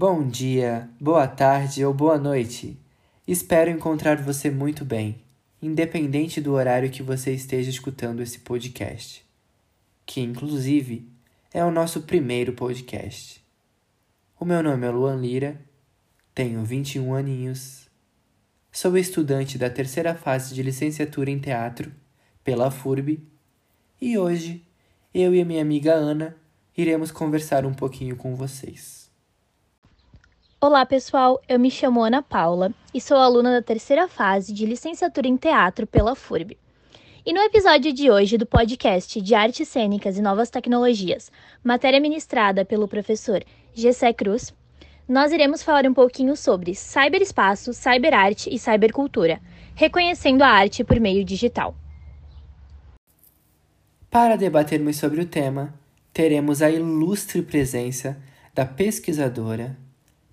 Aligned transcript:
Bom 0.00 0.28
dia, 0.28 0.88
boa 1.00 1.26
tarde 1.26 1.84
ou 1.84 1.92
boa 1.92 2.16
noite. 2.16 2.78
Espero 3.26 3.68
encontrar 3.68 4.22
você 4.22 4.48
muito 4.48 4.84
bem, 4.84 5.24
independente 5.60 6.40
do 6.40 6.52
horário 6.52 6.88
que 6.88 7.02
você 7.02 7.32
esteja 7.32 7.68
escutando 7.68 8.22
esse 8.22 8.38
podcast, 8.38 9.26
que 10.06 10.20
inclusive 10.20 11.04
é 11.52 11.64
o 11.64 11.72
nosso 11.72 12.02
primeiro 12.02 12.52
podcast. 12.52 13.44
O 14.38 14.44
meu 14.44 14.62
nome 14.62 14.86
é 14.86 14.90
Luan 14.90 15.16
Lira, 15.16 15.60
tenho 16.32 16.64
21 16.64 17.12
aninhos, 17.12 17.88
sou 18.70 18.96
estudante 18.96 19.58
da 19.58 19.68
terceira 19.68 20.14
fase 20.14 20.54
de 20.54 20.62
licenciatura 20.62 21.28
em 21.28 21.40
teatro 21.40 21.90
pela 22.44 22.70
FURB 22.70 23.20
e 24.00 24.16
hoje 24.16 24.64
eu 25.12 25.34
e 25.34 25.40
a 25.40 25.44
minha 25.44 25.60
amiga 25.60 25.92
Ana 25.92 26.36
iremos 26.76 27.10
conversar 27.10 27.66
um 27.66 27.74
pouquinho 27.74 28.14
com 28.14 28.36
vocês. 28.36 29.07
Olá, 30.60 30.84
pessoal. 30.84 31.40
Eu 31.48 31.56
me 31.56 31.70
chamo 31.70 32.02
Ana 32.02 32.20
Paula 32.20 32.74
e 32.92 33.00
sou 33.00 33.16
aluna 33.16 33.52
da 33.52 33.62
terceira 33.62 34.08
fase 34.08 34.52
de 34.52 34.66
licenciatura 34.66 35.28
em 35.28 35.36
teatro 35.36 35.86
pela 35.86 36.16
FURB. 36.16 36.58
E 37.24 37.32
no 37.32 37.38
episódio 37.38 37.92
de 37.92 38.10
hoje 38.10 38.36
do 38.36 38.44
podcast 38.44 39.20
de 39.20 39.36
Artes 39.36 39.68
Cênicas 39.68 40.18
e 40.18 40.20
Novas 40.20 40.50
Tecnologias, 40.50 41.30
matéria 41.62 42.00
ministrada 42.00 42.64
pelo 42.64 42.88
professor 42.88 43.44
Gessé 43.72 44.12
Cruz, 44.12 44.52
nós 45.08 45.30
iremos 45.30 45.62
falar 45.62 45.86
um 45.86 45.94
pouquinho 45.94 46.34
sobre 46.34 46.74
cyberespaço, 46.74 47.72
cyberarte 47.72 48.52
e 48.52 48.58
cybercultura, 48.58 49.40
reconhecendo 49.76 50.42
a 50.42 50.48
arte 50.48 50.82
por 50.82 50.98
meio 50.98 51.24
digital. 51.24 51.72
Para 54.10 54.34
debatermos 54.34 54.96
sobre 54.96 55.20
o 55.20 55.26
tema, 55.26 55.72
teremos 56.12 56.62
a 56.62 56.68
ilustre 56.68 57.42
presença 57.42 58.20
da 58.52 58.66
pesquisadora, 58.66 59.76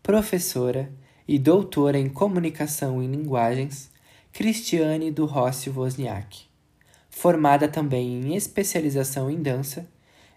professora 0.05 0.91
e 1.27 1.39
doutora 1.39 1.97
em 1.97 2.07
comunicação 2.07 3.01
e 3.01 3.07
linguagens, 3.07 3.89
Cristiane 4.31 5.09
do 5.09 5.25
Rossi 5.25 5.71
Wozniak. 5.71 6.43
Formada 7.09 7.67
também 7.67 8.21
em 8.21 8.35
especialização 8.35 9.31
em 9.31 9.41
dança, 9.41 9.89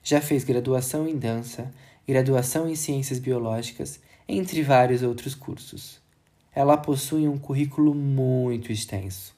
já 0.03 0.23
fez 0.23 0.43
graduação 0.43 1.07
em 1.07 1.19
dança, 1.19 1.71
graduação 2.09 2.67
em 2.67 2.75
ciências 2.75 3.19
biológicas, 3.19 4.01
entre 4.27 4.63
vários 4.63 5.03
outros 5.03 5.35
cursos. 5.35 6.01
Ela 6.55 6.79
possui 6.79 7.29
um 7.29 7.37
currículo 7.37 7.95
muito 7.95 8.73
extenso. 8.73 9.37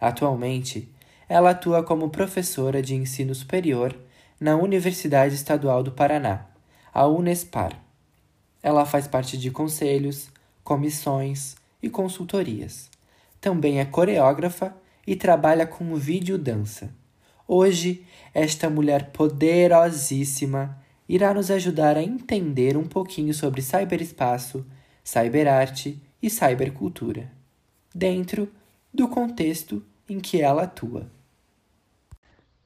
Atualmente, 0.00 0.88
ela 1.28 1.50
atua 1.50 1.84
como 1.84 2.10
professora 2.10 2.82
de 2.82 2.96
ensino 2.96 3.32
superior 3.36 3.96
na 4.40 4.56
Universidade 4.56 5.36
Estadual 5.36 5.84
do 5.84 5.92
Paraná, 5.92 6.46
a 6.92 7.06
Unespar. 7.06 7.89
Ela 8.62 8.84
faz 8.84 9.06
parte 9.06 9.38
de 9.38 9.50
conselhos, 9.50 10.28
comissões 10.62 11.56
e 11.82 11.88
consultorias. 11.88 12.90
Também 13.40 13.80
é 13.80 13.84
coreógrafa 13.84 14.74
e 15.06 15.16
trabalha 15.16 15.66
com 15.66 15.94
vídeo 15.96 16.36
dança. 16.36 16.90
Hoje, 17.48 18.04
esta 18.32 18.70
mulher 18.70 19.10
poderosíssima 19.10 20.78
irá 21.08 21.34
nos 21.34 21.50
ajudar 21.50 21.96
a 21.96 22.02
entender 22.02 22.76
um 22.76 22.84
pouquinho 22.84 23.34
sobre 23.34 23.62
cyberespaço, 23.62 24.64
cyberarte 25.02 26.00
e 26.22 26.30
cybercultura, 26.30 27.32
dentro 27.92 28.48
do 28.94 29.08
contexto 29.08 29.82
em 30.08 30.20
que 30.20 30.40
ela 30.40 30.62
atua. 30.62 31.10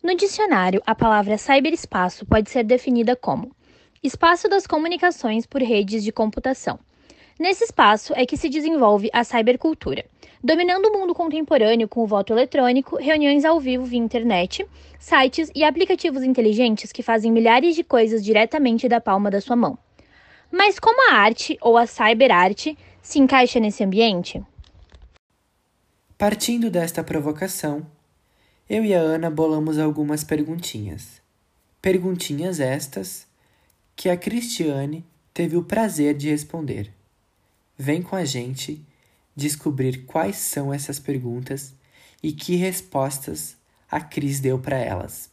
No 0.02 0.14
dicionário, 0.14 0.82
a 0.84 0.94
palavra 0.94 1.38
cyberespaço 1.38 2.26
pode 2.26 2.50
ser 2.50 2.64
definida 2.64 3.16
como 3.16 3.50
espaço 4.04 4.50
das 4.50 4.66
comunicações 4.66 5.46
por 5.46 5.62
redes 5.62 6.04
de 6.04 6.12
computação. 6.12 6.78
Nesse 7.40 7.64
espaço 7.64 8.12
é 8.14 8.26
que 8.26 8.36
se 8.36 8.50
desenvolve 8.50 9.08
a 9.14 9.24
cybercultura, 9.24 10.04
dominando 10.42 10.86
o 10.86 10.92
mundo 10.92 11.14
contemporâneo 11.14 11.88
com 11.88 12.04
o 12.04 12.06
voto 12.06 12.34
eletrônico, 12.34 12.96
reuniões 12.96 13.46
ao 13.46 13.58
vivo 13.58 13.82
via 13.84 13.98
internet, 13.98 14.66
sites 15.00 15.50
e 15.54 15.64
aplicativos 15.64 16.22
inteligentes 16.22 16.92
que 16.92 17.02
fazem 17.02 17.32
milhares 17.32 17.74
de 17.74 17.82
coisas 17.82 18.22
diretamente 18.22 18.86
da 18.88 19.00
palma 19.00 19.30
da 19.30 19.40
sua 19.40 19.56
mão. 19.56 19.78
Mas 20.52 20.78
como 20.78 21.10
a 21.10 21.14
arte 21.14 21.56
ou 21.62 21.78
a 21.78 21.86
cyberarte 21.86 22.76
se 23.00 23.18
encaixa 23.18 23.58
nesse 23.58 23.82
ambiente? 23.82 24.40
Partindo 26.18 26.70
desta 26.70 27.02
provocação, 27.02 27.84
eu 28.68 28.84
e 28.84 28.94
a 28.94 29.00
Ana 29.00 29.30
bolamos 29.30 29.78
algumas 29.78 30.22
perguntinhas. 30.22 31.22
Perguntinhas 31.82 32.60
estas 32.60 33.26
que 33.96 34.08
a 34.08 34.16
Cristiane 34.16 35.04
teve 35.32 35.56
o 35.56 35.64
prazer 35.64 36.14
de 36.16 36.30
responder. 36.30 36.92
Vem 37.76 38.02
com 38.02 38.16
a 38.16 38.24
gente 38.24 38.84
descobrir 39.34 40.04
quais 40.04 40.36
são 40.36 40.72
essas 40.72 40.98
perguntas 40.98 41.74
e 42.22 42.32
que 42.32 42.56
respostas 42.56 43.56
a 43.90 44.00
Cris 44.00 44.40
deu 44.40 44.58
para 44.58 44.78
elas. 44.78 45.30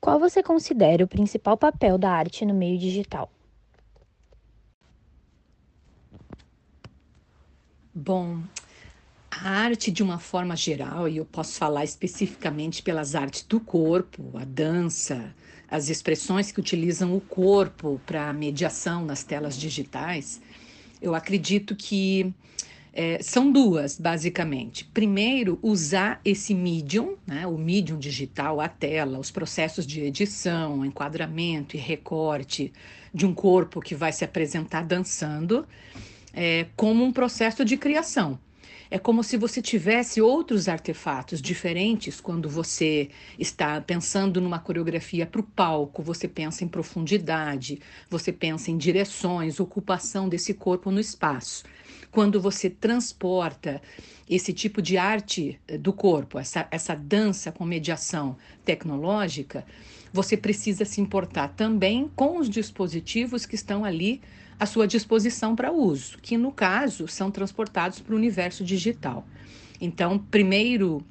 Qual 0.00 0.20
você 0.20 0.42
considera 0.42 1.04
o 1.04 1.08
principal 1.08 1.56
papel 1.56 1.98
da 1.98 2.10
arte 2.10 2.44
no 2.44 2.54
meio 2.54 2.78
digital? 2.78 3.30
Bom, 7.92 8.42
a 9.42 9.50
arte, 9.50 9.90
de 9.90 10.02
uma 10.02 10.18
forma 10.18 10.56
geral, 10.56 11.08
e 11.08 11.16
eu 11.18 11.24
posso 11.24 11.58
falar 11.58 11.84
especificamente 11.84 12.82
pelas 12.82 13.14
artes 13.14 13.42
do 13.42 13.60
corpo, 13.60 14.32
a 14.34 14.44
dança, 14.44 15.34
as 15.68 15.88
expressões 15.88 16.52
que 16.52 16.60
utilizam 16.60 17.16
o 17.16 17.20
corpo 17.20 18.00
para 18.06 18.32
mediação 18.32 19.04
nas 19.04 19.22
telas 19.22 19.56
digitais, 19.58 20.40
eu 21.02 21.14
acredito 21.14 21.74
que 21.74 22.32
é, 22.92 23.22
são 23.22 23.52
duas, 23.52 23.98
basicamente. 23.98 24.84
Primeiro, 24.86 25.58
usar 25.60 26.18
esse 26.24 26.54
medium, 26.54 27.16
né, 27.26 27.46
o 27.46 27.58
medium 27.58 27.98
digital, 27.98 28.58
a 28.58 28.68
tela, 28.68 29.18
os 29.18 29.30
processos 29.30 29.86
de 29.86 30.00
edição, 30.00 30.84
enquadramento 30.84 31.76
e 31.76 31.78
recorte 31.78 32.72
de 33.12 33.26
um 33.26 33.34
corpo 33.34 33.82
que 33.82 33.94
vai 33.94 34.12
se 34.12 34.24
apresentar 34.24 34.82
dançando 34.82 35.66
é, 36.32 36.66
como 36.74 37.04
um 37.04 37.12
processo 37.12 37.64
de 37.64 37.76
criação. 37.76 38.38
É 38.90 38.98
como 38.98 39.24
se 39.24 39.36
você 39.36 39.60
tivesse 39.60 40.20
outros 40.20 40.68
artefatos 40.68 41.42
diferentes 41.42 42.20
quando 42.20 42.48
você 42.48 43.10
está 43.38 43.80
pensando 43.80 44.40
numa 44.40 44.58
coreografia 44.58 45.26
para 45.26 45.40
o 45.40 45.44
palco. 45.44 46.02
Você 46.02 46.28
pensa 46.28 46.62
em 46.62 46.68
profundidade, 46.68 47.80
você 48.08 48.32
pensa 48.32 48.70
em 48.70 48.76
direções, 48.76 49.58
ocupação 49.58 50.28
desse 50.28 50.54
corpo 50.54 50.90
no 50.90 51.00
espaço. 51.00 51.64
Quando 52.10 52.40
você 52.40 52.70
transporta 52.70 53.82
esse 54.28 54.52
tipo 54.52 54.80
de 54.80 54.96
arte 54.96 55.60
eh, 55.68 55.76
do 55.76 55.92
corpo, 55.92 56.38
essa, 56.38 56.66
essa 56.70 56.94
dança 56.94 57.52
com 57.52 57.64
mediação 57.64 58.36
tecnológica, 58.64 59.66
você 60.12 60.36
precisa 60.36 60.84
se 60.84 61.00
importar 61.00 61.48
também 61.48 62.10
com 62.14 62.38
os 62.38 62.48
dispositivos 62.48 63.44
que 63.44 63.54
estão 63.54 63.84
ali 63.84 64.22
à 64.58 64.66
sua 64.66 64.86
disposição 64.86 65.54
para 65.54 65.72
uso, 65.72 66.18
que 66.18 66.36
no 66.36 66.50
caso 66.50 67.06
são 67.06 67.30
transportados 67.30 68.00
para 68.00 68.14
o 68.14 68.16
universo 68.16 68.64
digital. 68.64 69.26
Então, 69.80 70.18
primeiro, 70.18 71.04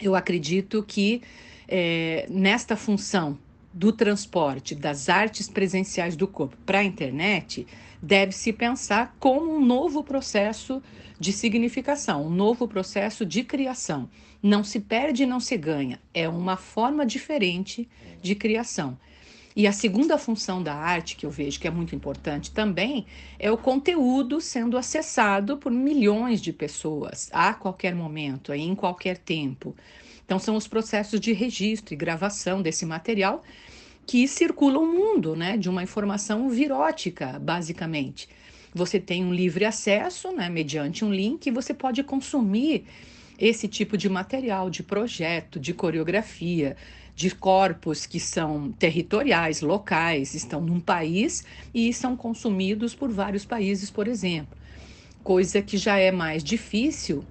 eu 0.00 0.14
acredito 0.14 0.82
que 0.82 1.22
é, 1.68 2.26
nesta 2.28 2.76
função 2.76 3.38
do 3.72 3.92
transporte 3.92 4.74
das 4.74 5.08
artes 5.08 5.48
presenciais 5.48 6.16
do 6.16 6.26
corpo 6.26 6.56
para 6.66 6.80
a 6.80 6.84
internet, 6.84 7.66
deve-se 8.02 8.52
pensar 8.52 9.14
como 9.20 9.54
um 9.54 9.64
novo 9.64 10.02
processo 10.02 10.82
de 11.18 11.32
significação, 11.32 12.26
um 12.26 12.30
novo 12.30 12.66
processo 12.66 13.24
de 13.24 13.44
criação. 13.44 14.08
Não 14.42 14.64
se 14.64 14.80
perde 14.80 15.26
não 15.26 15.38
se 15.38 15.56
ganha, 15.56 16.00
é 16.14 16.28
uma 16.28 16.56
forma 16.56 17.04
diferente 17.04 17.88
de 18.22 18.34
criação. 18.34 18.98
E 19.60 19.66
a 19.66 19.72
segunda 19.72 20.16
função 20.16 20.62
da 20.62 20.74
arte, 20.74 21.16
que 21.16 21.26
eu 21.26 21.30
vejo 21.30 21.60
que 21.60 21.68
é 21.68 21.70
muito 21.70 21.94
importante 21.94 22.50
também, 22.50 23.04
é 23.38 23.52
o 23.52 23.58
conteúdo 23.58 24.40
sendo 24.40 24.78
acessado 24.78 25.58
por 25.58 25.70
milhões 25.70 26.40
de 26.40 26.50
pessoas 26.50 27.28
a 27.30 27.52
qualquer 27.52 27.94
momento, 27.94 28.54
em 28.54 28.74
qualquer 28.74 29.18
tempo. 29.18 29.76
Então, 30.24 30.38
são 30.38 30.56
os 30.56 30.66
processos 30.66 31.20
de 31.20 31.34
registro 31.34 31.92
e 31.92 31.96
gravação 31.98 32.62
desse 32.62 32.86
material 32.86 33.42
que 34.06 34.26
circulam 34.26 34.82
o 34.82 34.86
mundo, 34.86 35.36
né, 35.36 35.58
de 35.58 35.68
uma 35.68 35.82
informação 35.82 36.48
virótica, 36.48 37.38
basicamente. 37.38 38.30
Você 38.74 38.98
tem 38.98 39.22
um 39.22 39.34
livre 39.34 39.66
acesso, 39.66 40.32
né, 40.32 40.48
mediante 40.48 41.04
um 41.04 41.12
link, 41.12 41.46
e 41.46 41.50
você 41.50 41.74
pode 41.74 42.02
consumir 42.02 42.86
esse 43.38 43.68
tipo 43.68 43.98
de 43.98 44.08
material, 44.08 44.70
de 44.70 44.82
projeto, 44.82 45.60
de 45.60 45.74
coreografia, 45.74 46.78
de 47.20 47.30
corpos 47.36 48.06
que 48.06 48.18
são 48.20 48.72
territoriais, 48.72 49.60
locais, 49.60 50.34
estão 50.34 50.60
num 50.60 50.80
país 50.80 51.44
e 51.74 51.92
são 51.92 52.16
consumidos 52.16 52.94
por 52.94 53.10
vários 53.12 53.44
países, 53.44 53.90
por 53.90 54.08
exemplo. 54.08 54.56
Coisa 55.22 55.62
que 55.62 55.76
já 55.78 55.98
é 55.98 56.10
mais 56.12 56.42
difícil 56.44 57.28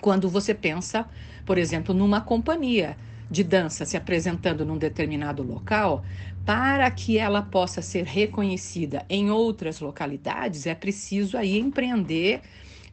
quando 0.00 0.28
você 0.30 0.54
pensa, 0.54 1.08
por 1.44 1.58
exemplo, 1.58 1.94
numa 1.94 2.20
companhia. 2.20 2.98
de 3.30 3.44
dança 3.44 3.84
se 3.84 3.96
apresentando 3.96 4.64
num 4.64 4.78
determinado 4.78 5.42
local, 5.42 6.02
para 6.46 6.90
que 6.90 7.18
ela 7.18 7.42
possa 7.42 7.82
ser 7.82 8.04
reconhecida 8.06 9.04
em 9.10 9.30
outras 9.30 9.80
localidades, 9.80 10.66
é 10.66 10.74
preciso 10.74 11.36
aí 11.36 11.58
empreender 11.58 12.42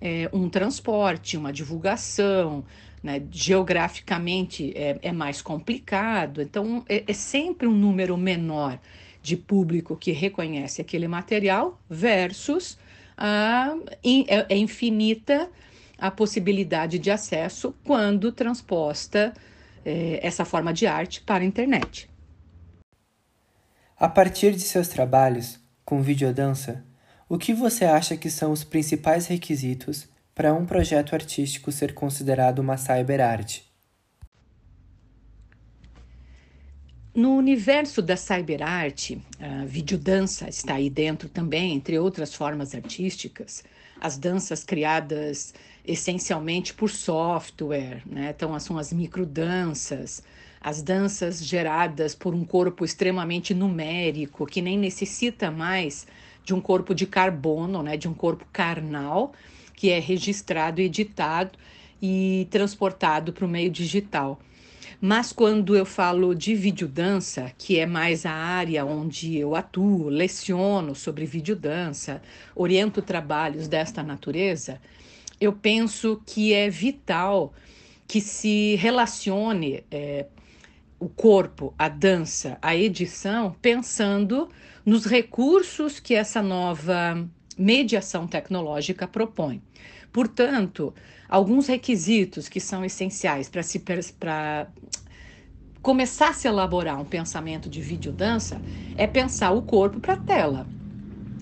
é, 0.02 0.30
um 0.34 0.50
transporte, 0.50 1.38
uma 1.38 1.54
divulgação, 1.54 2.66
né? 3.06 3.22
geograficamente 3.30 4.74
é, 4.76 4.98
é, 5.00 5.12
mais 5.12 5.40
complicado, 5.40 6.42
então 6.42 6.84
é, 6.90 7.04
é 7.06 7.14
sempre 7.14 7.68
um 7.68 7.72
número 7.72 8.18
menor 8.18 8.80
de 9.22 9.38
público 9.38 9.96
que 9.96 10.12
reconhece 10.12 10.82
aquele 10.82 11.08
material 11.08 11.80
versus 11.88 12.80
a, 13.16 13.76
é, 14.04 14.54
é 14.54 14.58
infinita 14.58 15.52
a 16.00 16.10
possibilidade 16.10 16.98
de 16.98 17.12
acesso 17.12 17.76
quando 17.84 18.32
transposta 18.32 19.36
é, 19.86 20.20
essa 20.24 20.44
forma 20.44 20.74
de 20.74 20.88
arte 20.88 21.22
para 21.22 21.44
a 21.44 21.48
internet. 21.48 22.10
A 23.98 24.10
partir 24.10 24.54
de 24.54 24.62
seus 24.62 24.88
trabalhos 24.88 25.60
com 25.86 26.02
videodança, 26.02 26.84
o 27.30 27.38
que 27.38 27.54
você 27.54 27.86
acha 27.86 28.18
que 28.18 28.32
são 28.32 28.52
os 28.52 28.64
principais 28.64 29.28
requisitos 29.28 30.10
para 30.36 30.54
um 30.54 30.66
projeto 30.66 31.16
artístico 31.16 31.72
ser 31.72 31.94
considerado 31.94 32.60
uma 32.60 32.76
cyberarte? 32.76 33.64
No 37.16 37.38
universo 37.38 38.02
da 38.02 38.18
cyberarte, 38.18 39.22
a 39.40 39.64
videodança 39.64 40.50
está 40.50 40.74
aí 40.74 40.90
dentro 40.90 41.30
também, 41.30 41.74
entre 41.74 41.98
outras 41.98 42.36
formas 42.36 42.76
artísticas. 42.76 43.64
As 44.02 44.18
danças 44.18 44.66
criadas 44.66 45.54
essencialmente 45.86 46.74
por 46.74 46.90
software, 46.90 48.02
né? 48.06 48.34
então 48.36 48.60
são 48.60 48.78
as 48.78 48.92
microdanças, 48.92 50.22
as 50.60 50.82
danças 50.82 51.42
geradas 51.42 52.14
por 52.14 52.36
um 52.36 52.44
corpo 52.44 52.84
extremamente 52.84 53.54
numérico, 53.54 54.46
que 54.46 54.62
nem 54.62 54.78
necessita 54.78 55.50
mais 55.50 56.06
de 56.44 56.54
um 56.54 56.60
corpo 56.60 56.94
de 56.94 57.06
carbono, 57.08 57.82
né? 57.82 57.96
de 57.96 58.10
um 58.10 58.14
corpo 58.14 58.46
carnal, 58.52 59.32
que 59.76 59.90
é 59.90 60.00
registrado, 60.00 60.82
editado 60.82 61.58
e 62.02 62.48
transportado 62.50 63.34
para 63.34 63.46
o 63.46 63.50
meio 63.50 63.70
digital. 63.70 64.40
Mas 65.02 65.32
quando 65.32 65.76
eu 65.76 65.86
falo 65.86 66.34
de 66.34 66.56
videodança, 66.56 67.52
que 67.58 67.78
é 67.78 67.86
mais 67.86 68.26
a 68.26 68.32
área 68.32 68.86
onde 68.86 69.38
eu 69.38 69.56
atuo, 69.56 70.10
leciono 70.10 70.96
sobre 70.96 71.26
videodança, 71.26 72.22
oriento 72.56 73.02
trabalhos 73.02 73.68
desta 73.68 74.02
natureza, 74.02 74.80
eu 75.40 75.52
penso 75.52 76.22
que 76.26 76.54
é 76.54 76.70
vital 76.70 77.54
que 78.08 78.22
se 78.22 78.76
relacione 78.76 79.84
é, 79.92 80.28
o 81.00 81.10
corpo, 81.10 81.74
a 81.78 81.90
dança, 81.90 82.58
a 82.62 82.76
edição, 82.76 83.56
pensando 83.62 84.50
nos 84.86 85.06
recursos 85.06 86.00
que 86.00 86.14
essa 86.14 86.42
nova 86.42 87.28
mediação 87.58 88.28
tecnológica 88.28 89.08
propõe. 89.08 89.62
Portanto, 90.12 90.94
alguns 91.28 91.68
requisitos 91.68 92.48
que 92.48 92.60
são 92.60 92.86
essenciais 92.86 93.50
para 93.50 93.64
se 93.64 93.80
para 93.80 94.68
começar 95.82 96.30
a 96.30 96.34
se 96.34 96.48
elaborar 96.48 97.00
um 97.00 97.06
pensamento 97.06 97.70
de 97.70 97.80
videodança 97.80 98.60
é 98.98 99.06
pensar 99.06 99.52
o 99.52 99.62
corpo 99.62 100.00
para 100.00 100.14
a 100.14 100.18
tela. 100.18 100.68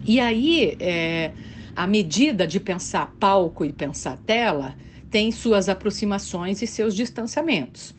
E 0.05 0.19
aí, 0.19 0.75
é, 0.79 1.31
a 1.75 1.87
medida 1.87 2.45
de 2.45 2.59
pensar 2.59 3.13
palco 3.19 3.63
e 3.63 3.71
pensar 3.71 4.17
tela 4.17 4.75
tem 5.09 5.31
suas 5.31 5.69
aproximações 5.69 6.61
e 6.61 6.67
seus 6.67 6.95
distanciamentos. 6.95 7.95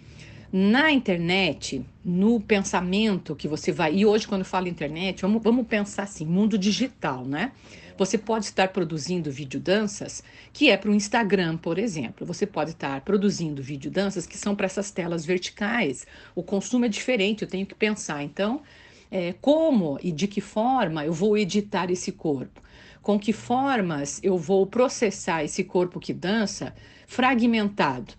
Na 0.53 0.93
internet, 0.93 1.85
no 2.05 2.41
pensamento 2.41 3.35
que 3.35 3.49
você 3.49 3.73
vai. 3.73 3.95
E 3.95 4.05
hoje, 4.07 4.29
quando 4.29 4.45
falo 4.45 4.69
internet, 4.69 5.23
vamos, 5.23 5.43
vamos 5.43 5.67
pensar 5.67 6.03
assim: 6.05 6.27
mundo 6.27 6.59
digital, 6.59 7.25
né? 7.25 7.53
Você 7.97 8.19
pode 8.19 8.47
estar 8.47 8.69
produzindo 8.69 9.31
videodanças 9.31 10.23
que 10.53 10.69
é 10.69 10.77
para 10.77 10.91
o 10.91 10.95
Instagram, 10.95 11.57
por 11.57 11.79
exemplo. 11.79 12.27
Você 12.27 12.47
pode 12.47 12.71
estar 12.71 13.01
produzindo 13.03 13.63
videodanças 13.63 14.27
que 14.27 14.37
são 14.37 14.57
para 14.57 14.67
essas 14.67 14.91
telas 14.91 15.25
verticais. 15.25 16.07
O 16.35 16.43
consumo 16.43 16.85
é 16.85 16.89
diferente, 16.89 17.43
eu 17.43 17.49
tenho 17.49 17.67
que 17.67 17.75
pensar. 17.75 18.23
Então, 18.23 18.63
é, 19.11 19.33
como 19.41 19.99
e 20.03 20.11
de 20.11 20.27
que 20.27 20.41
forma 20.41 21.05
eu 21.05 21.13
vou 21.13 21.39
editar 21.39 21.91
esse 21.91 22.11
corpo? 22.11 22.61
Com 23.01 23.19
que 23.19 23.33
formas 23.33 24.19
eu 24.23 24.37
vou 24.37 24.67
processar 24.67 25.45
esse 25.45 25.63
corpo 25.63 26.01
que 26.01 26.13
dança 26.13 26.75
fragmentado? 27.07 28.15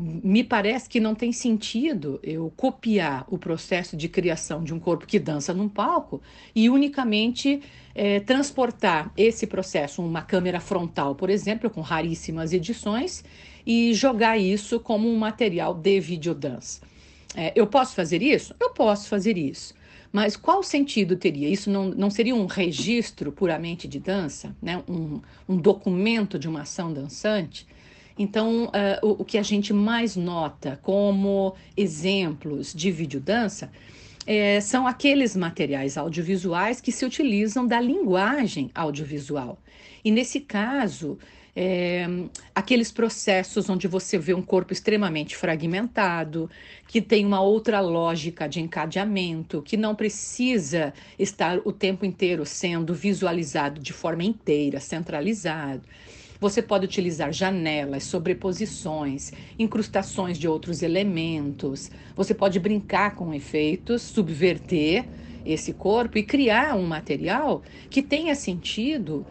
Me 0.00 0.44
parece 0.44 0.88
que 0.88 1.00
não 1.00 1.12
tem 1.12 1.32
sentido 1.32 2.20
eu 2.22 2.52
copiar 2.56 3.24
o 3.28 3.36
processo 3.36 3.96
de 3.96 4.08
criação 4.08 4.62
de 4.62 4.72
um 4.72 4.78
corpo 4.78 5.04
que 5.04 5.18
dança 5.18 5.52
num 5.52 5.68
palco 5.68 6.22
e 6.54 6.70
unicamente 6.70 7.60
é, 7.96 8.20
transportar 8.20 9.12
esse 9.16 9.44
processo, 9.44 10.00
uma 10.00 10.22
câmera 10.22 10.60
frontal, 10.60 11.16
por 11.16 11.28
exemplo, 11.28 11.68
com 11.68 11.80
raríssimas 11.80 12.52
edições, 12.52 13.24
e 13.66 13.92
jogar 13.92 14.38
isso 14.38 14.78
como 14.78 15.08
um 15.08 15.18
material 15.18 15.74
de 15.74 15.98
videodance. 15.98 16.80
É, 17.34 17.52
eu 17.56 17.66
posso 17.66 17.96
fazer 17.96 18.22
isso? 18.22 18.54
Eu 18.60 18.70
posso 18.70 19.08
fazer 19.08 19.36
isso. 19.36 19.74
Mas 20.12 20.36
qual 20.36 20.62
sentido 20.62 21.16
teria? 21.16 21.48
Isso 21.48 21.68
não, 21.68 21.90
não 21.90 22.08
seria 22.08 22.36
um 22.36 22.46
registro 22.46 23.32
puramente 23.32 23.88
de 23.88 23.98
dança, 23.98 24.56
né? 24.62 24.80
um, 24.88 25.20
um 25.48 25.56
documento 25.56 26.38
de 26.38 26.48
uma 26.48 26.62
ação 26.62 26.92
dançante? 26.92 27.66
Então, 28.18 28.64
uh, 28.64 29.06
o, 29.06 29.22
o, 29.22 29.24
que 29.24 29.38
a 29.38 29.42
gente 29.42 29.72
mais 29.72 30.16
nota 30.16 30.78
como 30.82 31.54
exemplos 31.76 32.74
de 32.74 32.90
videodança 32.90 33.70
é, 34.26 34.60
são 34.60 34.86
aqueles 34.86 35.34
materiais 35.36 35.96
audiovisuais 35.96 36.80
que 36.80 36.92
se 36.92 37.04
utilizam 37.04 37.66
da 37.66 37.80
linguagem 37.80 38.70
audiovisual. 38.74 39.58
E 40.04 40.10
nesse 40.10 40.40
caso, 40.40 41.16
é, 41.56 42.06
aqueles 42.54 42.92
processos 42.92 43.68
onde 43.70 43.88
você 43.88 44.18
vê 44.18 44.34
um 44.34 44.42
corpo 44.42 44.72
extremamente 44.72 45.36
fragmentado, 45.36 46.50
que 46.86 47.00
tem 47.00 47.24
uma 47.24 47.40
outra 47.40 47.80
lógica 47.80 48.48
de 48.48 48.60
encadeamento, 48.60 49.62
que 49.62 49.76
não 49.76 49.94
precisa 49.94 50.92
estar 51.18 51.58
o 51.64 51.72
tempo 51.72 52.04
inteiro 52.04 52.44
sendo 52.44 52.94
visualizado 52.94 53.80
de 53.80 53.92
forma 53.92 54.22
inteira, 54.24 54.78
centralizado. 54.78 55.82
Você 56.40 56.62
pode 56.62 56.84
utilizar 56.84 57.32
janelas, 57.32 58.04
sobreposições, 58.04 59.32
incrustações 59.58 60.38
de 60.38 60.46
outros 60.46 60.82
elementos. 60.82 61.90
Você 62.14 62.32
pode 62.32 62.60
brincar 62.60 63.16
com 63.16 63.34
efeitos, 63.34 64.02
subverter 64.02 65.04
esse 65.44 65.72
corpo 65.72 66.16
e 66.16 66.22
criar 66.22 66.76
um 66.76 66.86
material 66.86 67.62
que 67.90 68.02
tenha 68.02 68.36
sentido 68.36 69.26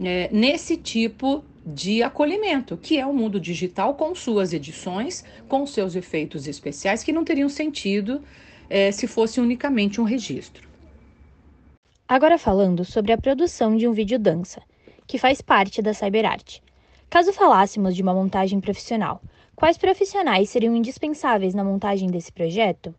é, 0.00 0.28
nesse 0.32 0.76
tipo 0.76 1.44
de 1.66 2.02
acolhimento, 2.02 2.76
que 2.76 2.98
é 2.98 3.06
o 3.06 3.12
mundo 3.12 3.40
digital 3.40 3.94
com 3.94 4.14
suas 4.14 4.52
edições, 4.52 5.24
com 5.48 5.66
seus 5.66 5.96
efeitos 5.96 6.46
especiais, 6.46 7.02
que 7.02 7.12
não 7.12 7.24
teriam 7.24 7.48
sentido 7.48 8.22
é, 8.70 8.92
se 8.92 9.08
fosse 9.08 9.40
unicamente 9.40 10.00
um 10.00 10.04
registro. 10.04 10.68
Agora 12.06 12.38
falando 12.38 12.84
sobre 12.84 13.12
a 13.12 13.18
produção 13.18 13.76
de 13.76 13.88
um 13.88 13.92
vídeo 13.92 14.18
dança 14.18 14.60
que 15.12 15.18
faz 15.18 15.42
parte 15.42 15.82
da 15.82 15.92
cyberarte. 15.92 16.62
Caso 17.10 17.34
falássemos 17.34 17.94
de 17.94 18.00
uma 18.00 18.14
montagem 18.14 18.58
profissional, 18.58 19.20
quais 19.54 19.76
profissionais 19.76 20.48
seriam 20.48 20.74
indispensáveis 20.74 21.52
na 21.52 21.62
montagem 21.62 22.08
desse 22.08 22.32
projeto? 22.32 22.94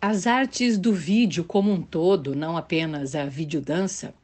As 0.00 0.28
artes 0.28 0.78
do 0.78 0.92
vídeo 0.92 1.42
como 1.42 1.72
um 1.72 1.82
todo, 1.82 2.32
não 2.36 2.56
apenas 2.56 3.16
a 3.16 3.24
videodança, 3.24 4.14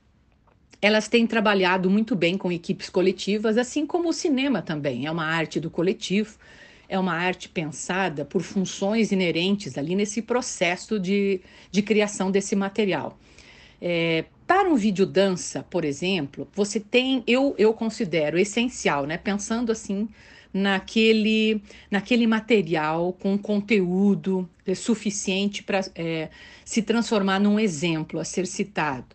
elas 0.81 1.09
têm 1.09 1.27
trabalhado 1.27 1.91
muito 1.91 2.15
bem 2.15 2.39
com 2.39 2.53
equipes 2.53 2.89
coletivas, 2.89 3.59
assim 3.59 3.85
como 3.85 4.11
o 4.11 4.13
cinema 4.13 4.63
também. 4.63 5.07
É 5.07 5.11
uma 5.11 5.27
arte 5.27 5.59
do 5.59 5.71
coletivo, 5.71 6.37
é 6.89 6.97
uma 6.97 7.15
arte 7.15 7.49
pensada 7.49 8.25
por 8.25 8.43
funções 8.43 9.11
inerentes 9.11 9.77
ali 9.77 9.97
nesse 9.97 10.23
processo 10.23 11.01
de, 11.01 11.41
de 11.73 11.83
criação 11.83 12.31
desse 12.31 12.55
material. 12.55 13.19
É, 13.81 14.25
para 14.47 14.69
um 14.69 14.77
vídeo 14.77 15.05
dança, 15.05 15.65
por 15.69 15.85
exemplo, 15.85 16.49
você 16.55 16.79
tem, 16.79 17.23
eu, 17.27 17.55
eu 17.59 17.75
considero 17.75 18.39
essencial, 18.39 19.05
né? 19.05 19.19
Pensando 19.19 19.73
assim 19.73 20.09
naquele, 20.53 21.63
naquele 21.91 22.27
material 22.27 23.13
com 23.13 23.37
conteúdo 23.37 24.49
é, 24.67 24.75
suficiente 24.75 25.63
para 25.63 25.81
é, 25.95 26.31
se 26.65 26.81
transformar 26.81 27.39
num 27.39 27.59
exemplo 27.59 28.19
a 28.19 28.25
ser 28.25 28.47
citado. 28.47 29.15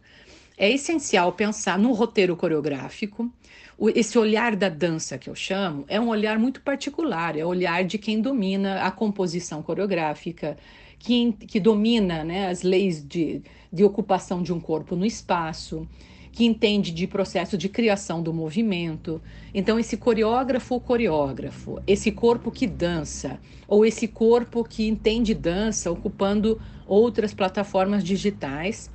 É 0.57 0.69
essencial 0.69 1.33
pensar 1.33 1.79
no 1.79 1.91
roteiro 1.93 2.35
coreográfico. 2.35 3.31
O, 3.77 3.89
esse 3.89 4.19
olhar 4.19 4.55
da 4.55 4.69
dança 4.69 5.17
que 5.17 5.29
eu 5.29 5.35
chamo 5.35 5.85
é 5.87 5.99
um 5.99 6.09
olhar 6.09 6.37
muito 6.37 6.61
particular, 6.61 7.35
é 7.35 7.43
o 7.43 7.47
olhar 7.47 7.83
de 7.83 7.97
quem 7.97 8.21
domina 8.21 8.83
a 8.83 8.91
composição 8.91 9.63
coreográfica, 9.63 10.55
que, 11.01 11.33
que 11.47 11.59
domina 11.59 12.23
né, 12.23 12.47
as 12.47 12.61
leis 12.61 13.03
de, 13.03 13.41
de 13.73 13.83
ocupação 13.83 14.43
de 14.43 14.53
um 14.53 14.59
corpo 14.59 14.95
no 14.95 15.03
espaço, 15.03 15.87
que 16.31 16.45
entende 16.45 16.91
de 16.91 17.07
processo 17.07 17.57
de 17.57 17.67
criação 17.67 18.21
do 18.21 18.31
movimento. 18.31 19.19
Então, 19.53 19.79
esse 19.79 19.97
coreógrafo 19.97 20.75
ou 20.75 20.79
coreógrafo, 20.79 21.81
esse 21.87 22.11
corpo 22.11 22.51
que 22.51 22.67
dança, 22.67 23.39
ou 23.67 23.83
esse 23.83 24.07
corpo 24.07 24.63
que 24.63 24.87
entende 24.87 25.33
dança, 25.33 25.91
ocupando 25.91 26.61
outras 26.87 27.33
plataformas 27.33 28.03
digitais, 28.03 28.89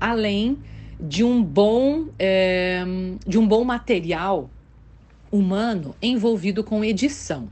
além 0.00 0.58
de 1.00 1.24
um 1.24 1.42
bom, 1.42 2.06
é, 2.18 2.84
de 3.26 3.36
um 3.36 3.46
bom 3.46 3.64
material 3.64 4.48
humano 5.30 5.94
envolvido 6.00 6.62
com 6.62 6.84
edição. 6.84 7.48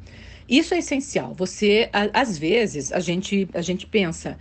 Isso 0.48 0.74
é 0.74 0.78
essencial. 0.78 1.34
Você, 1.34 1.90
às 2.12 2.38
vezes, 2.38 2.92
a 2.92 3.00
gente, 3.00 3.48
a 3.52 3.60
gente 3.60 3.86
pensa 3.86 4.38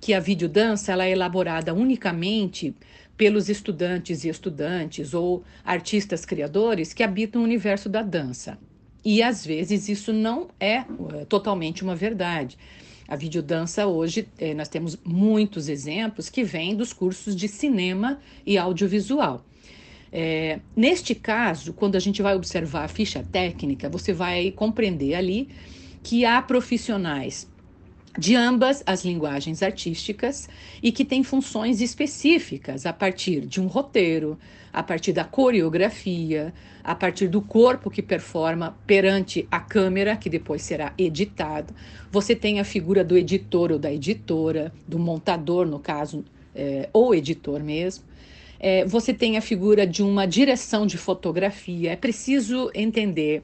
que 0.00 0.14
a 0.14 0.20
videodança 0.20 0.92
ela 0.92 1.04
é 1.04 1.10
elaborada 1.10 1.74
unicamente 1.74 2.74
pelos 3.16 3.48
estudantes 3.48 4.22
e 4.22 4.28
estudantes 4.28 5.12
ou 5.12 5.42
artistas 5.64 6.24
criadores 6.24 6.92
que 6.92 7.02
habitam 7.02 7.40
o 7.40 7.44
universo 7.44 7.88
da 7.88 8.00
dança. 8.00 8.56
E 9.04 9.22
às 9.22 9.44
vezes 9.44 9.88
isso 9.88 10.12
não 10.12 10.48
é, 10.60 10.74
é 10.74 10.84
totalmente 11.28 11.82
uma 11.82 11.96
verdade. 11.96 12.56
A 13.08 13.16
videodança 13.16 13.86
hoje, 13.86 14.28
eh, 14.38 14.54
nós 14.54 14.68
temos 14.68 14.96
muitos 15.02 15.68
exemplos 15.68 16.28
que 16.28 16.44
vêm 16.44 16.76
dos 16.76 16.92
cursos 16.92 17.34
de 17.34 17.48
cinema 17.48 18.20
e 18.46 18.58
audiovisual. 18.58 19.44
É, 20.12 20.60
neste 20.74 21.14
caso, 21.14 21.72
quando 21.72 21.96
a 21.96 22.00
gente 22.00 22.22
vai 22.22 22.34
observar 22.34 22.84
a 22.84 22.88
ficha 22.88 23.24
técnica, 23.30 23.88
você 23.88 24.12
vai 24.12 24.50
compreender 24.50 25.14
ali 25.14 25.48
que 26.02 26.24
há 26.24 26.40
profissionais 26.40 27.48
de 28.18 28.34
ambas 28.34 28.82
as 28.84 29.04
linguagens 29.04 29.62
artísticas 29.62 30.48
e 30.82 30.90
que 30.90 31.04
têm 31.04 31.22
funções 31.22 31.80
específicas 31.80 32.84
a 32.84 32.92
partir 32.92 33.46
de 33.46 33.60
um 33.60 33.66
roteiro, 33.66 34.36
a 34.72 34.82
partir 34.82 35.12
da 35.12 35.24
coreografia, 35.24 36.52
a 36.82 36.94
partir 36.94 37.28
do 37.28 37.40
corpo 37.40 37.90
que 37.90 38.02
performa 38.02 38.76
perante 38.86 39.46
a 39.50 39.60
câmera, 39.60 40.16
que 40.16 40.28
depois 40.28 40.62
será 40.62 40.92
editado. 40.98 41.74
Você 42.10 42.34
tem 42.34 42.58
a 42.58 42.64
figura 42.64 43.04
do 43.04 43.16
editor 43.16 43.70
ou 43.70 43.78
da 43.78 43.92
editora, 43.92 44.72
do 44.86 44.98
montador, 44.98 45.66
no 45.66 45.78
caso, 45.78 46.24
é, 46.54 46.88
ou 46.92 47.14
editor 47.14 47.62
mesmo. 47.62 48.04
É, 48.60 48.84
você 48.84 49.14
tem 49.14 49.36
a 49.36 49.40
figura 49.40 49.86
de 49.86 50.02
uma 50.02 50.26
direção 50.26 50.86
de 50.86 50.98
fotografia. 50.98 51.92
É 51.92 51.96
preciso 51.96 52.70
entender 52.74 53.42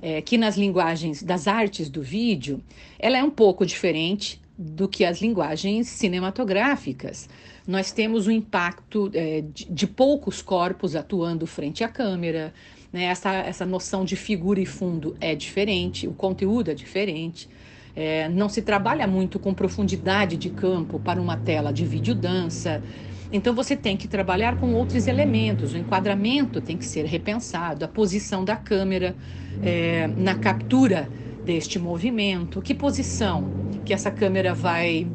é, 0.00 0.22
que 0.22 0.38
nas 0.38 0.56
linguagens 0.56 1.22
das 1.22 1.46
artes 1.46 1.88
do 1.88 2.02
vídeo, 2.02 2.62
ela 2.98 3.18
é 3.18 3.22
um 3.22 3.30
pouco 3.30 3.66
diferente 3.66 4.40
do 4.56 4.88
que 4.88 5.04
as 5.04 5.20
linguagens 5.20 5.88
cinematográficas. 5.88 7.28
Nós 7.66 7.92
temos 7.92 8.26
o 8.26 8.30
impacto 8.30 9.10
é, 9.14 9.42
de, 9.42 9.66
de, 9.66 9.86
poucos 9.86 10.42
corpos 10.42 10.96
atuando 10.96 11.46
frente 11.46 11.84
à 11.84 11.88
câmera, 11.88 12.52
né? 12.92 13.04
essa, 13.04 13.32
essa 13.34 13.66
noção 13.66 14.04
de 14.04 14.16
figura 14.16 14.58
e 14.60 14.66
fundo 14.66 15.16
é 15.20 15.34
diferente, 15.34 16.08
o 16.08 16.12
conteúdo 16.12 16.70
é 16.70 16.74
diferente. 16.74 17.48
É, 17.94 18.28
não 18.28 18.48
se 18.48 18.62
trabalha 18.62 19.06
muito 19.06 19.38
com 19.38 19.52
profundidade 19.52 20.36
de 20.36 20.50
campo 20.50 21.00
para 21.00 21.20
uma 21.20 21.36
tela 21.36 21.72
de 21.72 21.84
videodança. 21.84 22.82
Então 23.30 23.54
você 23.54 23.76
tem 23.76 23.96
que 23.96 24.08
trabalhar 24.08 24.56
com 24.56 24.72
outros 24.74 25.06
elementos. 25.06 25.74
O 25.74 25.78
enquadramento 25.78 26.60
tem 26.60 26.78
que 26.78 26.86
ser 26.86 27.04
repensado, 27.04 27.84
a 27.84 27.88
posição 27.88 28.44
da 28.44 28.56
câmera 28.56 29.16
é, 29.60 30.08
na 30.16 30.34
captura 30.34 31.12
deste 31.42 31.78
movimento, 31.78 32.62
que 32.62 32.74
posição 32.74 33.52
que 33.84 33.92
essa 33.94 34.10
câmera 34.10 34.54
vai 34.54 35.12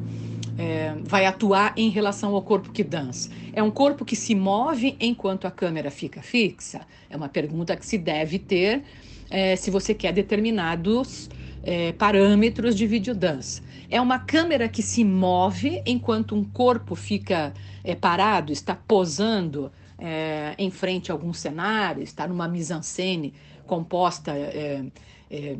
é, 0.57 0.95
vai 1.03 1.25
atuar 1.25 1.73
em 1.77 1.89
relação 1.89 2.35
ao 2.35 2.43
corpo 2.43 2.71
que 2.71 2.83
dança? 2.83 3.29
É 3.51 3.63
um 3.63 3.71
corpo 3.71 4.05
que 4.05 4.15
se 4.15 4.35
move 4.35 4.95
enquanto 4.99 5.45
a 5.47 5.51
câmera 5.51 5.89
fica 5.91 6.21
fixa? 6.21 6.87
É 7.09 7.17
uma 7.17 7.29
pergunta 7.29 7.75
que 7.75 7.85
se 7.85 7.97
deve 7.97 8.39
ter 8.39 8.83
é, 9.29 9.55
se 9.55 9.71
você 9.71 9.93
quer 9.95 10.13
determinados 10.13 11.29
é, 11.63 11.91
parâmetros 11.93 12.75
de 12.75 12.85
videodança. 12.85 13.61
É 13.93 14.01
uma 14.01 14.17
câmera 14.17 14.67
que 14.67 14.81
se 14.81 15.03
move 15.05 15.83
enquanto 15.85 16.33
um 16.33 16.43
corpo 16.43 16.95
fica 16.95 17.53
é, 17.83 17.93
parado, 17.93 18.51
está 18.51 18.75
posando 18.75 19.71
é, 19.99 20.55
em 20.57 20.71
frente 20.71 21.11
a 21.11 21.13
algum 21.13 21.31
cenário, 21.31 22.01
está 22.01 22.27
numa 22.27 22.47
mise-en-scène 22.47 23.35
composta 23.67 24.31
é, 24.31 24.83
é, 25.29 25.57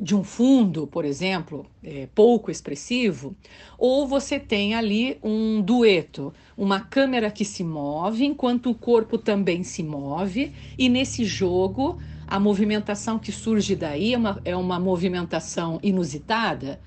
de 0.00 0.16
um 0.16 0.24
fundo, 0.24 0.88
por 0.88 1.04
exemplo, 1.04 1.64
é, 1.80 2.08
pouco 2.12 2.50
expressivo, 2.50 3.36
ou 3.78 4.04
você 4.04 4.40
tem 4.40 4.74
ali 4.74 5.16
um 5.22 5.62
dueto, 5.62 6.34
uma 6.56 6.80
câmera 6.80 7.30
que 7.30 7.44
se 7.44 7.62
move 7.62 8.24
enquanto 8.24 8.68
o 8.68 8.74
corpo 8.74 9.16
também 9.16 9.62
se 9.62 9.84
move, 9.84 10.52
e 10.76 10.88
nesse 10.88 11.24
jogo 11.24 12.00
a 12.26 12.40
movimentação 12.40 13.16
que 13.16 13.30
surge 13.30 13.76
daí 13.76 14.12
é 14.12 14.18
uma, 14.18 14.40
é 14.44 14.56
uma 14.56 14.80
movimentação 14.80 15.78
inusitada 15.84 16.80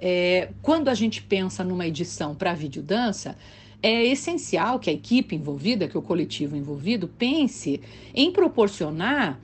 é, 0.00 0.48
quando 0.62 0.88
a 0.88 0.94
gente 0.94 1.22
pensa 1.22 1.62
numa 1.62 1.86
edição 1.86 2.34
para 2.34 2.54
videodança, 2.54 3.36
é 3.82 4.04
essencial 4.04 4.78
que 4.78 4.88
a 4.88 4.92
equipe 4.92 5.36
envolvida, 5.36 5.86
que 5.86 5.96
o 5.96 6.02
coletivo 6.02 6.56
envolvido, 6.56 7.06
pense 7.06 7.80
em 8.14 8.30
proporcionar 8.30 9.38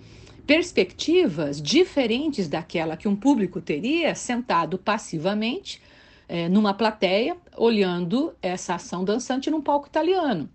perspectivas 0.47 1.61
diferentes 1.61 2.49
daquela 2.49 2.97
que 2.97 3.09
um 3.09 3.17
público 3.17 3.61
teria 3.61 4.15
sentado 4.15 4.79
passivamente 4.79 5.81
é, 6.29 6.49
numa 6.49 6.73
plateia, 6.73 7.37
olhando 7.57 8.35
essa 8.41 8.75
ação 8.75 9.05
dançante 9.05 9.51
num 9.51 9.61
palco 9.61 9.89
italiano. 9.89 10.49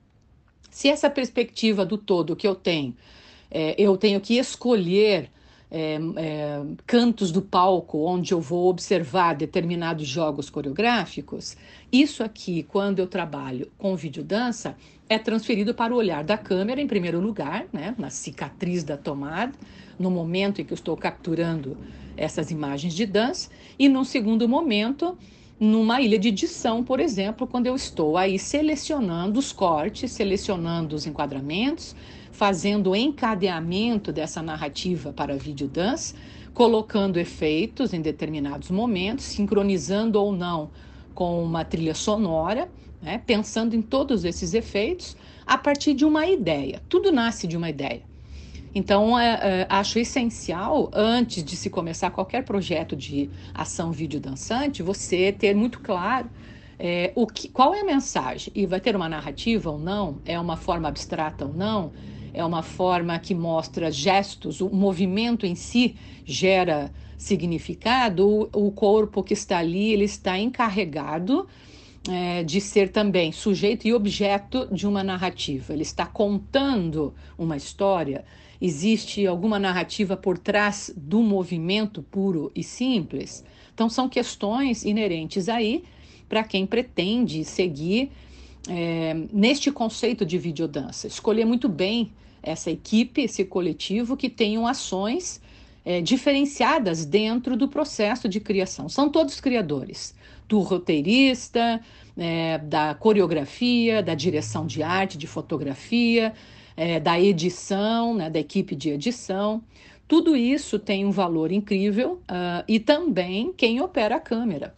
Se 0.70 0.88
essa 0.90 1.10
perspectiva 1.10 1.86
do 1.86 1.98
todo 1.98 2.36
que 2.36 2.48
eu 2.48 2.56
tenho, 2.56 2.96
é, 3.50 3.76
eu 3.78 3.98
tenho 3.98 4.22
que 4.22 4.38
escolher 4.38 5.30
é, 5.72 5.98
é, 6.18 6.62
cantos 6.86 7.32
do 7.32 7.42
palco 7.42 8.00
onde 8.00 8.34
eu 8.34 8.42
vou 8.42 8.70
observar 8.70 9.34
determinados 9.34 10.06
jogos 10.06 10.50
coreográficos, 10.50 11.56
isso 11.90 12.22
aqui, 12.24 12.64
quando 12.64 13.00
eu 13.00 13.08
trabalho 13.08 13.72
com 13.78 13.96
videodança, 13.96 14.76
é 15.08 15.18
transferido 15.18 15.74
para 15.74 15.94
o 15.94 15.98
olhar 15.98 16.24
da 16.26 16.38
câmera, 16.38 16.82
em 16.82 16.88
primeiro 16.88 17.22
lugar, 17.22 17.66
né, 17.72 17.96
na 17.98 18.10
cicatriz 18.10 18.84
da 18.84 18.98
tomada, 18.98 19.54
no 19.98 20.12
momento 20.12 20.60
em 20.60 20.66
que 20.66 20.74
eu 20.74 20.76
estou 20.76 20.98
capturando 20.98 21.78
essas 22.18 22.52
imagens 22.52 22.94
de 22.94 23.06
dança, 23.06 23.50
e 23.80 23.88
num 23.88 24.04
segundo 24.04 24.48
momento, 24.50 25.18
numa 25.60 26.02
ilha 26.02 26.20
de 26.20 26.28
edição, 26.28 26.84
por 26.84 27.00
exemplo, 27.00 27.48
quando 27.48 27.68
eu 27.68 27.76
estou 27.76 28.18
aí 28.18 28.38
selecionando 28.38 29.40
os 29.40 29.54
cortes, 29.54 30.12
selecionando 30.12 30.96
os 30.96 31.06
enquadramentos, 31.06 31.96
fazendo 32.32 32.92
o 32.92 32.96
encadeamento 32.96 34.12
dessa 34.12 34.42
narrativa 34.42 35.12
para 35.14 35.38
vídeo 35.38 35.68
dance, 35.68 36.16
colocando 36.54 37.18
efeitos 37.18 37.94
em 37.94 38.02
determinados 38.02 38.70
momentos, 38.70 39.26
sincronizando 39.26 40.20
ou 40.20 40.32
não 40.32 40.70
com 41.14 41.44
uma 41.44 41.64
trilha 41.64 41.94
sonora, 41.94 42.70
né, 43.02 43.22
pensando 43.26 43.76
em 43.76 43.82
todos 43.82 44.24
esses 44.24 44.54
efeitos 44.54 45.16
a 45.46 45.58
partir 45.58 45.94
de 45.94 46.06
uma 46.06 46.26
ideia. 46.28 46.82
Tudo 46.88 47.12
nasce 47.12 47.48
de 47.48 47.58
uma 47.58 47.70
ideia. 47.70 48.04
Então, 48.74 49.20
é, 49.20 49.40
é, 49.42 49.68
acho 49.70 50.00
essencial, 50.00 50.90
antes 50.94 51.44
de 51.44 51.58
se 51.58 51.70
começar 51.70 52.10
qualquer 52.12 52.44
projeto 52.44 52.96
de 52.96 53.30
ação 53.54 53.92
vídeo 53.92 54.20
dançante, 54.20 54.82
você 54.82 55.32
ter 55.32 55.54
muito 55.54 55.82
claro 55.82 56.30
é, 56.80 57.12
o 57.14 57.28
que, 57.28 57.50
qual 57.50 57.76
é 57.76 57.82
a 57.82 57.86
mensagem. 57.86 58.52
E 58.56 58.66
vai 58.66 58.80
ter 58.80 58.96
uma 58.96 59.10
narrativa 59.10 59.70
ou 59.70 59.78
não? 59.78 60.20
É 60.26 60.40
uma 60.40 60.56
forma 60.56 60.88
abstrata 60.88 61.46
ou 61.46 61.54
não? 61.54 61.92
É 62.34 62.44
uma 62.44 62.62
forma 62.62 63.18
que 63.20 63.36
mostra 63.36 63.92
gestos, 63.92 64.62
o 64.62 64.70
movimento 64.70 65.46
em 65.46 65.56
si 65.56 65.96
gera 66.26 66.92
significado, 67.18 68.50
o, 68.54 68.72
corpo 68.72 69.22
que 69.22 69.34
está 69.34 69.60
ali, 69.60 69.94
ele 69.94 70.06
está 70.06 70.40
encarregado 70.40 71.48
é, 72.10 72.44
de 72.44 72.60
ser 72.60 72.90
também 72.90 73.32
sujeito 73.32 73.88
e 73.88 73.94
objeto 73.94 74.68
de 74.72 74.88
uma 74.88 75.04
narrativa. 75.04 75.72
Ele 75.72 75.84
está 75.84 76.06
contando 76.06 77.14
uma 77.38 77.56
história. 77.56 78.26
Existe 78.60 79.28
alguma 79.28 79.60
narrativa 79.60 80.18
por 80.18 80.38
trás 80.38 80.92
do 80.98 81.22
movimento 81.22 82.02
puro 82.02 82.52
e 82.56 82.64
simples? 82.64 83.44
Então, 83.74 83.88
são 83.88 84.10
questões 84.10 84.84
inerentes 84.84 85.48
aí 85.48 85.84
para 86.28 86.44
quem 86.44 86.66
pretende 86.66 87.44
seguir 87.44 88.12
é, 88.68 89.14
neste 89.32 89.72
conceito 89.72 90.26
de 90.26 90.38
videodança. 90.38 91.08
Escolher 91.08 91.46
muito 91.46 91.70
bem 91.70 92.12
essa 92.42 92.72
equipe, 92.72 93.22
esse 93.22 93.46
coletivo 93.46 94.18
que 94.18 94.30
tenham 94.30 94.66
ações 94.66 95.42
é, 95.86 96.02
diferenciadas 96.02 97.06
dentro 97.06 97.56
do 97.56 97.68
processo 97.68 98.30
de 98.30 98.40
criação. 98.40 98.88
São 98.88 99.10
todos 99.10 99.40
criadores, 99.40 100.16
do 100.48 100.60
roteirista, 100.60 101.82
é, 102.18 102.58
da 102.58 102.94
coreografia, 102.94 104.04
da 104.04 104.14
direção 104.14 104.66
de 104.66 104.84
arte, 104.84 105.18
de 105.18 105.28
fotografia, 105.28 106.34
é, 106.76 107.00
da 107.00 107.20
edição, 107.20 108.14
né, 108.14 108.30
da 108.30 108.40
equipe 108.40 108.76
de 108.76 108.90
edição. 108.90 109.64
Tudo 110.08 110.36
isso 110.36 110.78
tem 110.78 111.06
um 111.06 111.12
valor 111.12 111.54
incrível 111.54 112.22
uh, 112.24 112.66
e 112.68 112.82
também 112.82 113.54
quem 113.54 113.80
opera 113.80 114.18
a 114.18 114.20
câmera. 114.20 114.76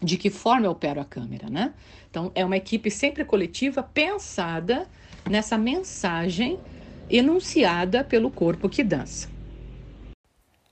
De 0.00 0.16
que 0.16 0.30
forma 0.30 0.66
eu 0.66 0.70
opero 0.70 1.00
a 1.00 1.04
câmera, 1.04 1.50
né? 1.50 1.74
Então, 2.08 2.30
é 2.36 2.44
uma 2.44 2.56
equipe 2.56 2.88
sempre 2.88 3.24
coletiva 3.24 3.82
pensada 3.82 4.86
nessa 5.28 5.58
mensagem 5.58 6.56
enunciada 7.10 8.04
pelo 8.04 8.30
corpo 8.30 8.68
que 8.68 8.84
dança. 8.84 9.28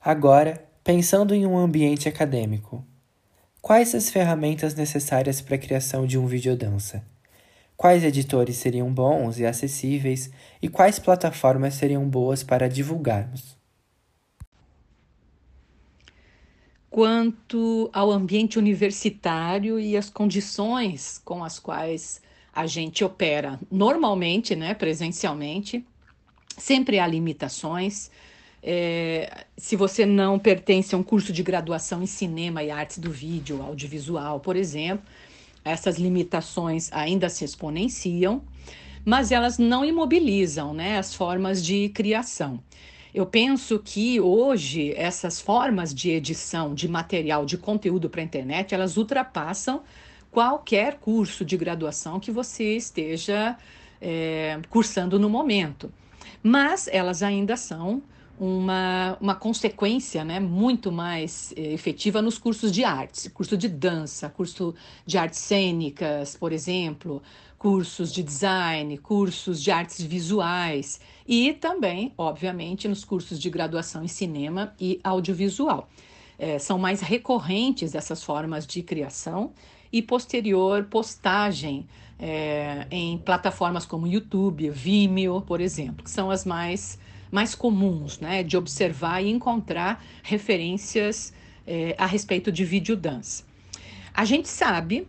Agora, 0.01 0.65
pensando 0.85 1.35
em 1.35 1.45
um 1.45 1.59
ambiente 1.59 2.09
acadêmico, 2.09 2.85
quais 3.61 3.95
as 3.95 4.09
ferramentas 4.09 4.75
necessárias 4.75 5.41
para 5.41 5.57
a 5.57 5.59
criação 5.59 6.07
de 6.07 6.17
um 6.17 6.27
videodança? 6.27 7.05
Quais 7.77 8.03
editores 8.03 8.57
seriam 8.57 8.93
bons 8.93 9.39
e 9.39 9.47
acessíveis 9.47 10.31
e 10.61 10.69
quais 10.69 10.99
plataformas 10.99 11.75
seriam 11.75 12.09
boas 12.09 12.43
para 12.43 12.69
divulgarmos? 12.69 13.57
Quanto 16.91 17.91
ao 17.93 18.11
ambiente 18.11 18.59
universitário 18.59 19.79
e 19.79 19.97
as 19.97 20.09
condições 20.09 21.21
com 21.25 21.45
as 21.45 21.59
quais 21.59 22.21
a 22.53 22.67
gente 22.67 23.05
opera 23.05 23.61
normalmente, 23.71 24.57
né, 24.57 24.75
presencialmente, 24.75 25.87
sempre 26.59 26.99
há 26.99 27.07
limitações. 27.07 28.11
É, 28.63 29.47
se 29.57 29.77
você 29.77 30.05
não 30.05 30.39
pertence 30.39 30.95
a 30.95 30.99
um 30.99 31.03
curso 31.03 31.33
de 31.33 31.43
graduação 31.43 32.03
em 32.03 32.07
cinema 32.07 32.63
e 32.63 32.71
artes 32.71 32.99
do 32.99 33.11
vídeo, 33.11 33.63
audiovisual, 33.63 34.41
por 34.41 34.57
exemplo, 34.57 35.07
essas 35.65 35.97
limitações 35.97 36.91
ainda 36.93 37.29
se 37.29 37.45
exponenciam, 37.45 38.43
mas 39.05 39.31
elas 39.31 39.59
não 39.59 39.85
imobilizam 39.85 40.75
né, 40.75 40.99
as 40.99 41.15
formas 41.15 41.65
de 41.65 41.89
criação. 41.91 42.61
Eu 43.15 43.25
penso 43.25 43.79
que 43.79 44.21
hoje 44.21 44.93
essas 44.95 45.41
formas 45.41 45.95
de 45.95 46.11
edição 46.11 46.75
de 46.75 46.87
material, 46.87 47.47
de 47.47 47.57
conteúdo 47.57 48.11
para 48.11 48.21
a 48.21 48.25
internet, 48.25 48.75
elas 48.75 48.97
ultrapassam 48.97 49.83
qualquer 50.31 50.99
curso 50.99 51.45
de 51.45 51.57
graduação 51.57 52.21
que 52.21 52.31
você 52.31 52.77
esteja 52.77 53.57
é, 54.01 54.61
cursando 54.69 55.19
no 55.19 55.29
momento. 55.29 55.91
Mas 56.43 56.89
elas 56.89 57.23
ainda 57.23 57.57
são 57.57 58.03
uma, 58.39 59.17
uma 59.21 59.35
consequência 59.35 60.25
né, 60.25 60.39
muito 60.39 60.93
mais 60.93 61.53
eh, 61.57 61.73
efetiva 61.73 62.23
nos 62.23 62.39
cursos 62.39 62.71
de 62.71 62.85
artes, 62.85 63.29
curso 63.29 63.57
de 63.57 63.69
dança, 63.69 64.29
curso 64.29 64.75
de 65.05 65.19
artes 65.19 65.41
cênicas, 65.41 66.37
por 66.37 66.53
exemplo, 66.53 67.21
cursos 67.59 68.13
de 68.13 68.23
design, 68.23 68.97
cursos 68.99 69.61
de 69.61 69.71
artes 69.71 70.01
visuais 70.03 71.01
e 71.27 71.53
também, 71.53 72.13
obviamente, 72.17 72.87
nos 72.87 73.05
cursos 73.05 73.41
de 73.41 73.51
graduação 73.51 74.05
em 74.05 74.09
cinema 74.09 74.73
e 74.81 75.01
audiovisual. 75.03 75.89
É, 76.39 76.59
são 76.61 76.79
mais 76.79 77.01
recorrentes 77.01 77.97
essas 77.97 78.23
formas 78.23 78.65
de 78.65 78.81
criação 78.83 79.53
e 79.93 80.01
posterior 80.01 80.85
postagem 80.85 81.89
é, 82.19 82.87
em 82.91 83.19
plataformas 83.19 83.87
como 83.87 84.07
YouTube, 84.07 84.71
Vimeo, 84.71 85.41
por 85.41 85.61
exemplo, 85.61 86.05
que 86.05 86.11
são 86.11 86.31
as 86.31 86.45
mais 86.45 86.99
mais 87.31 87.55
comuns, 87.55 88.19
né, 88.19 88.43
de 88.43 88.57
observar 88.57 89.23
e 89.23 89.29
encontrar 89.29 90.03
referências 90.23 91.33
é, 91.67 91.95
a 91.99 92.07
respeito 92.07 92.51
de 92.51 92.65
videodança. 92.65 93.45
A 94.15 94.25
gente 94.25 94.49
sabe 94.49 95.07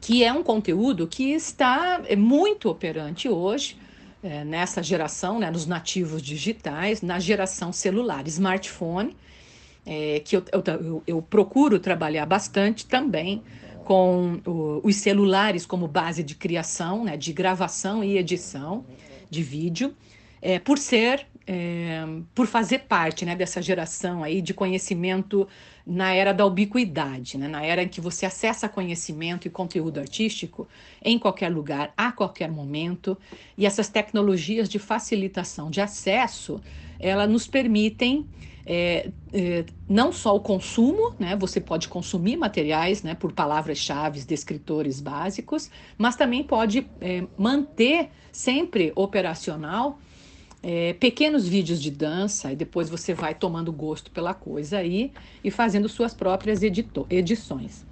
que 0.00 0.24
é 0.24 0.32
um 0.32 0.42
conteúdo 0.42 1.06
que 1.06 1.30
está 1.32 2.02
é, 2.06 2.16
muito 2.16 2.68
operante 2.68 3.28
hoje, 3.28 3.76
é, 4.22 4.44
nessa 4.44 4.82
geração, 4.82 5.38
né, 5.38 5.50
nos 5.50 5.66
nativos 5.66 6.20
digitais, 6.20 7.02
na 7.02 7.20
geração 7.20 7.72
celular, 7.72 8.26
smartphone, 8.26 9.16
é, 9.86 10.20
que 10.20 10.36
eu, 10.36 10.44
eu, 10.52 11.02
eu, 11.06 11.22
procuro 11.22 11.78
trabalhar 11.78 12.26
bastante 12.26 12.84
também 12.84 13.42
com 13.88 14.38
o, 14.46 14.82
os 14.84 14.96
celulares 14.96 15.64
como 15.64 15.88
base 15.88 16.22
de 16.22 16.34
criação, 16.34 17.04
né, 17.04 17.16
de 17.16 17.32
gravação 17.32 18.04
e 18.04 18.18
edição 18.18 18.84
de 19.30 19.42
vídeo 19.42 19.94
é, 20.42 20.58
por 20.58 20.76
ser, 20.76 21.26
é, 21.46 22.04
por 22.34 22.46
fazer 22.46 22.80
parte 22.80 23.24
né, 23.24 23.34
dessa 23.34 23.62
geração 23.62 24.22
aí 24.22 24.42
de 24.42 24.52
conhecimento 24.52 25.48
na 25.86 26.12
era 26.12 26.34
da 26.34 26.44
ubiquidade, 26.44 27.38
né, 27.38 27.48
na 27.48 27.64
era 27.64 27.82
em 27.82 27.88
que 27.88 27.98
você 27.98 28.26
acessa 28.26 28.68
conhecimento 28.68 29.48
e 29.48 29.50
conteúdo 29.50 29.98
artístico 29.98 30.68
em 31.02 31.18
qualquer 31.18 31.48
lugar, 31.48 31.90
a 31.96 32.12
qualquer 32.12 32.50
momento, 32.50 33.16
e 33.56 33.64
essas 33.64 33.88
tecnologias 33.88 34.68
de 34.68 34.78
facilitação 34.78 35.70
de 35.70 35.80
acesso, 35.80 36.60
elas 37.00 37.30
nos 37.30 37.46
permitem 37.46 38.26
é, 38.70 39.10
é, 39.32 39.64
não 39.88 40.12
só 40.12 40.36
o 40.36 40.40
consumo, 40.40 41.14
né, 41.18 41.34
você 41.34 41.58
pode 41.58 41.88
consumir 41.88 42.36
materiais 42.36 43.02
né, 43.02 43.14
por 43.14 43.32
palavras-chave, 43.32 44.20
descritores 44.20 45.00
básicos, 45.00 45.70
mas 45.96 46.16
também 46.16 46.44
pode 46.44 46.86
é, 47.00 47.24
manter 47.38 48.10
sempre 48.30 48.92
operacional 48.94 49.98
é, 50.62 50.92
pequenos 50.92 51.48
vídeos 51.48 51.80
de 51.80 51.90
dança 51.90 52.52
e 52.52 52.56
depois 52.56 52.90
você 52.90 53.14
vai 53.14 53.34
tomando 53.34 53.72
gosto 53.72 54.10
pela 54.10 54.34
coisa 54.34 54.78
aí 54.78 55.12
e 55.42 55.50
fazendo 55.50 55.88
suas 55.88 56.12
próprias 56.12 56.60
edições. 56.62 57.86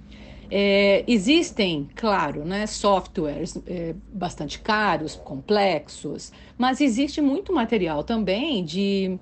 É, 0.49 1.03
existem, 1.07 1.89
claro, 1.95 2.45
né, 2.45 2.67
softwares 2.67 3.57
é, 3.65 3.95
bastante 4.13 4.59
caros, 4.59 5.15
complexos, 5.15 6.31
mas 6.57 6.79
existe 6.79 7.19
muito 7.19 7.51
material 7.51 8.03
também 8.03 8.63
de, 8.63 9.19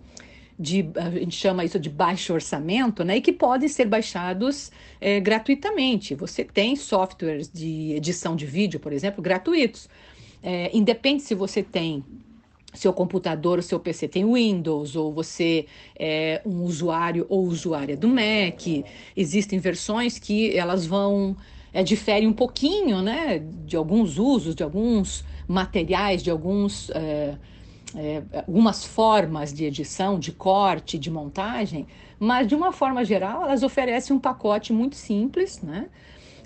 de, 0.57 0.89
a 0.95 1.09
gente 1.11 1.35
chama 1.35 1.65
isso 1.65 1.79
de 1.79 1.89
baixo 1.89 2.33
orçamento, 2.33 3.03
né, 3.03 3.17
e 3.17 3.21
que 3.21 3.33
podem 3.33 3.67
ser 3.67 3.85
baixados 3.85 4.71
é, 5.01 5.19
gratuitamente. 5.19 6.15
Você 6.15 6.43
tem 6.43 6.75
softwares 6.75 7.51
de 7.51 7.93
edição 7.93 8.35
de 8.35 8.45
vídeo, 8.45 8.79
por 8.79 8.93
exemplo, 8.93 9.21
gratuitos. 9.21 9.89
É, 10.41 10.69
independe 10.75 11.23
se 11.23 11.35
você 11.35 11.61
tem 11.61 12.03
seu 12.73 12.93
computador, 12.93 13.63
seu 13.63 13.79
PC 13.79 14.07
tem 14.07 14.25
Windows, 14.31 14.95
ou 14.95 15.11
você 15.13 15.65
é 15.97 16.41
um 16.45 16.63
usuário 16.63 17.25
ou 17.29 17.45
usuária 17.45 17.95
do 17.95 18.07
Mac. 18.07 18.61
Existem 19.15 19.59
versões 19.59 20.19
que 20.19 20.55
elas 20.57 20.85
vão 20.85 21.35
é, 21.73 21.83
diferem 21.83 22.27
um 22.27 22.33
pouquinho, 22.33 23.01
né, 23.01 23.39
de 23.65 23.75
alguns 23.75 24.17
usos, 24.17 24.55
de 24.55 24.63
alguns 24.63 25.23
materiais, 25.47 26.23
de 26.23 26.29
alguns 26.29 26.89
é, 26.91 27.35
é, 27.95 28.21
algumas 28.39 28.83
formas 28.83 29.53
de 29.53 29.65
edição, 29.65 30.19
de 30.19 30.31
corte, 30.31 30.97
de 30.97 31.09
montagem, 31.09 31.87
mas 32.19 32.47
de 32.47 32.55
uma 32.55 32.71
forma 32.71 33.03
geral 33.05 33.43
elas 33.43 33.63
oferecem 33.63 34.15
um 34.15 34.19
pacote 34.19 34.73
muito 34.73 34.95
simples, 34.95 35.61
né? 35.61 35.87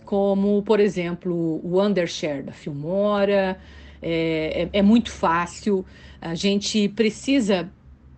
Como, 0.06 0.64
por 0.64 0.80
exemplo, 0.80 1.62
o 1.64 1.82
Undershare 1.82 2.42
da 2.42 2.52
Filmora, 2.52 3.60
é, 4.02 4.70
é, 4.74 4.80
é 4.80 4.82
muito 4.82 5.12
fácil. 5.12 5.86
A 6.20 6.34
gente 6.34 6.90
precisa 6.90 7.70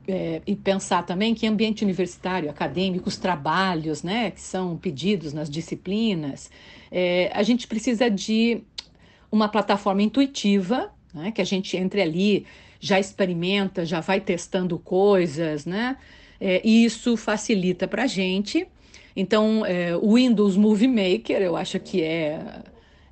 é, 0.07 0.41
e 0.45 0.55
pensar 0.55 1.03
também 1.03 1.33
que 1.33 1.45
ambiente 1.45 1.83
universitário, 1.83 2.49
acadêmico, 2.49 3.07
os 3.07 3.17
trabalhos 3.17 4.03
né, 4.03 4.31
que 4.31 4.41
são 4.41 4.77
pedidos 4.77 5.33
nas 5.33 5.49
disciplinas, 5.49 6.49
é, 6.91 7.31
a 7.33 7.43
gente 7.43 7.67
precisa 7.67 8.09
de 8.09 8.61
uma 9.31 9.47
plataforma 9.47 10.01
intuitiva, 10.01 10.91
né, 11.13 11.31
que 11.31 11.41
a 11.41 11.45
gente 11.45 11.77
entre 11.77 12.01
ali, 12.01 12.45
já 12.81 12.99
experimenta, 12.99 13.85
já 13.85 14.01
vai 14.01 14.19
testando 14.19 14.77
coisas, 14.77 15.65
né? 15.65 15.95
É, 16.39 16.61
e 16.65 16.83
isso 16.83 17.15
facilita 17.15 17.87
para 17.87 18.03
a 18.03 18.07
gente. 18.07 18.67
Então, 19.15 19.65
é, 19.65 19.95
o 19.95 20.15
Windows 20.15 20.57
Movie 20.57 20.87
Maker, 20.87 21.41
eu 21.41 21.55
acho 21.55 21.79
que 21.79 22.01
é 22.01 22.63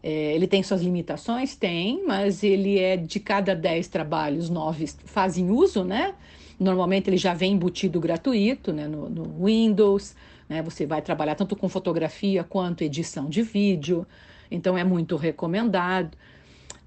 é, 0.02 0.34
ele 0.34 0.48
tem 0.48 0.64
suas 0.64 0.82
limitações? 0.82 1.56
Tem, 1.56 2.04
mas 2.06 2.44
ele 2.44 2.80
é 2.80 2.96
de 2.96 3.20
cada 3.20 3.54
10 3.54 3.88
trabalhos, 3.88 4.50
9 4.50 4.88
fazem 5.06 5.52
uso, 5.52 5.84
né? 5.84 6.14
Normalmente 6.60 7.10
ele 7.10 7.18
já 7.18 7.34
vem 7.34 7.54
embutido 7.54 8.00
gratuito 8.00 8.72
né? 8.74 8.88
no, 8.88 9.10
no 9.10 9.46
Windows, 9.46 10.16
né? 10.48 10.62
Você 10.64 10.86
vai 10.86 11.02
trabalhar 11.02 11.36
tanto 11.36 11.56
com 11.56 11.68
fotografia 11.68 12.44
quanto 12.44 12.84
edição 12.84 13.30
de 13.30 13.42
vídeo, 13.42 14.08
então 14.50 14.78
é 14.78 14.84
muito 14.84 15.16
recomendado. 15.16 16.18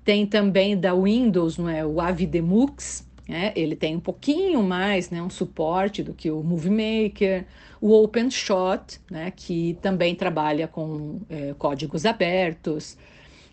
Tem 0.04 0.26
também 0.26 0.76
da 0.76 0.94
Windows, 0.94 1.58
não 1.58 1.68
é? 1.68 1.84
o 1.86 2.00
Avidemux, 2.00 3.06
né? 3.28 3.52
ele 3.54 3.76
tem 3.76 3.96
um 3.96 4.00
pouquinho 4.00 4.62
mais, 4.62 5.10
né? 5.10 5.22
um 5.22 5.30
suporte 5.30 6.02
do 6.02 6.12
que 6.12 6.30
o 6.30 6.42
Movie 6.42 6.70
Maker, 6.70 7.46
o 7.80 7.92
OpenShot, 8.02 9.00
né? 9.10 9.32
que 9.34 9.78
também 9.80 10.14
trabalha 10.14 10.66
com 10.66 11.20
é, 11.30 11.54
códigos 11.56 12.04
abertos, 12.04 12.96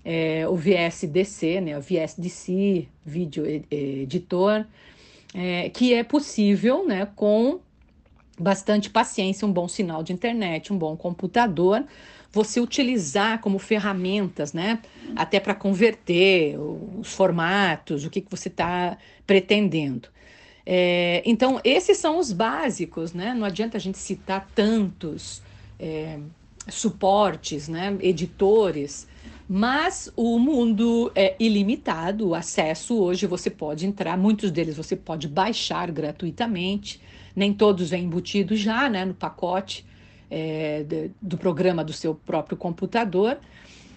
é, 0.03 0.47
o 0.47 0.55
VSDC, 0.55 1.61
né? 1.61 1.77
o 1.77 1.81
VSDC, 1.81 2.87
Video 3.05 3.45
Editor, 3.69 4.65
é, 5.35 5.69
que 5.69 5.93
é 5.93 6.03
possível 6.03 6.87
né? 6.87 7.07
com 7.15 7.59
bastante 8.39 8.89
paciência, 8.89 9.47
um 9.47 9.51
bom 9.51 9.67
sinal 9.67 10.01
de 10.01 10.13
internet, 10.13 10.71
um 10.71 10.77
bom 10.77 10.95
computador, 10.95 11.83
você 12.31 12.59
utilizar 12.59 13.39
como 13.39 13.57
ferramentas, 13.57 14.53
né? 14.53 14.79
Até 15.15 15.39
para 15.39 15.55
converter 15.55 16.57
os 16.59 17.13
formatos, 17.13 18.05
o 18.05 18.09
que, 18.09 18.21
que 18.21 18.29
você 18.29 18.49
está 18.49 18.97
pretendendo. 19.25 20.09
É, 20.65 21.23
então, 21.25 21.59
esses 21.63 21.97
são 21.97 22.19
os 22.19 22.31
básicos, 22.31 23.13
né? 23.13 23.33
Não 23.33 23.45
adianta 23.45 23.77
a 23.77 23.79
gente 23.79 23.97
citar 23.97 24.47
tantos 24.53 25.41
é, 25.79 26.19
suportes, 26.67 27.67
né? 27.67 27.97
editores, 28.01 29.07
Mas 29.47 30.11
o 30.15 30.37
mundo 30.37 31.11
é 31.15 31.35
ilimitado, 31.39 32.27
o 32.29 32.35
acesso 32.35 32.99
hoje 32.99 33.25
você 33.25 33.49
pode 33.49 33.87
entrar, 33.87 34.15
muitos 34.15 34.51
deles 34.51 34.77
você 34.77 34.95
pode 34.95 35.27
baixar 35.27 35.89
gratuitamente, 35.89 37.01
nem 37.35 37.51
todos 37.51 37.89
vêm 37.89 38.03
embutidos 38.03 38.59
já 38.59 38.87
né, 38.87 39.05
no 39.05 39.15
pacote 39.15 39.88
é, 40.29 40.83
de, 40.83 41.11
do 41.21 41.37
programa 41.37 41.83
do 41.83 41.93
seu 41.93 42.13
próprio 42.13 42.57
computador, 42.57 43.39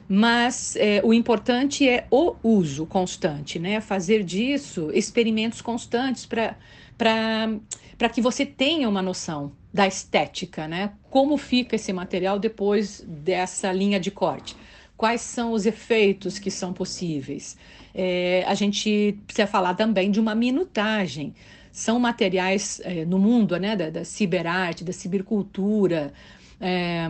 mas 0.09 0.77
é, 0.77 1.01
o 1.05 1.13
importante 1.15 1.89
é 1.89 2.07
o 2.11 2.35
uso 2.43 2.85
constante, 2.87 3.59
né? 3.59 3.81
Fazer 3.81 4.23
disso 4.23 4.91
experimentos 4.93 5.61
constantes 5.61 6.27
para 6.27 8.09
que 8.13 8.21
você 8.21 8.45
tenha 8.45 8.89
uma 8.89 9.01
noção 9.01 9.53
da 9.73 9.87
estética, 9.87 10.69
né? 10.69 10.93
Como 11.09 11.37
fica 11.37 11.77
esse 11.77 11.93
material 11.93 12.39
depois 12.39 13.05
dessa 13.07 13.73
linha 13.73 13.99
de 13.99 14.11
corte 14.11 14.57
quais 15.03 15.21
são 15.21 15.51
os 15.51 15.67
efeitos 15.67 16.39
que 16.39 16.49
são 16.49 16.73
possíveis. 16.73 17.57
É, 17.93 18.45
a 18.47 18.55
gente 18.55 19.19
precisa 19.27 19.49
falar 19.49 19.75
também 19.75 20.13
de 20.13 20.21
uma 20.21 20.33
minutagem. 20.33 21.35
São 21.73 21.99
materiais 21.99 22.81
é, 22.85 23.05
no 23.05 23.19
mundo 23.19 23.59
né, 23.59 23.75
da, 23.75 23.91
da 23.91 24.05
ciberarte, 24.05 24.85
da 24.85 24.93
cibercultura. 24.93 26.13
É, 26.61 27.09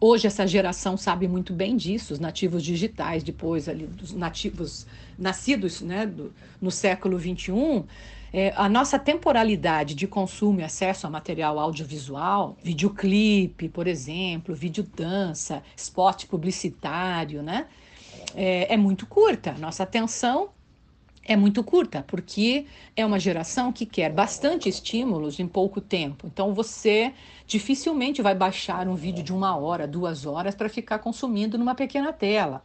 hoje 0.00 0.26
essa 0.26 0.46
geração 0.46 0.96
sabe 0.96 1.28
muito 1.28 1.52
bem 1.52 1.76
disso, 1.76 2.12
os 2.12 2.18
nativos 2.18 2.64
digitais, 2.64 3.22
depois 3.22 3.68
ali 3.68 3.86
dos 3.86 4.12
nativos 4.12 4.86
nascidos 5.16 5.80
né, 5.80 6.04
do, 6.04 6.32
no 6.60 6.70
século 6.70 7.18
XXI, 7.18 7.84
é, 8.32 8.52
a 8.56 8.68
nossa 8.68 8.98
temporalidade 8.98 9.94
de 9.94 10.06
consumo 10.06 10.60
e 10.60 10.64
acesso 10.64 11.06
a 11.06 11.10
material 11.10 11.58
audiovisual, 11.58 12.56
videoclipe, 12.62 13.68
por 13.68 13.86
exemplo, 13.86 14.54
videodança, 14.54 15.62
spot 15.76 16.24
publicitário, 16.26 17.42
né? 17.42 17.66
É, 18.34 18.72
é 18.72 18.76
muito 18.76 19.06
curta. 19.06 19.52
Nossa 19.60 19.82
atenção 19.82 20.48
é 21.24 21.36
muito 21.36 21.62
curta, 21.62 22.04
porque 22.06 22.66
é 22.96 23.06
uma 23.06 23.18
geração 23.18 23.72
que 23.72 23.86
quer 23.86 24.10
bastante 24.12 24.68
estímulos 24.68 25.38
em 25.38 25.46
pouco 25.46 25.80
tempo. 25.80 26.26
Então 26.26 26.52
você 26.52 27.12
dificilmente 27.46 28.22
vai 28.22 28.34
baixar 28.34 28.88
um 28.88 28.94
vídeo 28.94 29.22
de 29.22 29.32
uma 29.32 29.56
hora, 29.56 29.86
duas 29.86 30.26
horas 30.26 30.54
para 30.54 30.68
ficar 30.68 30.98
consumindo 30.98 31.56
numa 31.56 31.74
pequena 31.74 32.12
tela. 32.12 32.62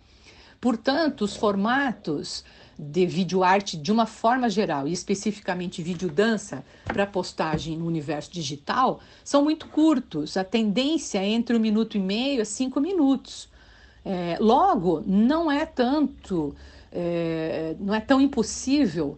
Portanto, 0.60 1.22
os 1.22 1.36
formatos 1.36 2.43
de 2.80 3.06
vídeo 3.06 3.43
arte 3.43 3.76
de 3.76 3.91
uma 3.91 4.06
forma 4.06 4.50
geral 4.50 4.88
e 4.88 4.91
especificamente 4.91 5.82
vídeo 5.82 6.10
dança 6.10 6.63
para 6.84 7.08
postagem 7.08 7.78
no 7.78 7.86
universo 7.86 8.32
digital 8.32 9.00
são 9.24 9.43
muito 9.43 9.67
curtos. 9.67 10.36
A 10.36 10.43
tendência 10.43 11.20
é 11.20 11.28
entre 11.28 11.56
um 11.56 11.60
minuto 11.60 11.98
e 11.98 12.00
meio 12.00 12.41
a 12.41 12.46
cinco 12.46 12.80
minutos. 12.80 13.50
É, 14.06 14.38
logo, 14.39 15.04
não 15.06 15.52
é 15.52 15.65
tanto, 15.65 16.56
é, 16.91 17.76
não 17.80 17.93
é 17.93 18.00
tão 18.00 18.19
impossível 18.21 19.17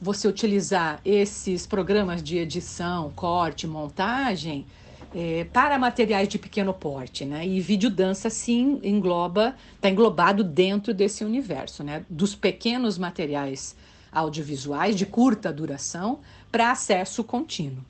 você 0.00 0.26
utilizar 0.26 1.00
esses 1.04 1.66
programas 1.66 2.22
de 2.22 2.38
edição, 2.38 3.12
corte, 3.14 3.66
montagem 3.66 4.66
é, 5.14 5.44
para 5.52 5.78
materiais 5.78 6.28
de 6.28 6.38
pequeno 6.38 6.72
porte, 6.72 7.24
né? 7.24 7.46
E 7.46 7.60
videodança 7.60 8.30
sim 8.30 8.80
engloba, 8.82 9.54
está 9.74 9.90
englobado 9.90 10.42
dentro 10.42 10.94
desse 10.94 11.24
universo, 11.24 11.82
né? 11.84 12.04
Dos 12.08 12.34
pequenos 12.34 12.96
materiais 12.96 13.76
audiovisuais 14.10 14.96
de 14.96 15.06
curta 15.06 15.52
duração 15.52 16.20
para 16.50 16.70
acesso 16.70 17.22
contínuo. 17.22 17.84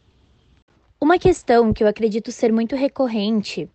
Uma 1.01 1.19
questão 1.19 1.73
que 1.73 1.83
eu 1.83 1.89
acredito 1.89 2.31
ser 2.33 2.53
muito 2.53 2.75
recorrente 2.75 3.69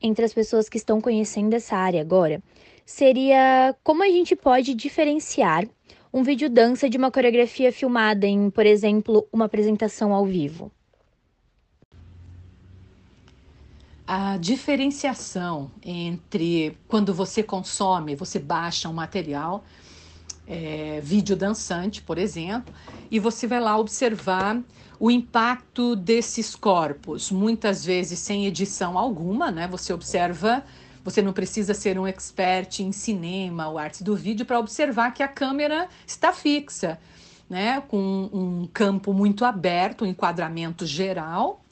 entre 0.00 0.24
as 0.24 0.32
pessoas 0.32 0.68
que 0.68 0.76
estão 0.76 1.00
conhecendo 1.00 1.54
essa 1.54 1.76
área 1.76 2.00
agora 2.00 2.42
seria 2.84 3.74
como 3.82 4.02
a 4.02 4.08
gente 4.08 4.36
pode 4.36 4.74
diferenciar 4.74 5.66
um 6.12 6.22
vídeo 6.22 6.50
dança 6.50 6.88
de 6.88 6.98
uma 6.98 7.10
coreografia 7.10 7.72
filmada 7.72 8.26
em, 8.26 8.50
por 8.50 8.66
exemplo, 8.66 9.26
uma 9.32 9.46
apresentação 9.46 10.12
ao 10.12 10.26
vivo. 10.26 10.70
a 14.14 14.36
diferenciação 14.36 15.70
entre 15.82 16.76
quando 16.86 17.14
você 17.14 17.42
consome, 17.42 18.14
você 18.14 18.38
baixa 18.38 18.88
um 18.88 18.92
material, 18.92 19.64
é, 20.46 21.00
vídeo 21.02 21.34
dançante, 21.34 22.02
por 22.02 22.18
exemplo, 22.18 22.74
e 23.10 23.18
você 23.18 23.46
vai 23.46 23.58
lá 23.58 23.78
observar 23.78 24.60
o 25.00 25.10
impacto 25.10 25.96
desses 25.96 26.54
corpos, 26.54 27.30
muitas 27.30 27.84
vezes 27.86 28.18
sem 28.18 28.46
edição 28.46 28.98
alguma, 28.98 29.50
né? 29.50 29.66
Você 29.68 29.92
observa, 29.92 30.62
você 31.04 31.22
não 31.22 31.32
precisa 31.32 31.74
ser 31.74 31.98
um 31.98 32.06
expert 32.06 32.80
em 32.80 32.92
cinema 32.92 33.68
ou 33.68 33.78
arte 33.78 34.04
do 34.04 34.14
vídeo 34.14 34.46
para 34.46 34.58
observar 34.58 35.12
que 35.12 35.22
a 35.22 35.28
câmera 35.28 35.88
está 36.06 36.32
fixa, 36.32 36.98
né? 37.48 37.80
Com 37.88 38.30
um 38.32 38.68
campo 38.72 39.12
muito 39.12 39.44
aberto, 39.44 40.04
um 40.04 40.08
enquadramento 40.08 40.86
geral 40.86 41.62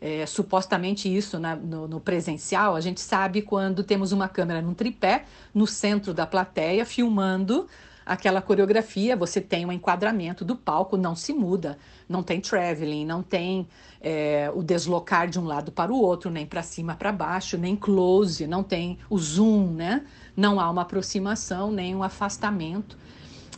é, 0.00 0.24
supostamente 0.26 1.14
isso 1.14 1.38
na, 1.38 1.56
no, 1.56 1.88
no, 1.88 2.00
presencial, 2.00 2.76
a 2.76 2.80
gente 2.80 3.00
sabe 3.00 3.42
quando 3.42 3.82
temos 3.82 4.12
uma 4.12 4.28
câmera 4.28 4.62
num 4.62 4.74
tripé 4.74 5.24
no 5.52 5.66
centro 5.66 6.14
da 6.14 6.26
plateia 6.26 6.84
filmando 6.84 7.66
aquela 8.08 8.40
coreografia, 8.40 9.14
você 9.14 9.38
tem 9.38 9.66
um 9.66 9.70
enquadramento 9.70 10.42
do 10.42 10.56
palco, 10.56 10.96
não 10.96 11.14
se 11.14 11.34
muda, 11.34 11.78
não 12.08 12.22
tem 12.22 12.40
traveling, 12.40 13.04
não 13.04 13.22
tem 13.22 13.68
é, 14.00 14.50
o 14.54 14.62
deslocar 14.62 15.28
de 15.28 15.38
um 15.38 15.44
lado 15.44 15.70
para 15.70 15.92
o 15.92 16.00
outro, 16.00 16.30
nem 16.30 16.46
para 16.46 16.62
cima 16.62 16.94
para 16.94 17.12
baixo, 17.12 17.58
nem 17.58 17.76
close, 17.76 18.46
não 18.46 18.62
tem 18.62 18.98
o 19.10 19.18
zoom, 19.18 19.74
né? 19.74 20.06
Não 20.34 20.58
há 20.58 20.70
uma 20.70 20.82
aproximação, 20.82 21.70
nem 21.70 21.94
um 21.94 22.02
afastamento 22.02 22.96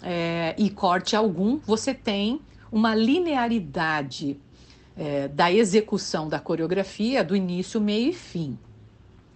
é, 0.03 0.55
e 0.59 0.69
corte 0.69 1.15
algum, 1.15 1.59
você 1.59 1.95
tem 1.95 2.41
uma 2.73 2.95
linearidade 2.95 4.37
é, 4.97 5.29
da 5.29 5.53
execução 5.53 6.29
da 6.29 6.41
coreografia 6.41 7.23
do 7.23 7.37
início, 7.37 7.81
meio 7.81 8.11
e 8.11 8.13
fim. 8.13 8.59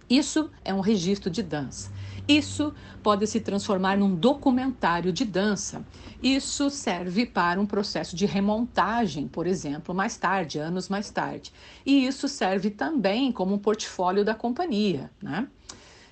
Isso 0.09 0.51
é 0.63 0.73
um 0.73 0.81
registro 0.81 1.29
de 1.29 1.41
dança. 1.41 1.91
Isso 2.27 2.73
pode 3.03 3.27
se 3.27 3.39
transformar 3.39 3.97
num 3.97 4.15
documentário 4.15 5.13
de 5.13 5.23
dança. 5.23 5.85
Isso 6.21 6.69
serve 6.69 7.25
para 7.25 7.59
um 7.59 7.65
processo 7.65 8.15
de 8.15 8.25
remontagem, 8.25 9.27
por 9.27 9.45
exemplo, 9.45 9.93
mais 9.93 10.17
tarde, 10.17 10.57
anos 10.57 10.89
mais 10.89 11.09
tarde. 11.11 11.53
E 11.85 12.05
isso 12.05 12.27
serve 12.27 12.71
também 12.71 13.31
como 13.31 13.53
um 13.53 13.59
portfólio 13.59 14.25
da 14.25 14.33
companhia, 14.33 15.11
né? 15.21 15.47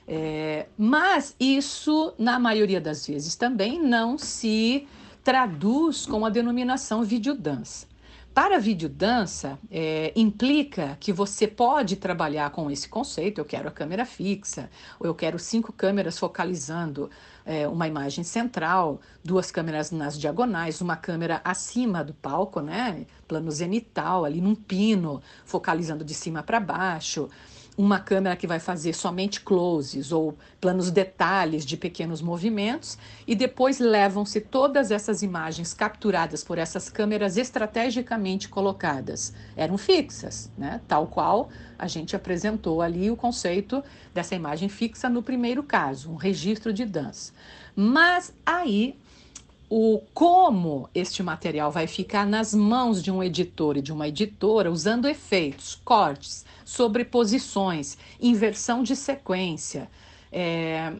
É, 0.07 0.67
mas 0.77 1.35
isso, 1.39 2.13
na 2.17 2.37
maioria 2.37 2.81
das 2.81 3.07
vezes, 3.07 3.35
também 3.35 3.81
não 3.81 4.17
se 4.17 4.85
traduz 5.23 6.05
com 6.05 6.25
a 6.25 6.29
denominação 6.29 7.03
videodança. 7.03 7.87
Para 8.33 8.55
a 8.55 8.59
videodança, 8.59 9.59
é, 9.69 10.11
implica 10.15 10.97
que 10.99 11.13
você 11.13 11.47
pode 11.47 11.97
trabalhar 11.97 12.49
com 12.49 12.71
esse 12.71 12.89
conceito. 12.89 13.39
Eu 13.39 13.45
quero 13.45 13.67
a 13.67 13.71
câmera 13.71 14.05
fixa, 14.05 14.71
ou 14.99 15.05
eu 15.05 15.13
quero 15.13 15.37
cinco 15.37 15.71
câmeras 15.71 16.17
focalizando 16.17 17.11
é, 17.45 17.67
uma 17.67 17.87
imagem 17.87 18.23
central, 18.23 18.99
duas 19.23 19.51
câmeras 19.51 19.91
nas 19.91 20.17
diagonais, 20.17 20.81
uma 20.81 20.95
câmera 20.95 21.41
acima 21.43 22.03
do 22.03 22.11
palco, 22.15 22.59
né? 22.59 23.05
Plano 23.27 23.51
zenital, 23.51 24.25
ali 24.25 24.41
num 24.41 24.55
pino, 24.55 25.21
focalizando 25.45 26.03
de 26.03 26.15
cima 26.15 26.41
para 26.41 26.59
baixo 26.59 27.29
uma 27.77 27.99
câmera 27.99 28.35
que 28.35 28.45
vai 28.45 28.59
fazer 28.59 28.93
somente 28.93 29.41
closes 29.41 30.11
ou 30.11 30.37
planos 30.61 30.91
detalhes 30.91 31.65
de 31.65 31.75
pequenos 31.75 32.21
movimentos 32.21 32.97
e 33.25 33.35
depois 33.35 33.79
levam-se 33.79 34.39
todas 34.41 34.91
essas 34.91 35.23
imagens 35.23 35.73
capturadas 35.73 36.43
por 36.43 36.57
essas 36.57 36.87
câmeras 36.89 37.35
estrategicamente 37.35 38.47
colocadas. 38.47 39.33
Eram 39.55 39.77
fixas, 39.77 40.51
né? 40.57 40.81
tal 40.87 41.07
qual 41.07 41.49
a 41.77 41.87
gente 41.87 42.15
apresentou 42.15 42.81
ali 42.81 43.09
o 43.09 43.15
conceito 43.15 43.83
dessa 44.13 44.35
imagem 44.35 44.69
fixa 44.69 45.09
no 45.09 45.23
primeiro 45.23 45.63
caso, 45.63 46.11
um 46.11 46.15
registro 46.15 46.71
de 46.71 46.85
dança. 46.85 47.33
Mas 47.75 48.33
aí 48.45 48.95
o 49.67 49.99
como 50.13 50.87
este 50.93 51.23
material 51.23 51.71
vai 51.71 51.87
ficar 51.87 52.27
nas 52.27 52.53
mãos 52.53 53.01
de 53.01 53.09
um 53.09 53.23
editor 53.23 53.77
e 53.77 53.81
de 53.81 53.91
uma 53.91 54.07
editora 54.07 54.71
usando 54.71 55.07
efeitos, 55.07 55.73
cortes, 55.83 56.45
sobreposições, 56.65 57.97
inversão 58.21 58.83
de 58.83 58.95
sequência. 58.95 59.89
É, 60.31 60.93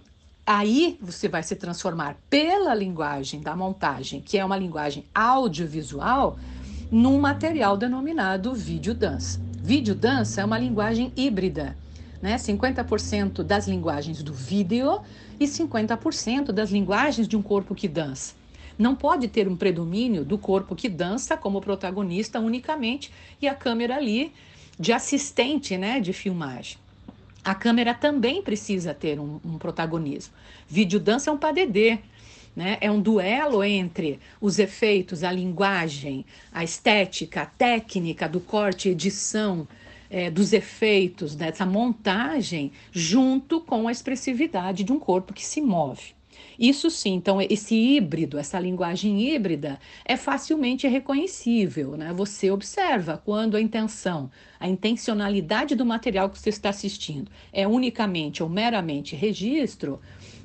aí 0.45 0.97
você 1.02 1.28
vai 1.28 1.43
se 1.43 1.56
transformar 1.56 2.17
pela 2.30 2.73
linguagem 2.73 3.41
da 3.41 3.56
montagem, 3.56 4.21
que 4.21 4.38
é 4.38 4.45
uma 4.45 4.58
linguagem 4.58 5.06
audiovisual, 5.13 6.38
num 6.91 7.19
material 7.19 7.76
denominado 7.76 8.54
vídeo 8.54 8.93
dança. 8.93 9.41
Vídeo 9.58 9.95
dança 9.95 10.41
é 10.41 10.45
uma 10.45 10.60
linguagem 10.60 11.12
híbrida, 11.15 11.76
né? 12.21 12.36
50% 12.36 13.41
das 13.41 13.67
linguagens 13.67 14.21
do 14.21 14.34
vídeo 14.34 15.02
e 15.39 15.45
50% 15.45 16.52
das 16.52 16.69
linguagens 16.69 17.28
de 17.28 17.36
um 17.36 17.41
corpo 17.41 17.73
que 17.73 17.88
dança. 17.88 18.36
Não 18.78 18.95
pode 18.95 19.28
ter 19.28 19.47
um 19.47 19.56
predomínio 19.56 20.26
do 20.26 20.38
corpo 20.38 20.76
que 20.76 20.89
dança 20.89 21.38
como 21.38 21.62
protagonista 21.62 22.39
unicamente 22.39 23.12
e 23.41 23.47
a 23.47 23.54
câmera 23.54 23.95
ali 23.95 24.34
de 24.79 24.91
assistente 24.91 25.77
né, 25.77 25.99
de 25.99 26.13
filmagem. 26.13 26.77
a 27.43 27.53
câmera 27.53 27.93
também 27.93 28.41
precisa 28.41 28.93
ter 28.93 29.19
um, 29.19 29.39
um 29.43 29.57
protagonismo. 29.57 30.33
Videodança 30.67 31.29
é 31.29 31.33
um 31.33 31.38
padedê, 31.38 31.99
né? 32.55 32.77
É 32.79 32.89
um 32.89 33.01
duelo 33.01 33.63
entre 33.63 34.19
os 34.39 34.59
efeitos, 34.59 35.23
a 35.23 35.31
linguagem, 35.31 36.25
a 36.51 36.63
estética, 36.63 37.41
a 37.41 37.45
técnica 37.45 38.29
do 38.29 38.39
corte, 38.39 38.89
edição, 38.89 39.67
é, 40.09 40.29
dos 40.29 40.53
efeitos 40.53 41.36
dessa 41.36 41.65
montagem, 41.65 42.71
junto 42.91 43.59
com 43.59 43.88
a 43.88 43.91
expressividade 43.91 44.83
de 44.83 44.91
um 44.91 44.99
corpo 44.99 45.33
que 45.33 45.45
se 45.45 45.59
move. 45.59 46.13
Isso 46.58 46.89
sim, 46.89 47.13
então 47.15 47.41
esse 47.41 47.75
híbrido, 47.75 48.38
essa 48.38 48.60
linguagem 48.60 49.21
híbrida 49.21 49.79
é 50.06 50.15
facilmente 50.15 50.88
reconhecível, 50.88 51.97
né? 51.97 52.13
Você 52.13 52.51
observa 52.51 53.21
quando 53.23 53.58
a 53.58 53.62
intenção, 53.62 54.29
a 54.60 54.67
intencionalidade 54.67 55.75
do 55.75 55.86
material 55.86 56.29
que 56.29 56.38
você 56.38 56.49
está 56.49 56.69
assistindo 56.69 57.32
é 57.51 57.67
unicamente 57.67 58.43
ou 58.43 58.49
meramente 58.49 59.15
registro, 59.15 59.99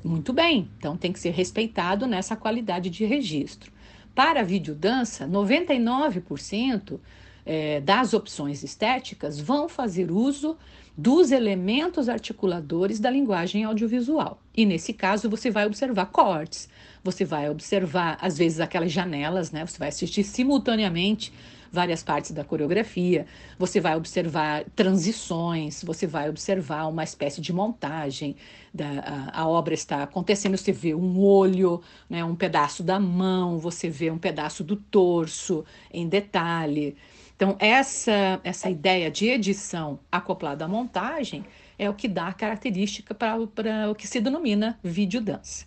muito 0.05 0.33
bem, 0.33 0.71
então 0.79 0.97
tem 0.97 1.13
que 1.13 1.21
ser 1.21 1.31
respeitado 1.31 2.07
nessa 2.07 2.37
qualidade 2.37 2.89
de 2.89 3.05
registro. 3.05 3.73
Para 4.15 4.41
a 4.41 4.45
videodança, 4.45 5.27
99% 5.27 6.99
é, 7.45 7.81
das 7.81 8.13
opções 8.15 8.63
estéticas 8.63 9.41
vão 9.41 9.69
fazer 9.69 10.11
uso 10.11 10.57
dos 10.99 11.31
elementos 11.31 12.09
articuladores 12.09 12.99
da 12.99 13.09
linguagem 13.09 13.63
audiovisual. 13.63 14.43
E 14.57 14.67
nesse 14.67 14.93
caso, 14.93 15.31
você 15.31 15.49
vai 15.49 15.65
observar 15.65 16.07
cortes, 16.07 16.69
você 17.05 17.25
vai 17.25 17.49
observar, 17.49 18.19
às 18.21 18.37
vezes, 18.37 18.59
aquelas 18.59 18.91
janelas, 18.91 19.53
né? 19.53 19.65
Você 19.65 19.79
vai 19.79 19.91
assistir 19.91 20.25
simultaneamente 20.25 21.33
várias 21.71 22.03
partes 22.03 22.33
da 22.33 22.43
coreografia, 22.43 23.27
você 23.57 23.79
vai 23.79 23.95
observar 23.95 24.65
transições, 24.75 25.85
você 25.85 26.05
vai 26.05 26.29
observar 26.29 26.89
uma 26.89 27.05
espécie 27.05 27.41
de 27.41 27.53
montagem, 27.53 28.35
da, 28.75 29.31
a, 29.33 29.43
a 29.43 29.49
obra 29.49 29.75
está 29.75 30.03
acontecendo, 30.03 30.57
você 30.57 30.73
vê 30.73 30.95
um 30.95 31.21
olho, 31.21 31.81
né, 32.11 32.25
um 32.25 32.35
pedaço 32.35 32.83
da 32.83 32.99
mão, 32.99 33.59
você 33.59 33.89
vê 33.89 34.11
um 34.11 34.19
pedaço 34.19 34.65
do 34.65 34.75
torso 34.75 35.65
em 35.93 36.09
detalhe. 36.09 36.97
Então, 37.39 37.57
essa, 37.61 38.41
essa 38.43 38.69
ideia 38.69 39.09
de 39.11 39.29
edição 39.29 40.01
acoplada 40.11 40.65
à 40.65 40.69
montagem 40.69 41.45
é 41.79 41.89
o 41.89 41.95
que 41.95 42.09
dá 42.09 42.27
a 42.27 42.33
característica 42.33 43.15
para 43.15 43.89
o 43.89 43.95
que 43.95 44.09
se 44.09 44.21
denomina 44.21 44.77
videodança. 44.83 45.65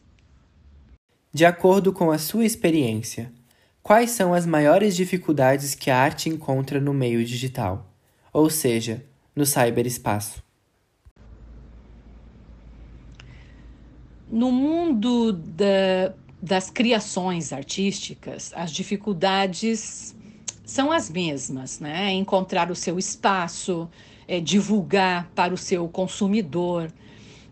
De 1.34 1.46
acordo 1.46 1.94
com 1.94 2.12
a 2.12 2.18
sua 2.18 2.44
experiência, 2.44 3.32
Quais 3.84 4.12
são 4.12 4.34
as 4.34 4.46
maiores 4.46 4.96
dificuldades 4.96 5.74
que 5.74 5.90
a 5.90 5.98
arte 5.98 6.30
encontra 6.30 6.80
no 6.80 6.94
meio 6.94 7.26
digital, 7.26 7.92
ou 8.32 8.48
seja, 8.48 9.04
no 9.36 9.44
cyberespaço? 9.44 10.44
No 14.30 14.52
mundo 14.52 15.34
da, 15.34 16.14
das 16.42 16.70
criações 16.70 17.52
artísticas, 17.52 18.54
as 18.56 18.72
dificuldades 18.72 20.16
são 20.72 20.90
as 20.90 21.10
mesmas, 21.10 21.82
né? 21.82 22.14
Encontrar 22.14 22.72
o 22.72 22.76
seu 22.76 22.98
espaço, 22.98 23.90
é, 24.26 24.40
divulgar 24.40 25.30
para 25.36 25.54
o 25.54 25.58
seu 25.58 25.86
consumidor. 25.90 26.90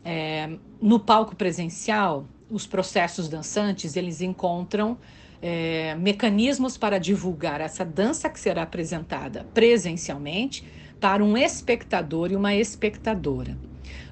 É, 0.06 0.50
no 0.82 0.98
palco 1.02 1.36
presencial, 1.36 2.26
os 2.50 2.66
processos 2.66 3.28
dançantes 3.28 3.98
eles 3.98 4.22
encontram 4.22 4.98
é, 5.42 5.96
mecanismos 5.96 6.78
para 6.78 6.98
divulgar 6.98 7.60
essa 7.60 7.84
dança 7.84 8.30
que 8.30 8.40
será 8.40 8.64
apresentada 8.64 9.46
presencialmente 9.54 10.66
para 11.02 11.22
um 11.22 11.38
espectador 11.38 12.32
e 12.32 12.38
uma 12.38 12.56
espectadora. 12.56 13.58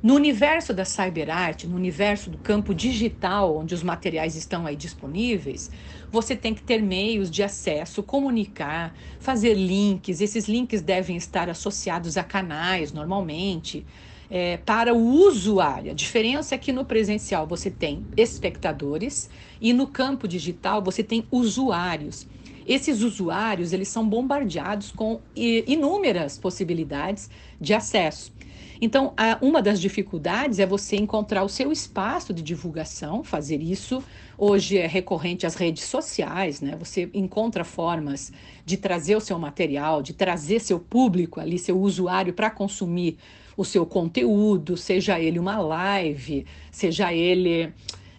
No 0.02 0.14
universo 0.16 0.74
da 0.74 0.86
cyberarte, 0.86 1.68
no 1.68 1.76
universo 1.76 2.30
do 2.30 2.38
campo 2.38 2.74
digital, 2.74 3.58
onde 3.58 3.74
os 3.74 3.82
materiais 3.84 4.36
estão 4.36 4.66
aí 4.66 4.76
disponíveis, 4.76 5.70
você 6.12 6.36
tem 6.36 6.54
que 6.54 6.62
ter 6.62 6.82
meios 6.82 7.32
de 7.32 7.42
acesso, 7.44 8.04
comunicar, 8.04 8.96
fazer 9.20 9.56
links. 9.56 10.22
Esses 10.22 10.48
links 10.48 10.82
devem 10.82 11.18
estar 11.18 11.50
associados 11.50 12.16
a 12.18 12.24
canais 12.24 12.92
normalmente 12.94 13.88
é, 14.30 14.58
para 14.58 14.94
o 14.94 15.00
usuário. 15.28 15.92
A 15.92 15.96
diferença 15.96 16.54
é 16.56 16.58
que 16.58 16.72
no 16.72 16.86
presencial 16.86 17.48
você 17.48 17.72
tem 17.72 18.08
espectadores 18.16 19.30
e 19.60 19.74
no 19.74 19.88
campo 19.88 20.28
digital 20.28 20.82
você 20.84 21.04
tem 21.04 21.28
usuários. 21.32 22.28
Esses 22.66 23.02
usuários 23.02 23.72
eles 23.74 23.88
são 23.88 24.08
bombardeados 24.08 24.92
com 24.92 25.24
inúmeras 25.36 26.38
possibilidades 26.38 27.30
de 27.60 27.74
acesso. 27.74 28.37
Então, 28.80 29.14
uma 29.42 29.62
das 29.62 29.82
dificuldades 29.82 30.60
é 30.60 30.66
você 30.66 30.96
encontrar 30.96 31.44
o 31.44 31.50
seu 31.50 31.72
espaço 31.72 32.34
de 32.34 32.42
divulgação, 32.44 33.24
fazer 33.24 33.62
isso. 33.62 34.04
Hoje 34.38 34.78
é 34.78 34.86
recorrente 34.86 35.46
às 35.48 35.56
redes 35.56 35.84
sociais, 35.86 36.62
né? 36.62 36.76
Você 36.78 37.10
encontra 37.14 37.64
formas 37.64 38.32
de 38.66 38.78
trazer 38.78 39.16
o 39.16 39.22
seu 39.22 39.40
material, 39.40 40.02
de 40.02 40.14
trazer 40.14 40.60
seu 40.60 40.80
público 40.80 41.40
ali, 41.40 41.58
seu 41.58 41.80
usuário 41.80 42.34
para 42.34 42.52
consumir 42.52 43.18
o 43.56 43.66
seu 43.66 43.86
conteúdo, 43.86 44.78
seja 44.78 45.20
ele 45.20 45.40
uma 45.40 45.58
live, 45.58 46.46
seja 46.72 47.12
ele 47.12 47.74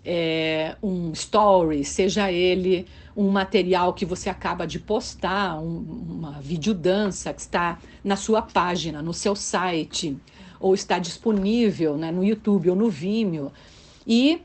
é, 0.04 0.76
um 0.82 1.12
story, 1.12 1.84
seja 1.84 2.32
ele 2.32 2.86
um 3.16 3.30
material 3.30 3.92
que 3.92 4.04
você 4.04 4.28
acaba 4.28 4.66
de 4.66 4.78
postar, 4.78 5.60
um, 5.60 5.78
uma 5.78 6.40
videodança 6.40 7.32
que 7.32 7.40
está 7.40 7.78
na 8.02 8.16
sua 8.16 8.42
página, 8.42 9.02
no 9.02 9.14
seu 9.14 9.36
site, 9.36 10.16
ou 10.60 10.74
está 10.74 10.98
disponível 10.98 11.96
né, 11.96 12.10
no 12.10 12.24
YouTube 12.24 12.70
ou 12.70 12.76
no 12.76 12.90
Vimeo. 12.90 13.52
E 14.06 14.40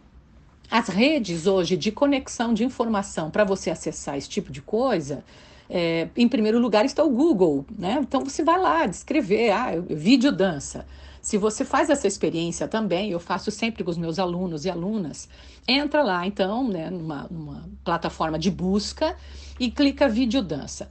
as 0.70 0.88
redes 0.88 1.48
hoje 1.48 1.78
de 1.78 1.92
conexão 1.92 2.54
de 2.54 2.64
informação 2.64 3.30
para 3.30 3.44
você 3.44 3.70
acessar 3.70 4.18
esse 4.18 4.30
tipo 4.30 4.52
de 4.52 4.62
coisa 4.62 5.24
é, 5.70 6.08
em 6.16 6.28
primeiro 6.28 6.60
lugar 6.60 6.86
está 6.86 7.04
o 7.04 7.10
Google, 7.10 7.66
né? 7.78 7.98
Então 8.02 8.24
você 8.24 8.44
vai 8.44 8.60
lá 8.60 8.86
descrever, 8.86 9.52
ah, 9.52 9.72
vídeo 9.90 10.32
dança. 10.32 10.86
Se 11.22 11.38
você 11.38 11.64
faz 11.64 11.90
essa 11.90 12.06
experiência 12.06 12.68
também, 12.68 13.10
eu 13.10 13.20
faço 13.20 13.50
sempre 13.50 13.84
com 13.84 13.90
os 13.90 13.98
meus 13.98 14.20
alunos 14.20 14.66
e 14.66 14.70
alunas, 14.70 15.30
entra 15.68 16.04
lá 16.04 16.28
então, 16.28 16.68
né, 16.68 16.90
numa, 16.90 17.28
numa 17.32 17.70
plataforma 17.84 18.38
de 18.38 18.52
busca 18.52 19.16
e 19.60 19.72
clica 19.72 20.10
vídeo 20.10 20.44
dança. 20.44 20.90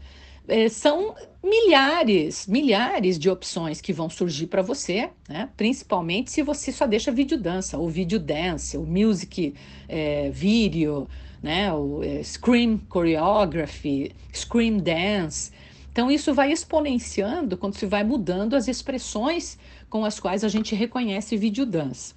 É, 0.48 0.68
são 0.68 1.14
milhares, 1.42 2.46
milhares 2.46 3.18
de 3.18 3.31
opções 3.31 3.81
que 3.81 3.92
vão 3.92 4.11
surgir 4.11 4.48
para 4.48 4.62
você, 4.62 5.11
né? 5.28 5.48
principalmente 5.57 6.31
se 6.31 6.42
você 6.42 6.72
só 6.72 6.87
deixa 6.87 7.12
vídeo 7.12 7.38
dança, 7.38 7.78
ou 7.78 7.88
vídeo 7.88 8.18
dance, 8.18 8.76
ou 8.76 8.85
music 8.85 9.55
é, 9.88 10.31
video, 10.31 11.09
né? 11.42 11.72
O 11.72 12.02
é, 12.02 12.22
Scream 12.22 12.81
Choreography, 12.90 14.12
Scream 14.33 14.78
Dance. 14.78 15.50
Então, 15.90 16.11
isso 16.11 16.33
vai 16.33 16.52
exponenciando 16.52 17.57
quando 17.57 17.74
se 17.74 17.85
vai 17.85 18.02
mudando 18.02 18.55
as 18.55 18.66
expressões 18.66 19.59
com 19.90 20.05
as 20.05 20.18
quais 20.18 20.42
a 20.42 20.48
gente 20.48 20.74
reconhece 20.74 21.37
vídeo 21.37 21.66
dance. 21.66 22.14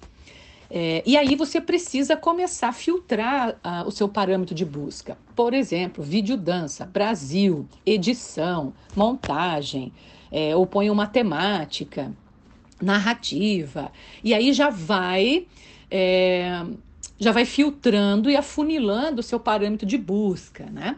É, 0.70 1.02
e 1.06 1.16
aí 1.16 1.36
você 1.36 1.60
precisa 1.60 2.16
começar 2.16 2.68
a 2.68 2.72
filtrar 2.72 3.50
uh, 3.64 3.86
o 3.86 3.90
seu 3.90 4.08
parâmetro 4.08 4.54
de 4.54 4.64
busca. 4.64 5.16
Por 5.34 5.54
exemplo, 5.54 6.02
vídeo 6.02 6.36
dança, 6.36 6.84
Brasil, 6.84 7.66
edição, 7.84 8.72
montagem, 8.94 9.92
é, 10.30 10.56
ou 10.56 10.66
põe 10.66 10.90
uma 10.90 11.06
temática, 11.06 12.12
narrativa. 12.82 13.90
E 14.22 14.34
aí 14.34 14.52
já 14.52 14.70
vai 14.70 15.46
é, 15.90 16.64
já 17.18 17.32
vai 17.32 17.44
filtrando 17.44 18.30
e 18.30 18.36
afunilando 18.36 19.20
o 19.20 19.22
seu 19.22 19.40
parâmetro 19.40 19.86
de 19.86 19.96
busca, 19.96 20.66
né? 20.66 20.96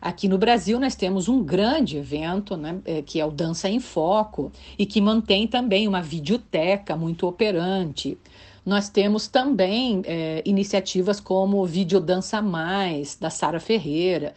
Aqui 0.00 0.26
no 0.26 0.36
Brasil 0.36 0.80
nós 0.80 0.96
temos 0.96 1.28
um 1.28 1.44
grande 1.44 1.96
evento, 1.96 2.56
né, 2.56 2.80
é, 2.84 3.02
que 3.02 3.20
é 3.20 3.24
o 3.24 3.30
Dança 3.30 3.68
em 3.68 3.78
Foco 3.78 4.50
e 4.76 4.84
que 4.84 5.00
mantém 5.00 5.46
também 5.46 5.86
uma 5.86 6.02
videoteca 6.02 6.96
muito 6.96 7.24
operante. 7.24 8.18
Nós 8.64 8.88
temos 8.88 9.26
também 9.26 10.02
é, 10.04 10.42
iniciativas 10.46 11.18
como 11.18 11.66
Vídeo 11.66 12.00
Dança 12.00 12.40
Mais, 12.40 13.16
da 13.16 13.28
Sara 13.28 13.58
Ferreira. 13.58 14.34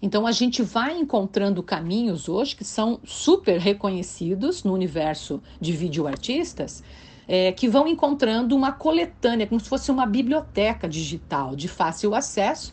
Então 0.00 0.26
a 0.26 0.32
gente 0.32 0.62
vai 0.62 0.96
encontrando 0.96 1.62
caminhos 1.62 2.28
hoje 2.28 2.56
que 2.56 2.64
são 2.64 2.98
super 3.04 3.58
reconhecidos 3.58 4.64
no 4.64 4.72
universo 4.72 5.42
de 5.60 5.72
videoartistas 5.72 6.82
é, 7.28 7.52
que 7.52 7.68
vão 7.68 7.86
encontrando 7.86 8.54
uma 8.54 8.72
coletânea, 8.72 9.46
como 9.46 9.60
se 9.60 9.68
fosse 9.68 9.90
uma 9.90 10.06
biblioteca 10.06 10.88
digital 10.88 11.56
de 11.56 11.68
fácil 11.68 12.14
acesso, 12.14 12.72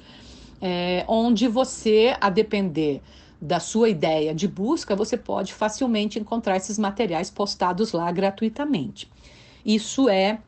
é, 0.61 1.03
onde 1.07 1.47
você, 1.47 2.15
a 2.21 2.29
depender 2.29 3.01
da 3.41 3.59
sua 3.59 3.89
ideia 3.89 4.33
de 4.33 4.47
busca, 4.47 4.95
você 4.95 5.17
pode 5.17 5.53
facilmente 5.53 6.17
encontrar 6.17 6.55
esses 6.55 6.79
materiais 6.79 7.29
postados 7.29 7.91
lá 7.91 8.09
gratuitamente. 8.11 9.11
Isso 9.65 10.07
é 10.07 10.39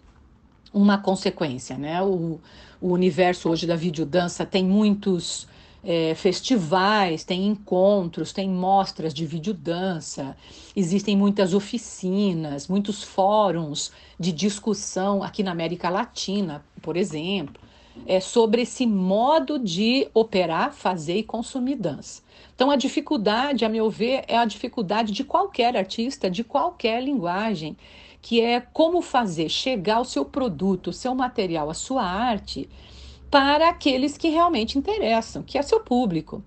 uma 0.76 0.98
consequência, 0.98 1.78
né? 1.78 2.04
O, 2.04 2.38
o 2.82 2.92
universo 2.92 3.50
hoje 3.50 3.66
da 3.66 3.78
videodança 3.78 4.46
tem 4.46 4.66
muitos 4.66 5.48
é, 5.82 6.14
festivais, 6.16 7.24
tem 7.24 7.48
encontros, 7.48 8.34
tem 8.34 8.50
mostras 8.50 9.14
de 9.14 9.26
videodança, 9.26 10.36
existem 10.76 11.16
muitas 11.16 11.54
oficinas, 11.54 12.68
muitos 12.68 13.02
fóruns 13.02 13.94
de 14.20 14.34
discussão 14.34 15.24
aqui 15.24 15.44
na 15.44 15.52
América 15.52 15.90
Latina, 15.90 16.62
por 16.82 16.98
exemplo, 16.98 17.64
é, 18.06 18.20
sobre 18.20 18.64
esse 18.64 18.86
modo 18.86 19.58
de 19.58 20.10
operar, 20.14 20.74
fazer 20.74 21.18
e 21.20 21.24
consumir 21.24 21.76
dança. 21.76 22.22
Então, 22.54 22.70
a 22.70 22.76
dificuldade, 22.76 23.64
a 23.64 23.70
meu 23.70 23.90
ver, 23.90 24.26
é 24.28 24.38
a 24.38 24.44
dificuldade 24.44 25.14
de 25.14 25.24
qualquer 25.24 25.78
artista, 25.78 26.30
de 26.30 26.44
qualquer 26.44 27.02
linguagem, 27.02 27.78
que 28.26 28.42
é 28.42 28.60
como 28.60 29.04
fazer 29.04 29.50
chegar 29.50 30.02
o 30.02 30.04
seu 30.04 30.26
produto, 30.26 30.88
o 30.88 30.94
seu 30.94 31.14
material, 31.14 31.70
a 31.70 31.76
sua 31.76 32.04
arte 32.04 32.68
para 33.30 33.70
aqueles 33.70 34.18
que 34.18 34.30
realmente 34.30 34.80
interessam, 34.80 35.44
que 35.44 35.60
é 35.60 35.62
seu 35.62 35.80
público. 35.82 36.44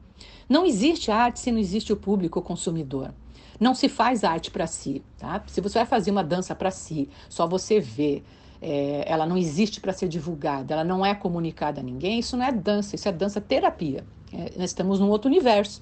Não 0.49 0.67
existe 0.67 1.13
arte 1.13 1.39
se 1.39 1.53
não 1.53 1.59
existe 1.61 1.93
o 1.93 1.97
público 1.97 2.41
o 2.41 2.43
consumidor. 2.43 3.15
Não 3.61 3.77
se 3.77 3.89
faz 3.89 4.25
arte 4.25 4.51
para 4.51 4.67
si, 4.67 5.05
tá? 5.19 5.41
Se 5.47 5.61
você 5.61 5.79
vai 5.79 5.87
fazer 5.87 6.11
uma 6.11 6.25
dança 6.25 6.53
para 6.53 6.73
si, 6.73 7.09
só 7.29 7.47
você 7.47 7.79
vê, 7.79 8.25
é, 8.61 9.05
ela 9.07 9.25
não 9.25 9.37
existe 9.37 9.81
para 9.81 9.93
ser 9.93 10.09
divulgada, 10.09 10.75
ela 10.75 10.85
não 10.85 11.07
é 11.07 11.15
comunicada 11.15 11.81
a 11.81 11.85
ninguém, 11.85 12.19
isso 12.19 12.37
não 12.37 12.45
é 12.45 12.51
dança, 12.51 12.97
isso 12.97 13.09
é 13.09 13.13
dança 13.13 13.41
terapia. 13.41 14.05
É, 14.33 14.59
nós 14.59 14.71
estamos 14.71 14.99
num 14.99 15.11
outro 15.11 15.31
universo. 15.31 15.81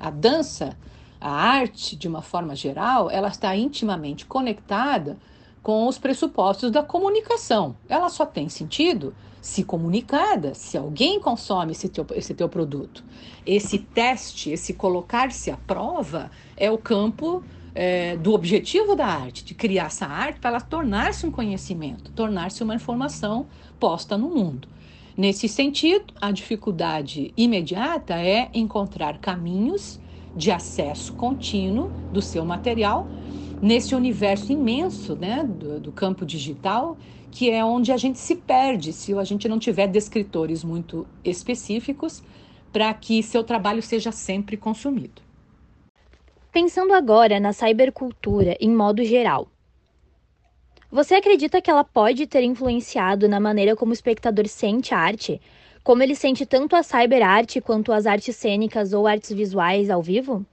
A 0.00 0.08
dança, 0.08 0.74
a 1.20 1.30
arte, 1.30 1.96
de 1.96 2.06
uma 2.06 2.22
forma 2.22 2.54
geral, 2.54 3.10
ela 3.10 3.28
está 3.28 3.56
intimamente 3.56 4.24
conectada 4.26 5.16
com 5.62 5.86
os 5.86 5.98
pressupostos 5.98 6.70
da 6.70 6.82
comunicação. 6.82 7.76
Ela 7.88 8.08
só 8.08 8.24
tem 8.24 8.48
sentido 8.48 9.14
se 9.40 9.64
comunicada, 9.64 10.54
se 10.54 10.76
alguém 10.76 11.20
consome 11.20 11.72
esse 11.72 11.88
teu, 11.88 12.06
esse 12.14 12.34
teu 12.34 12.48
produto. 12.48 13.04
Esse 13.46 13.78
teste, 13.78 14.50
esse 14.50 14.74
colocar-se 14.74 15.50
à 15.50 15.56
prova, 15.56 16.30
é 16.56 16.70
o 16.70 16.78
campo 16.78 17.42
é, 17.74 18.16
do 18.16 18.34
objetivo 18.34 18.94
da 18.94 19.06
arte, 19.06 19.44
de 19.44 19.54
criar 19.54 19.86
essa 19.86 20.06
arte 20.06 20.40
para 20.40 20.50
ela 20.50 20.60
tornar-se 20.60 21.26
um 21.26 21.30
conhecimento, 21.30 22.10
tornar-se 22.12 22.62
uma 22.62 22.74
informação 22.74 23.46
posta 23.78 24.16
no 24.16 24.28
mundo. 24.28 24.68
Nesse 25.16 25.48
sentido, 25.48 26.14
a 26.20 26.30
dificuldade 26.30 27.32
imediata 27.36 28.14
é 28.14 28.50
encontrar 28.54 29.18
caminhos 29.18 30.00
de 30.38 30.52
acesso 30.52 31.12
contínuo 31.14 31.90
do 32.12 32.22
seu 32.22 32.44
material 32.44 33.08
nesse 33.60 33.92
universo 33.92 34.52
imenso 34.52 35.16
né, 35.16 35.42
do, 35.42 35.80
do 35.80 35.90
campo 35.90 36.24
digital 36.24 36.96
que 37.30 37.50
é 37.50 37.64
onde 37.64 37.90
a 37.90 37.96
gente 37.96 38.20
se 38.20 38.36
perde 38.36 38.92
se 38.92 39.12
a 39.14 39.24
gente 39.24 39.48
não 39.48 39.58
tiver 39.58 39.88
descritores 39.88 40.62
muito 40.62 41.06
específicos 41.24 42.22
para 42.72 42.94
que 42.94 43.20
seu 43.20 43.42
trabalho 43.42 43.82
seja 43.82 44.12
sempre 44.12 44.56
consumido. 44.56 45.20
Pensando 46.52 46.92
agora 46.92 47.40
na 47.40 47.52
cybercultura 47.52 48.56
em 48.60 48.70
modo 48.70 49.04
geral, 49.04 49.48
você 50.90 51.16
acredita 51.16 51.60
que 51.60 51.70
ela 51.70 51.84
pode 51.84 52.26
ter 52.26 52.42
influenciado 52.44 53.28
na 53.28 53.40
maneira 53.40 53.76
como 53.76 53.90
o 53.90 53.94
espectador 53.94 54.46
sente 54.46 54.94
a 54.94 54.98
arte? 54.98 55.40
Como 55.88 56.02
ele 56.02 56.14
sente 56.14 56.44
tanto 56.44 56.76
a 56.76 56.82
cyberarte 56.82 57.62
quanto 57.62 57.92
as 57.92 58.04
artes 58.04 58.36
cênicas 58.36 58.92
ou 58.92 59.06
artes 59.06 59.32
visuais 59.32 59.88
ao 59.88 60.02
vivo? 60.02 60.44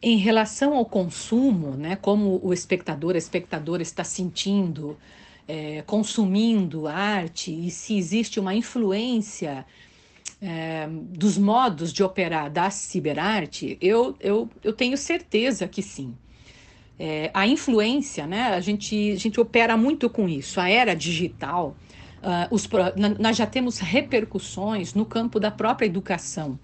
Em 0.00 0.16
relação 0.16 0.76
ao 0.76 0.84
consumo, 0.86 1.72
né, 1.72 1.96
como 1.96 2.38
o 2.44 2.52
espectador, 2.52 3.16
a 3.16 3.18
espectadora 3.18 3.82
está 3.82 4.04
sentindo, 4.04 4.96
é, 5.48 5.82
consumindo 5.82 6.86
arte 6.86 7.50
e 7.50 7.72
se 7.72 7.98
existe 7.98 8.38
uma 8.38 8.54
influência 8.54 9.66
é, 10.40 10.86
dos 10.88 11.36
modos 11.36 11.92
de 11.92 12.04
operar 12.04 12.48
da 12.52 12.70
ciberarte, 12.70 13.76
eu, 13.80 14.14
eu, 14.20 14.48
eu 14.62 14.72
tenho 14.72 14.96
certeza 14.96 15.66
que 15.66 15.82
sim. 15.82 16.14
É, 16.98 17.30
a 17.34 17.48
influência, 17.48 18.28
né, 18.28 18.54
a, 18.54 18.60
gente, 18.60 19.10
a 19.10 19.16
gente 19.16 19.40
opera 19.40 19.76
muito 19.76 20.08
com 20.08 20.28
isso. 20.28 20.60
A 20.60 20.70
era 20.70 20.94
digital, 20.94 21.76
uh, 22.22 22.54
os, 22.54 22.68
nós 23.18 23.36
já 23.36 23.46
temos 23.46 23.78
repercussões 23.78 24.94
no 24.94 25.04
campo 25.04 25.40
da 25.40 25.50
própria 25.50 25.86
educação 25.86 26.58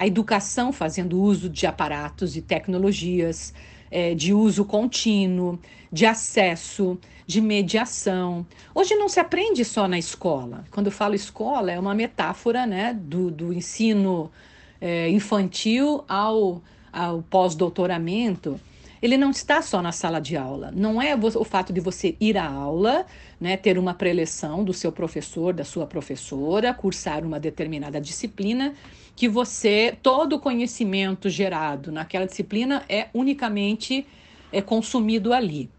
a 0.00 0.06
educação 0.06 0.72
fazendo 0.72 1.20
uso 1.20 1.50
de 1.50 1.66
aparatos 1.66 2.34
e 2.34 2.40
tecnologias 2.40 3.52
é, 3.90 4.14
de 4.14 4.32
uso 4.32 4.64
contínuo, 4.64 5.58
de 5.92 6.06
acesso, 6.06 6.98
de 7.26 7.38
mediação. 7.38 8.46
Hoje 8.74 8.94
não 8.94 9.10
se 9.10 9.20
aprende 9.20 9.62
só 9.62 9.86
na 9.86 9.98
escola. 9.98 10.64
Quando 10.70 10.86
eu 10.86 10.92
falo 10.92 11.14
escola, 11.14 11.70
é 11.70 11.78
uma 11.78 11.94
metáfora 11.94 12.64
né, 12.64 12.94
do, 12.98 13.30
do 13.30 13.52
ensino 13.52 14.32
é, 14.80 15.10
infantil 15.10 16.02
ao, 16.08 16.62
ao 16.90 17.20
pós-doutoramento 17.24 18.58
ele 19.02 19.16
não 19.16 19.30
está 19.30 19.62
só 19.62 19.80
na 19.80 19.92
sala 19.92 20.20
de 20.20 20.36
aula. 20.36 20.70
Não 20.74 21.00
é 21.00 21.14
o 21.14 21.44
fato 21.44 21.72
de 21.72 21.80
você 21.80 22.16
ir 22.20 22.36
à 22.36 22.46
aula, 22.46 23.06
né, 23.40 23.56
ter 23.56 23.78
uma 23.78 23.94
preleção 23.94 24.62
do 24.62 24.72
seu 24.72 24.92
professor, 24.92 25.54
da 25.54 25.64
sua 25.64 25.86
professora, 25.86 26.74
cursar 26.74 27.24
uma 27.24 27.40
determinada 27.40 28.00
disciplina, 28.00 28.74
que 29.16 29.28
você, 29.28 29.96
todo 30.02 30.36
o 30.36 30.38
conhecimento 30.38 31.30
gerado 31.30 31.90
naquela 31.90 32.26
disciplina 32.26 32.84
é 32.88 33.08
unicamente 33.14 34.06
é, 34.52 34.60
consumido 34.60 35.32
ali. 35.32 35.70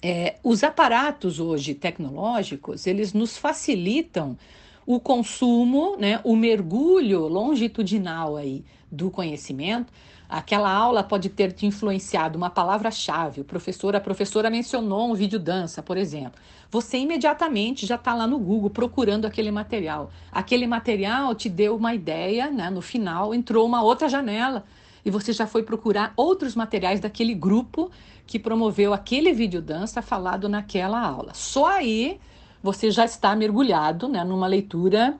É, 0.00 0.36
os 0.42 0.64
aparatos 0.64 1.38
hoje 1.40 1.74
tecnológicos, 1.74 2.86
eles 2.86 3.12
nos 3.12 3.36
facilitam 3.36 4.38
o 4.86 4.98
consumo, 4.98 5.96
né, 5.98 6.20
o 6.24 6.34
mergulho 6.34 7.26
longitudinal 7.28 8.36
aí 8.36 8.64
do 8.90 9.10
conhecimento, 9.10 9.92
Aquela 10.28 10.70
aula 10.70 11.02
pode 11.02 11.30
ter 11.30 11.52
te 11.52 11.64
influenciado 11.64 12.36
uma 12.36 12.50
palavra-chave. 12.50 13.40
O 13.40 13.44
professor, 13.44 13.96
a 13.96 14.00
professora 14.00 14.50
mencionou 14.50 15.10
um 15.10 15.14
vídeo 15.14 15.38
dança, 15.38 15.82
por 15.82 15.96
exemplo. 15.96 16.38
Você 16.70 16.98
imediatamente 16.98 17.86
já 17.86 17.94
está 17.94 18.14
lá 18.14 18.26
no 18.26 18.38
Google 18.38 18.68
procurando 18.68 19.24
aquele 19.24 19.50
material. 19.50 20.10
Aquele 20.30 20.66
material 20.66 21.34
te 21.34 21.48
deu 21.48 21.76
uma 21.76 21.94
ideia, 21.94 22.50
né? 22.50 22.68
No 22.68 22.82
final 22.82 23.34
entrou 23.34 23.66
uma 23.66 23.82
outra 23.82 24.06
janela 24.06 24.64
e 25.02 25.10
você 25.10 25.32
já 25.32 25.46
foi 25.46 25.62
procurar 25.62 26.12
outros 26.14 26.54
materiais 26.54 27.00
daquele 27.00 27.32
grupo 27.32 27.90
que 28.26 28.38
promoveu 28.38 28.92
aquele 28.92 29.32
vídeo 29.32 29.62
dança 29.62 30.02
falado 30.02 30.46
naquela 30.46 31.00
aula. 31.00 31.32
Só 31.32 31.66
aí 31.68 32.20
você 32.62 32.90
já 32.90 33.06
está 33.06 33.34
mergulhado, 33.34 34.06
né? 34.06 34.22
Numa 34.22 34.46
leitura 34.46 35.16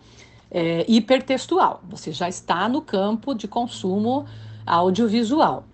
é, 0.50 0.84
hipertextual. 0.86 1.82
Você 1.88 2.12
já 2.12 2.28
está 2.28 2.68
no 2.68 2.82
campo 2.82 3.34
de 3.34 3.48
consumo 3.48 4.26
audiovisual. 4.66 5.64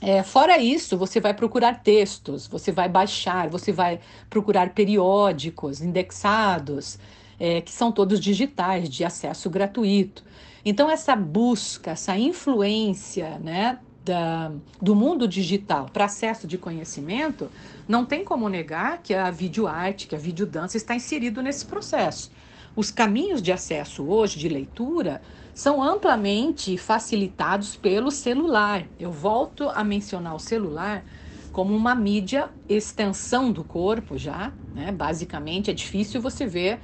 É, 0.00 0.22
fora 0.22 0.58
isso, 0.58 0.96
você 0.96 1.20
vai 1.20 1.32
procurar 1.32 1.82
textos, 1.82 2.46
você 2.46 2.70
vai 2.70 2.88
baixar, 2.88 3.48
você 3.48 3.72
vai 3.72 3.98
procurar 4.28 4.70
periódicos 4.70 5.80
indexados, 5.80 6.98
é, 7.40 7.60
que 7.62 7.72
são 7.72 7.90
todos 7.90 8.20
digitais, 8.20 8.88
de 8.88 9.04
acesso 9.04 9.48
gratuito. 9.48 10.22
Então, 10.64 10.90
essa 10.90 11.16
busca, 11.16 11.92
essa 11.92 12.16
influência 12.18 13.38
né, 13.38 13.78
da, 14.04 14.52
do 14.80 14.94
mundo 14.94 15.26
digital 15.26 15.86
para 15.92 16.04
acesso 16.04 16.46
de 16.46 16.58
conhecimento, 16.58 17.50
não 17.88 18.04
tem 18.04 18.24
como 18.24 18.48
negar 18.48 19.00
que 19.02 19.14
a 19.14 19.30
videoarte, 19.30 20.06
que 20.06 20.14
a 20.14 20.18
videodança 20.18 20.76
está 20.76 20.94
inserido 20.94 21.42
nesse 21.42 21.64
processo. 21.64 22.30
Os 22.76 22.90
caminhos 22.90 23.40
de 23.40 23.50
acesso 23.50 24.04
hoje, 24.06 24.38
de 24.38 24.50
leitura, 24.50 25.22
são 25.54 25.82
amplamente 25.82 26.76
facilitados 26.76 27.74
pelo 27.74 28.10
celular. 28.10 28.86
Eu 28.98 29.10
volto 29.10 29.70
a 29.70 29.82
mencionar 29.82 30.34
o 30.34 30.38
celular 30.38 31.02
como 31.50 31.74
uma 31.74 31.94
mídia 31.94 32.50
extensão 32.68 33.50
do 33.50 33.64
corpo 33.64 34.18
já, 34.18 34.52
né? 34.74 34.92
Basicamente 34.92 35.70
é 35.70 35.74
difícil 35.74 36.20
você 36.20 36.46
ver 36.46 36.80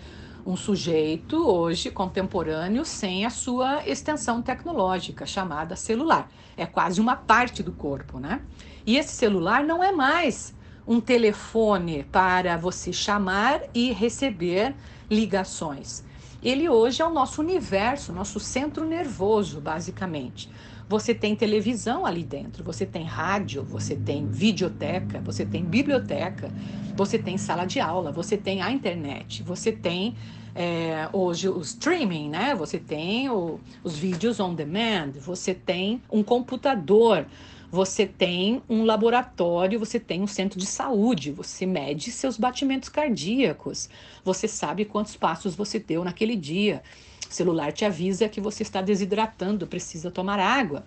um 0.47 0.57
sujeito 0.57 1.37
hoje 1.47 1.91
contemporâneo 1.91 2.87
sem 2.87 3.27
a 3.27 3.31
sua 3.31 3.87
extensão 3.87 4.41
tecnológica 4.41 5.27
chamada 5.27 5.77
celular. 5.77 6.31
É 6.57 6.65
quase 6.65 7.03
uma 7.03 7.17
parte 7.17 7.63
do 7.63 7.71
corpo, 7.71 8.19
né? 8.19 8.41
E 8.87 8.97
esse 8.97 9.13
celular 9.13 9.63
não 9.63 9.85
é 9.85 9.93
mais 9.93 10.55
um 10.87 11.01
telefone 11.01 12.05
para 12.05 12.57
você 12.57 12.93
chamar 12.93 13.61
e 13.75 13.93
receber 13.93 14.75
ligações 15.11 16.05
ele 16.43 16.69
hoje 16.69 17.01
é 17.01 17.07
o 17.07 17.11
nosso 17.11 17.41
universo, 17.41 18.13
nosso 18.13 18.41
centro 18.41 18.85
nervoso, 18.85 19.61
basicamente. 19.61 20.51
Você 20.89 21.15
tem 21.15 21.37
televisão 21.37 22.05
ali 22.05 22.25
dentro, 22.25 22.65
você 22.65 22.85
tem 22.85 23.05
rádio, 23.05 23.63
você 23.63 23.95
tem 23.95 24.27
videoteca, 24.27 25.21
você 25.21 25.47
tem 25.47 25.65
biblioteca, 25.65 26.51
você 26.97 27.17
tem 27.17 27.39
sala 27.39 27.65
de 27.65 27.79
aula, 27.79 28.11
você 28.11 28.37
tem 28.37 28.61
a 28.61 28.73
internet, 28.73 29.43
você 29.45 29.71
tem 29.71 30.17
é, 30.55 31.09
hoje 31.13 31.49
o 31.49 31.61
streaming, 31.61 32.29
né? 32.29 32.55
Você 32.57 32.79
tem 32.79 33.31
o, 33.31 33.61
os 33.85 33.97
vídeos 33.97 34.41
on 34.41 34.53
demand, 34.53 35.13
você 35.21 35.55
tem 35.55 36.03
um 36.11 36.25
computador, 36.25 37.25
você 37.73 38.07
tem 38.07 38.63
um 38.69 38.85
laboratório, 38.85 39.79
você 39.79 39.99
tem 39.99 40.21
um 40.21 40.27
centro 40.27 40.59
de 40.59 40.67
saúde, 40.67 41.33
você 41.33 41.65
mede 41.65 42.13
seus 42.13 42.37
batimentos 42.37 42.91
cardíacos, 42.91 43.89
você 44.23 44.47
sabe 44.47 44.85
quantos 44.85 45.17
passos 45.17 45.55
você 45.55 45.79
deu 45.79 46.05
naquele 46.05 46.37
dia. 46.37 46.83
O 47.29 47.33
celular 47.33 47.73
te 47.73 47.87
avisa 47.87 48.29
que 48.29 48.43
você 48.43 48.63
está 48.63 48.83
desidratando, 48.83 49.67
precisa 49.67 50.11
tomar 50.11 50.39
água. 50.39 50.85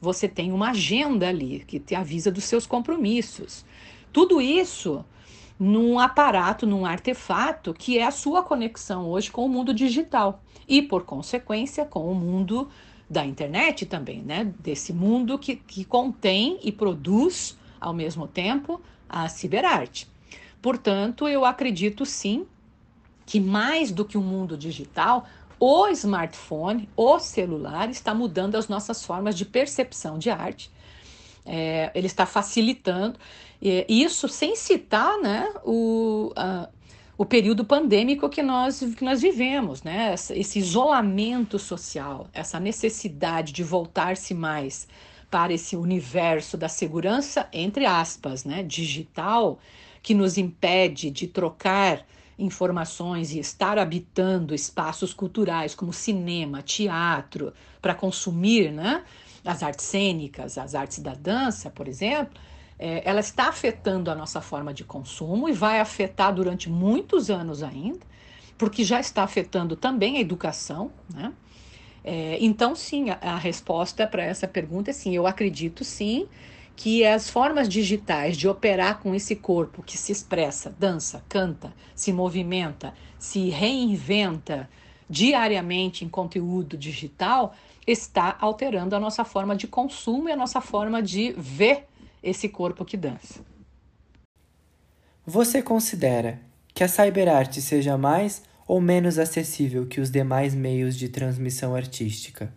Você 0.00 0.26
tem 0.26 0.52
uma 0.52 0.70
agenda 0.70 1.28
ali 1.28 1.64
que 1.66 1.78
te 1.78 1.94
avisa 1.94 2.30
dos 2.30 2.44
seus 2.44 2.66
compromissos. 2.66 3.62
Tudo 4.10 4.40
isso 4.40 5.04
num 5.60 5.98
aparato, 5.98 6.66
num 6.66 6.86
artefato 6.86 7.74
que 7.74 7.98
é 7.98 8.06
a 8.06 8.10
sua 8.10 8.42
conexão 8.42 9.06
hoje 9.10 9.30
com 9.30 9.44
o 9.44 9.48
mundo 9.50 9.74
digital 9.74 10.42
e, 10.66 10.80
por 10.80 11.04
consequência, 11.04 11.84
com 11.84 12.10
o 12.10 12.14
mundo 12.14 12.70
da 13.12 13.26
internet 13.26 13.84
também, 13.84 14.22
né? 14.22 14.52
Desse 14.58 14.92
mundo 14.92 15.38
que, 15.38 15.56
que 15.56 15.84
contém 15.84 16.58
e 16.62 16.72
produz 16.72 17.58
ao 17.78 17.92
mesmo 17.92 18.26
tempo 18.26 18.80
a 19.06 19.28
ciberarte. 19.28 20.08
Portanto, 20.62 21.28
eu 21.28 21.44
acredito 21.44 22.06
sim 22.06 22.46
que 23.26 23.38
mais 23.38 23.92
do 23.92 24.04
que 24.04 24.16
o 24.16 24.20
um 24.20 24.24
mundo 24.24 24.56
digital, 24.56 25.26
o 25.60 25.86
smartphone, 25.88 26.88
o 26.96 27.18
celular 27.18 27.90
está 27.90 28.14
mudando 28.14 28.56
as 28.56 28.66
nossas 28.66 29.04
formas 29.04 29.36
de 29.36 29.44
percepção 29.44 30.18
de 30.18 30.30
arte. 30.30 30.70
É, 31.44 31.90
ele 31.94 32.06
está 32.06 32.24
facilitando 32.24 33.18
é, 33.62 33.84
isso 33.88 34.26
sem 34.26 34.56
citar 34.56 35.18
né, 35.18 35.52
o, 35.64 36.32
a, 36.34 36.68
o 37.22 37.24
período 37.24 37.64
pandêmico 37.64 38.28
que 38.28 38.42
nós, 38.42 38.80
que 38.80 39.04
nós 39.04 39.22
vivemos, 39.22 39.84
né? 39.84 40.12
Esse 40.12 40.58
isolamento 40.58 41.56
social, 41.56 42.26
essa 42.32 42.58
necessidade 42.58 43.52
de 43.52 43.62
voltar-se 43.62 44.34
mais 44.34 44.88
para 45.30 45.52
esse 45.52 45.76
universo 45.76 46.56
da 46.56 46.68
segurança, 46.68 47.48
entre 47.52 47.86
aspas, 47.86 48.44
né? 48.44 48.64
digital, 48.64 49.60
que 50.02 50.14
nos 50.14 50.36
impede 50.36 51.12
de 51.12 51.28
trocar 51.28 52.04
informações 52.36 53.32
e 53.32 53.38
estar 53.38 53.78
habitando 53.78 54.52
espaços 54.52 55.14
culturais 55.14 55.76
como 55.76 55.92
cinema, 55.92 56.60
teatro, 56.60 57.52
para 57.80 57.94
consumir 57.94 58.72
né? 58.72 59.04
as 59.44 59.62
artes 59.62 59.84
cênicas, 59.84 60.58
as 60.58 60.74
artes 60.74 60.98
da 60.98 61.14
dança, 61.14 61.70
por 61.70 61.86
exemplo 61.86 62.34
é, 62.82 63.00
ela 63.04 63.20
está 63.20 63.48
afetando 63.48 64.10
a 64.10 64.14
nossa 64.14 64.40
forma 64.40 64.74
de 64.74 64.82
consumo 64.82 65.48
e 65.48 65.52
vai 65.52 65.78
afetar 65.78 66.34
durante 66.34 66.68
muitos 66.68 67.30
anos 67.30 67.62
ainda, 67.62 68.04
porque 68.58 68.82
já 68.82 68.98
está 68.98 69.22
afetando 69.22 69.76
também 69.76 70.16
a 70.16 70.20
educação, 70.20 70.90
né? 71.14 71.32
É, 72.02 72.36
então, 72.40 72.74
sim, 72.74 73.10
a, 73.10 73.18
a 73.22 73.36
resposta 73.36 74.04
para 74.04 74.24
essa 74.24 74.48
pergunta 74.48 74.90
é 74.90 74.92
sim. 74.92 75.14
Eu 75.14 75.28
acredito 75.28 75.84
sim 75.84 76.26
que 76.74 77.06
as 77.06 77.30
formas 77.30 77.68
digitais 77.68 78.36
de 78.36 78.48
operar 78.48 78.98
com 78.98 79.14
esse 79.14 79.36
corpo 79.36 79.84
que 79.84 79.96
se 79.96 80.10
expressa, 80.10 80.74
dança, 80.76 81.24
canta, 81.28 81.72
se 81.94 82.12
movimenta, 82.12 82.92
se 83.16 83.48
reinventa 83.48 84.68
diariamente 85.08 86.04
em 86.04 86.08
conteúdo 86.08 86.76
digital, 86.76 87.54
está 87.86 88.36
alterando 88.40 88.96
a 88.96 88.98
nossa 88.98 89.24
forma 89.24 89.54
de 89.54 89.68
consumo 89.68 90.28
e 90.28 90.32
a 90.32 90.36
nossa 90.36 90.60
forma 90.60 91.00
de 91.00 91.32
ver 91.38 91.86
esse 92.22 92.48
corpo 92.48 92.84
que 92.84 92.96
dança. 92.96 93.40
Você 95.26 95.62
considera 95.62 96.40
que 96.74 96.82
a 96.82 96.88
cyberarte 96.88 97.60
seja 97.60 97.96
mais 97.96 98.42
ou 98.66 98.80
menos 98.80 99.18
acessível 99.18 99.86
que 99.86 100.00
os 100.00 100.10
demais 100.10 100.54
meios 100.54 100.96
de 100.96 101.08
transmissão 101.08 101.74
artística? 101.74 102.52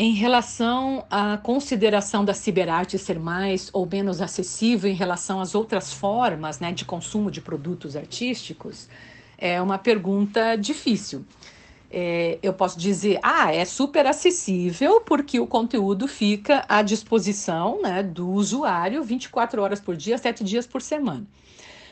Em 0.00 0.14
relação 0.14 1.04
à 1.10 1.36
consideração 1.36 2.24
da 2.24 2.32
ciberarte 2.32 2.96
ser 2.96 3.18
mais 3.18 3.68
ou 3.72 3.84
menos 3.84 4.20
acessível 4.20 4.88
em 4.88 4.94
relação 4.94 5.40
às 5.40 5.56
outras 5.56 5.92
formas 5.92 6.60
né, 6.60 6.72
de 6.72 6.84
consumo 6.84 7.32
de 7.32 7.40
produtos 7.40 7.96
artísticos, 7.96 8.88
é 9.36 9.60
uma 9.60 9.76
pergunta 9.76 10.54
difícil 10.54 11.26
é, 11.90 12.38
eu 12.42 12.52
posso 12.52 12.78
dizer, 12.78 13.18
ah, 13.22 13.54
é 13.54 13.64
super 13.64 14.06
acessível 14.06 15.00
porque 15.00 15.40
o 15.40 15.46
conteúdo 15.46 16.06
fica 16.06 16.64
à 16.68 16.82
disposição 16.82 17.80
né, 17.82 18.02
do 18.02 18.30
usuário 18.30 19.02
24 19.02 19.62
horas 19.62 19.80
por 19.80 19.96
dia, 19.96 20.18
7 20.18 20.44
dias 20.44 20.66
por 20.66 20.82
semana. 20.82 21.26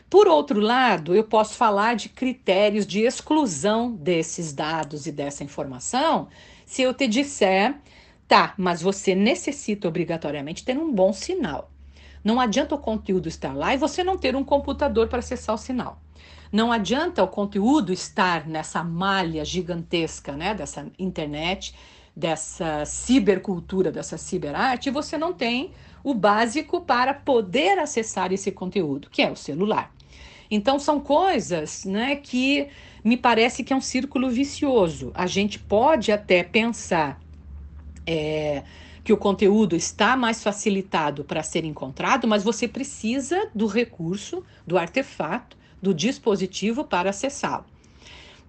Por 0.09 0.29
outro 0.29 0.61
lado, 0.61 1.15
eu 1.15 1.25
posso 1.25 1.55
falar 1.55 1.97
de 1.97 2.09
critérios 2.09 2.87
de 2.87 3.01
exclusão 3.01 3.91
desses 3.91 4.53
dados 4.53 5.07
e 5.07 5.13
dessa 5.13 5.43
informação 5.43 6.29
se 6.67 6.83
eu 6.83 6.93
te 6.93 7.07
disser, 7.07 7.77
tá, 8.27 8.53
mas 8.59 8.83
você 8.83 9.15
necessita 9.15 9.87
obrigatoriamente 9.87 10.65
ter 10.65 10.77
um 10.77 10.93
bom 10.93 11.13
sinal. 11.13 11.71
Não 12.25 12.41
adianta 12.41 12.75
o 12.75 12.79
conteúdo 12.79 13.29
estar 13.29 13.55
lá 13.55 13.73
e 13.73 13.79
você 13.79 14.03
não 14.03 14.19
ter 14.19 14.35
um 14.35 14.43
computador 14.43 15.07
para 15.07 15.21
acessar 15.21 15.55
o 15.55 15.59
sinal. 15.59 16.03
Não 16.57 16.73
adianta 16.73 17.23
o 17.23 17.29
conteúdo 17.29 17.93
estar 17.93 18.47
nessa 18.47 18.83
malha 18.83 19.45
gigantesca, 19.45 20.33
né, 20.33 20.55
dessa 20.55 20.87
internet, 20.99 21.75
dessa 22.17 22.83
cibercultura, 22.87 23.93
dessa 23.93 24.17
ciberarte, 24.17 24.89
você 24.89 25.19
não 25.19 25.35
tem 25.35 25.73
o 26.03 26.15
básico 26.15 26.81
para 26.81 27.13
poder 27.13 27.79
acessar 27.79 28.33
esse 28.33 28.51
conteúdo, 28.51 29.11
que 29.11 29.21
é 29.21 29.31
o 29.31 29.37
celular. 29.37 29.95
Então 30.51 30.79
são 30.79 30.99
coisas, 30.99 31.85
né, 31.85 32.17
que 32.17 32.69
me 33.05 33.19
parece 33.19 33.63
que 33.63 33.75
é 33.75 33.77
um 33.77 33.81
círculo 33.83 34.31
vicioso. 34.31 35.13
A 35.15 35.27
gente 35.27 35.59
pode 35.59 36.11
até 36.11 36.43
pensar 36.43 37.21
é, 38.07 38.63
que 39.05 39.13
o 39.13 39.19
conteúdo 39.19 39.77
está 39.77 40.17
mais 40.17 40.43
facilitado 40.43 41.23
para 41.23 41.43
ser 41.43 41.67
encontrado, 41.67 42.27
mas 42.27 42.43
você 42.43 42.67
precisa 42.67 43.51
do 43.55 43.67
recurso, 43.67 44.43
do 44.67 44.79
artefato, 44.79 45.55
do 45.81 45.95
dispositivo 45.95 46.85
para 46.85 47.11
acessá-lo. 47.11 47.65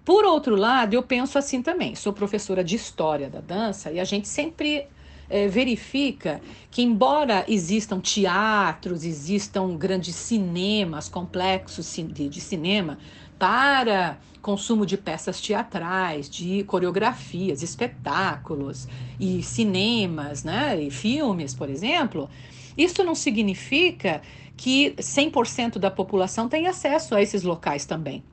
Por 0.04 0.24
outro 0.24 0.56
lado, 0.56 0.94
eu 0.94 1.02
penso 1.02 1.36
assim 1.36 1.62
também. 1.62 1.94
Sou 1.94 2.12
professora 2.12 2.64
de 2.64 2.76
história 2.76 3.28
da 3.28 3.40
dança 3.40 3.92
e 3.92 4.00
a 4.00 4.04
gente 4.04 4.26
sempre 4.26 4.86
é, 5.28 5.46
verifica 5.46 6.40
que, 6.70 6.82
embora 6.82 7.44
existam 7.46 8.00
teatros, 8.00 9.04
existam 9.04 9.76
grandes 9.76 10.14
cinemas, 10.14 11.08
complexos 11.08 11.94
de, 11.94 12.28
de 12.28 12.40
cinema 12.40 12.98
para 13.38 14.18
consumo 14.40 14.86
de 14.86 14.96
peças 14.96 15.40
teatrais, 15.40 16.28
de 16.30 16.64
coreografias, 16.64 17.62
espetáculos 17.62 18.88
e 19.20 19.42
cinemas, 19.42 20.42
né, 20.42 20.80
e 20.80 20.90
filmes, 20.90 21.54
por 21.54 21.68
exemplo, 21.68 22.30
isso 22.76 23.04
não 23.04 23.14
significa 23.14 24.22
que 24.58 24.90
100% 24.98 25.78
da 25.78 25.88
população 25.88 26.48
tem 26.48 26.66
acesso 26.66 27.14
a 27.14 27.22
esses 27.22 27.44
locais 27.44 27.86
também. 27.86 28.24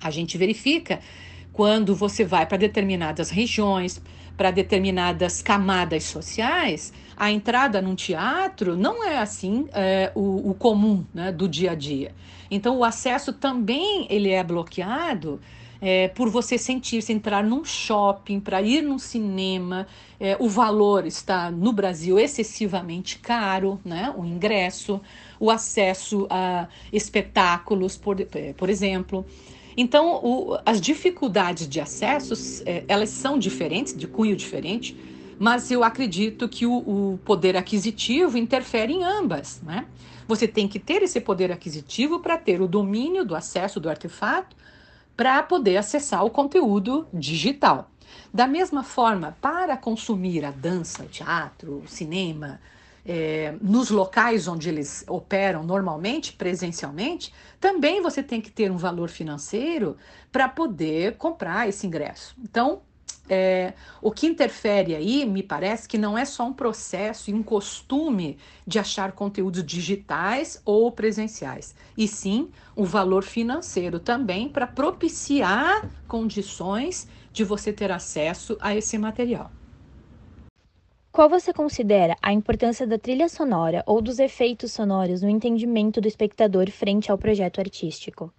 A 0.00 0.08
gente 0.08 0.38
verifica 0.38 1.00
quando 1.52 1.96
você 1.96 2.24
vai 2.24 2.46
para 2.46 2.56
determinadas 2.56 3.28
regiões, 3.28 4.00
para 4.36 4.52
determinadas 4.52 5.42
camadas 5.42 6.04
sociais, 6.04 6.92
a 7.16 7.32
entrada 7.32 7.82
num 7.82 7.96
teatro 7.96 8.76
não 8.76 9.04
é 9.04 9.18
assim 9.18 9.66
é, 9.72 10.12
o, 10.14 10.50
o, 10.50 10.54
comum 10.54 11.04
né, 11.12 11.32
do 11.32 11.48
dia 11.48 11.72
a 11.72 11.74
dia. 11.74 12.14
Então 12.48 12.78
o 12.78 12.84
acesso 12.84 13.32
também 13.32 14.06
ele 14.08 14.30
é 14.30 14.44
bloqueado 14.44 15.40
é, 15.80 16.08
por 16.08 16.28
você 16.28 16.58
sentir-se 16.58 17.12
entrar 17.12 17.44
num 17.44 17.64
shopping, 17.64 18.40
para 18.40 18.60
ir 18.60 18.82
num 18.82 18.98
cinema, 18.98 19.86
é, 20.18 20.36
o 20.40 20.48
valor 20.48 21.06
está 21.06 21.50
no 21.50 21.72
Brasil 21.72 22.18
excessivamente 22.18 23.18
caro, 23.18 23.80
né? 23.84 24.12
O 24.16 24.24
ingresso, 24.24 25.00
o 25.38 25.50
acesso 25.50 26.26
a 26.28 26.68
espetáculos, 26.92 27.96
por, 27.96 28.20
é, 28.20 28.52
por 28.54 28.68
exemplo. 28.68 29.24
Então, 29.76 30.16
o, 30.24 30.58
as 30.66 30.80
dificuldades 30.80 31.68
de 31.68 31.80
acesso, 31.80 32.34
é, 32.66 32.82
elas 32.88 33.10
são 33.10 33.38
diferentes, 33.38 33.96
de 33.96 34.08
cunho 34.08 34.34
diferente, 34.34 34.96
mas 35.38 35.70
eu 35.70 35.84
acredito 35.84 36.48
que 36.48 36.66
o, 36.66 36.78
o, 36.78 37.20
poder 37.24 37.56
aquisitivo 37.56 38.36
interfere 38.36 38.92
em 38.92 39.04
ambas, 39.04 39.62
né? 39.62 39.86
Você 40.26 40.48
tem 40.48 40.66
que 40.66 40.80
ter 40.80 41.02
esse 41.02 41.20
poder 41.20 41.52
aquisitivo 41.52 42.18
para 42.18 42.36
ter 42.36 42.60
o 42.60 42.66
domínio 42.66 43.24
do 43.24 43.36
acesso 43.36 43.78
do 43.78 43.88
artefato, 43.88 44.56
para 45.18 45.42
poder 45.42 45.76
acessar 45.76 46.24
o 46.24 46.30
conteúdo 46.30 47.08
digital. 47.12 47.90
Da 48.32 48.46
mesma 48.46 48.84
forma, 48.84 49.36
para 49.40 49.76
consumir 49.76 50.44
a 50.44 50.52
dança, 50.52 51.02
o 51.02 51.08
teatro, 51.08 51.82
o 51.84 51.88
cinema, 51.88 52.60
é, 53.04 53.52
nos 53.60 53.90
locais 53.90 54.46
onde 54.46 54.68
eles 54.68 55.04
operam 55.08 55.64
normalmente, 55.64 56.34
presencialmente, 56.34 57.34
também 57.58 58.00
você 58.00 58.22
tem 58.22 58.40
que 58.40 58.48
ter 58.48 58.70
um 58.70 58.76
valor 58.76 59.08
financeiro 59.08 59.96
para 60.30 60.48
poder 60.48 61.16
comprar 61.16 61.68
esse 61.68 61.84
ingresso. 61.84 62.36
Então, 62.40 62.82
é, 63.28 63.74
o 64.02 64.10
que 64.10 64.26
interfere 64.26 64.94
aí, 64.94 65.24
me 65.26 65.42
parece 65.42 65.88
que 65.88 65.98
não 65.98 66.16
é 66.16 66.24
só 66.24 66.44
um 66.46 66.52
processo 66.52 67.30
e 67.30 67.34
um 67.34 67.42
costume 67.42 68.38
de 68.66 68.78
achar 68.78 69.12
conteúdos 69.12 69.64
digitais 69.64 70.60
ou 70.64 70.90
presenciais, 70.92 71.74
e 71.96 72.08
sim 72.08 72.50
um 72.76 72.84
valor 72.84 73.22
financeiro 73.24 73.98
também 74.00 74.48
para 74.48 74.66
propiciar 74.66 75.86
condições 76.06 77.06
de 77.32 77.44
você 77.44 77.72
ter 77.72 77.90
acesso 77.90 78.56
a 78.60 78.74
esse 78.74 78.98
material. 78.98 79.52
qual 81.12 81.28
você 81.28 81.52
considera 81.52 82.16
a 82.22 82.32
importância 82.32 82.86
da 82.86 82.98
trilha 82.98 83.28
sonora 83.28 83.84
ou 83.86 84.00
dos 84.00 84.18
efeitos 84.18 84.72
sonoros 84.72 85.20
no 85.20 85.28
entendimento 85.28 86.00
do 86.00 86.08
espectador 86.08 86.70
frente 86.70 87.10
ao 87.12 87.18
projeto 87.18 87.58
artístico? 87.60 88.32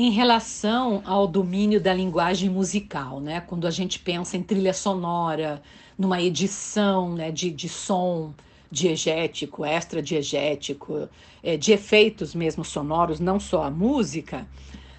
Em 0.00 0.10
relação 0.12 1.02
ao 1.04 1.26
domínio 1.26 1.80
da 1.80 1.92
linguagem 1.92 2.48
musical, 2.48 3.18
né? 3.18 3.40
quando 3.40 3.66
a 3.66 3.70
gente 3.72 3.98
pensa 3.98 4.36
em 4.36 4.44
trilha 4.44 4.72
sonora, 4.72 5.60
numa 5.98 6.22
edição 6.22 7.12
né, 7.12 7.32
de, 7.32 7.50
de 7.50 7.68
som 7.68 8.32
diegético, 8.70 9.64
extra-diegético, 9.64 11.08
é, 11.42 11.56
de 11.56 11.72
efeitos 11.72 12.32
mesmo 12.32 12.64
sonoros, 12.64 13.18
não 13.18 13.40
só 13.40 13.64
a 13.64 13.72
música, 13.72 14.46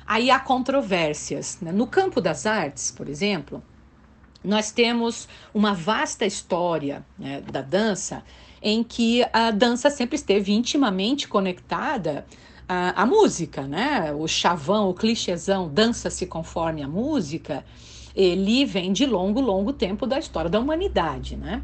aí 0.06 0.30
há 0.30 0.38
controvérsias. 0.38 1.60
Né? 1.62 1.72
No 1.72 1.88
campo 1.88 2.20
das 2.20 2.46
artes, 2.46 2.92
por 2.92 3.08
exemplo, 3.08 3.64
nós 4.44 4.70
temos 4.70 5.30
uma 5.54 5.74
vasta 5.74 6.26
história 6.26 7.06
né, 7.18 7.40
da 7.40 7.62
dança 7.62 8.22
em 8.62 8.84
que 8.84 9.26
a 9.32 9.50
dança 9.50 9.90
sempre 9.90 10.18
esteve 10.18 10.52
intimamente 10.52 11.26
conectada 11.26 12.26
a, 12.70 13.02
a 13.02 13.06
música, 13.08 13.64
né? 13.64 14.14
O 14.14 14.28
chavão, 14.28 14.90
o 14.90 14.94
clichêzão, 14.94 15.68
dança-se 15.68 16.28
conforme 16.28 16.84
a 16.84 16.88
música, 16.88 17.66
ele 18.16 18.64
vem 18.64 18.94
de 18.94 19.08
longo, 19.08 19.42
longo 19.42 19.74
tempo 19.74 20.06
da 20.06 20.20
história 20.20 20.52
da 20.52 20.60
humanidade, 20.60 21.36
né? 21.36 21.64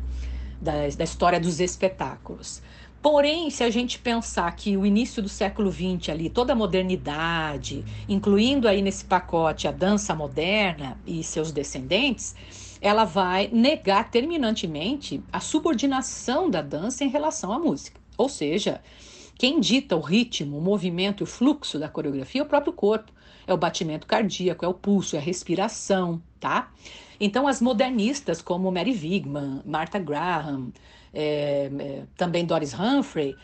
Da, 0.60 0.74
da 0.98 1.04
história 1.04 1.40
dos 1.40 1.60
espetáculos. 1.60 2.60
Porém, 3.04 3.52
se 3.52 3.64
a 3.64 3.70
gente 3.70 4.00
pensar 4.00 4.52
que 4.56 4.76
o 4.76 4.84
início 4.84 5.22
do 5.22 5.30
século 5.30 5.72
XX 5.72 6.10
ali, 6.10 6.28
toda 6.28 6.54
a 6.54 6.56
modernidade, 6.56 7.86
incluindo 8.10 8.68
aí 8.68 8.82
nesse 8.82 9.06
pacote 9.06 9.68
a 9.68 9.72
dança 9.72 10.16
moderna 10.16 10.98
e 11.06 11.24
seus 11.24 11.52
descendentes, 11.52 12.36
ela 12.82 13.06
vai 13.06 13.48
negar 13.54 14.10
terminantemente 14.10 15.22
a 15.32 15.40
subordinação 15.40 16.50
da 16.50 16.64
dança 16.64 17.04
em 17.04 17.10
relação 17.10 17.54
à 17.54 17.60
música. 17.60 18.02
Ou 18.18 18.28
seja, 18.28 18.82
quem 19.38 19.60
dita 19.60 19.96
o 19.96 20.00
ritmo, 20.00 20.58
o 20.58 20.62
movimento 20.62 21.22
e 21.22 21.26
o 21.26 21.28
fluxo 21.28 21.78
da 21.78 21.90
coreografia 21.90 22.42
é 22.42 22.44
o 22.44 22.48
próprio 22.48 22.74
corpo. 22.74 23.12
É 23.48 23.54
o 23.54 23.58
batimento 23.58 24.08
cardíaco, 24.08 24.66
é 24.66 24.68
o 24.68 24.74
pulso, 24.74 25.16
é 25.16 25.20
a 25.20 25.22
respiração, 25.22 26.20
tá? 26.40 26.72
Então, 27.20 27.48
as 27.48 27.62
modernistas 27.62 28.42
como 28.42 28.72
Mary 28.72 28.92
Wigman, 28.92 29.62
Martha 29.64 30.00
Graham, 30.00 30.72
é, 31.14 31.70
é, 31.80 32.04
também 32.18 32.44
Doris 32.44 32.74
Humphrey, 32.74 33.36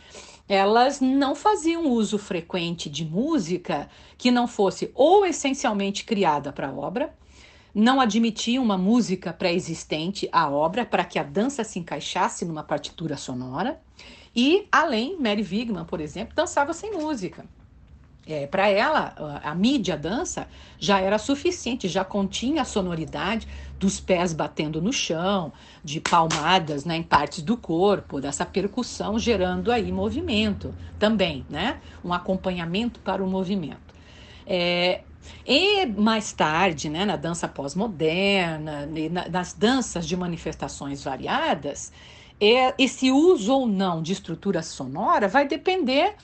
elas 0.49 0.99
não 0.99 1.35
faziam 1.35 1.87
uso 1.89 2.17
frequente 2.17 2.89
de 2.89 3.05
música 3.05 3.87
que 4.17 4.31
não 4.31 4.47
fosse 4.47 4.91
ou 4.93 5.25
essencialmente 5.25 6.03
criada 6.03 6.51
para 6.51 6.67
a 6.67 6.73
obra, 6.73 7.13
não 7.73 8.01
admitiam 8.01 8.61
uma 8.61 8.77
música 8.77 9.31
pré-existente 9.31 10.27
à 10.31 10.49
obra 10.49 10.85
para 10.85 11.05
que 11.05 11.17
a 11.17 11.23
dança 11.23 11.63
se 11.63 11.79
encaixasse 11.79 12.43
numa 12.43 12.63
partitura 12.63 13.15
sonora, 13.15 13.79
e 14.35 14.67
além, 14.71 15.17
Mary 15.19 15.43
Wigman, 15.43 15.85
por 15.85 15.99
exemplo, 15.99 16.35
dançava 16.35 16.73
sem 16.73 16.91
música. 16.91 17.45
É, 18.25 18.45
para 18.45 18.69
ela, 18.69 19.41
a, 19.43 19.53
mídia 19.55 19.97
dança 19.97 20.47
já 20.79 20.99
era 20.99 21.17
suficiente, 21.17 21.87
já 21.87 22.05
continha 22.05 22.61
a 22.61 22.65
sonoridade 22.65 23.47
dos 23.79 23.99
pés 23.99 24.31
batendo 24.31 24.79
no 24.79 24.93
chão, 24.93 25.51
de 25.83 25.99
palmadas 25.99 26.85
né, 26.85 26.95
em 26.97 27.03
partes 27.03 27.41
do 27.41 27.57
corpo, 27.57 28.21
dessa 28.21 28.45
percussão 28.45 29.17
gerando 29.17 29.71
aí 29.71 29.91
movimento 29.91 30.73
também, 30.99 31.43
né? 31.49 31.81
Um 32.05 32.13
acompanhamento 32.13 32.99
para 32.99 33.23
o 33.23 33.27
movimento. 33.27 33.91
É, 34.45 35.01
e 35.45 35.87
mais 35.87 36.31
tarde, 36.31 36.89
né, 36.89 37.05
na 37.05 37.15
dança 37.15 37.47
pós-moderna, 37.47 38.85
na, 38.85 39.29
nas 39.29 39.53
danças 39.53 40.07
de 40.07 40.15
manifestações 40.15 41.03
variadas, 41.03 41.91
é, 42.41 42.73
esse 42.79 43.11
uso 43.11 43.53
ou 43.53 43.67
não 43.67 44.01
de 44.01 44.13
estrutura 44.13 44.63
sonora 44.63 45.27
vai 45.27 45.47
depender 45.47 46.15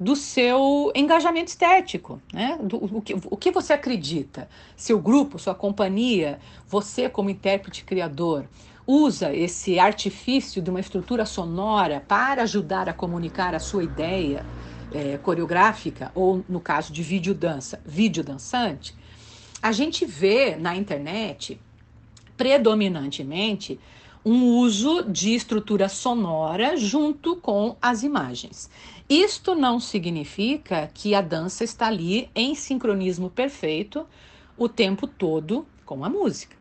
do 0.00 0.16
seu 0.16 0.90
engajamento 0.94 1.48
estético, 1.48 2.22
né? 2.32 2.58
Do, 2.62 2.82
o, 2.82 3.02
que, 3.02 3.14
o 3.26 3.36
que 3.36 3.50
você 3.50 3.74
acredita? 3.74 4.48
Seu 4.74 4.98
grupo, 4.98 5.38
sua 5.38 5.54
companhia, 5.54 6.40
você 6.66 7.10
como 7.10 7.28
intérprete 7.28 7.84
criador, 7.84 8.48
usa 8.86 9.34
esse 9.34 9.78
artifício 9.78 10.62
de 10.62 10.70
uma 10.70 10.80
estrutura 10.80 11.26
sonora 11.26 12.02
para 12.08 12.44
ajudar 12.44 12.88
a 12.88 12.94
comunicar 12.94 13.54
a 13.54 13.58
sua 13.58 13.84
ideia 13.84 14.46
é, 14.90 15.18
coreográfica, 15.18 16.10
ou 16.14 16.42
no 16.48 16.60
caso 16.60 16.90
de 16.90 17.02
vídeo 17.02 17.34
dança, 17.34 17.78
vídeo 17.84 18.24
dançante, 18.24 18.96
a 19.62 19.70
gente 19.70 20.06
vê 20.06 20.56
na 20.56 20.74
internet 20.74 21.60
predominantemente 22.38 23.78
um 24.24 24.56
uso 24.56 25.02
de 25.04 25.34
estrutura 25.34 25.88
sonora 25.88 26.76
junto 26.76 27.36
com 27.36 27.76
as 27.80 28.02
imagens. 28.02 28.70
Isto 29.08 29.54
não 29.54 29.80
significa 29.80 30.90
que 30.92 31.14
a 31.14 31.20
dança 31.20 31.64
está 31.64 31.86
ali 31.86 32.30
em 32.34 32.54
sincronismo 32.54 33.30
perfeito 33.30 34.06
o 34.56 34.68
tempo 34.68 35.06
todo 35.06 35.66
com 35.84 36.04
a 36.04 36.08
música. 36.08 36.60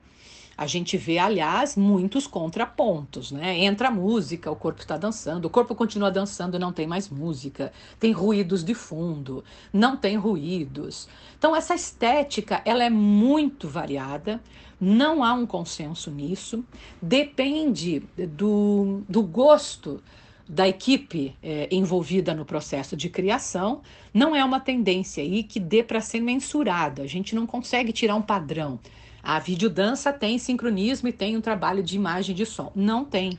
A 0.57 0.67
gente 0.67 0.97
vê, 0.97 1.17
aliás, 1.17 1.77
muitos 1.77 2.27
contrapontos, 2.27 3.31
né? 3.31 3.57
Entra 3.59 3.87
a 3.87 3.91
música, 3.91 4.51
o 4.51 4.55
corpo 4.57 4.81
está 4.81 4.97
dançando, 4.97 5.45
o 5.45 5.49
corpo 5.49 5.73
continua 5.73 6.11
dançando, 6.11 6.59
não 6.59 6.73
tem 6.73 6.85
mais 6.85 7.07
música, 7.07 7.71
tem 7.97 8.11
ruídos 8.11 8.61
de 8.61 8.73
fundo, 8.73 9.41
não 9.71 9.95
tem 9.95 10.17
ruídos. 10.17 11.07
Então 11.37 11.55
essa 11.55 11.75
estética, 11.75 12.61
ela 12.65 12.83
é 12.83 12.89
muito 12.89 13.69
variada, 13.69 14.41
não 14.79 15.23
há 15.23 15.33
um 15.33 15.45
consenso 15.45 16.09
nisso, 16.09 16.63
depende 17.01 18.03
do, 18.17 19.01
do 19.07 19.21
gosto 19.21 20.01
da 20.47 20.67
equipe 20.67 21.35
é, 21.43 21.67
envolvida 21.71 22.33
no 22.33 22.43
processo 22.43 22.97
de 22.97 23.07
criação, 23.07 23.81
não 24.11 24.35
é 24.35 24.43
uma 24.43 24.59
tendência 24.59 25.21
aí 25.21 25.43
que 25.43 25.59
dê 25.59 25.83
para 25.83 26.01
ser 26.01 26.21
mensurada. 26.21 27.03
A 27.03 27.07
gente 27.07 27.35
não 27.35 27.45
consegue 27.45 27.93
tirar 27.93 28.15
um 28.15 28.21
padrão. 28.21 28.79
A 29.21 29.37
videodança 29.37 30.11
tem 30.11 30.39
sincronismo 30.39 31.07
e 31.07 31.13
tem 31.13 31.37
um 31.37 31.41
trabalho 31.41 31.83
de 31.83 31.95
imagem 31.95 32.33
de 32.33 32.47
som. 32.47 32.71
Não 32.73 33.05
tem. 33.05 33.37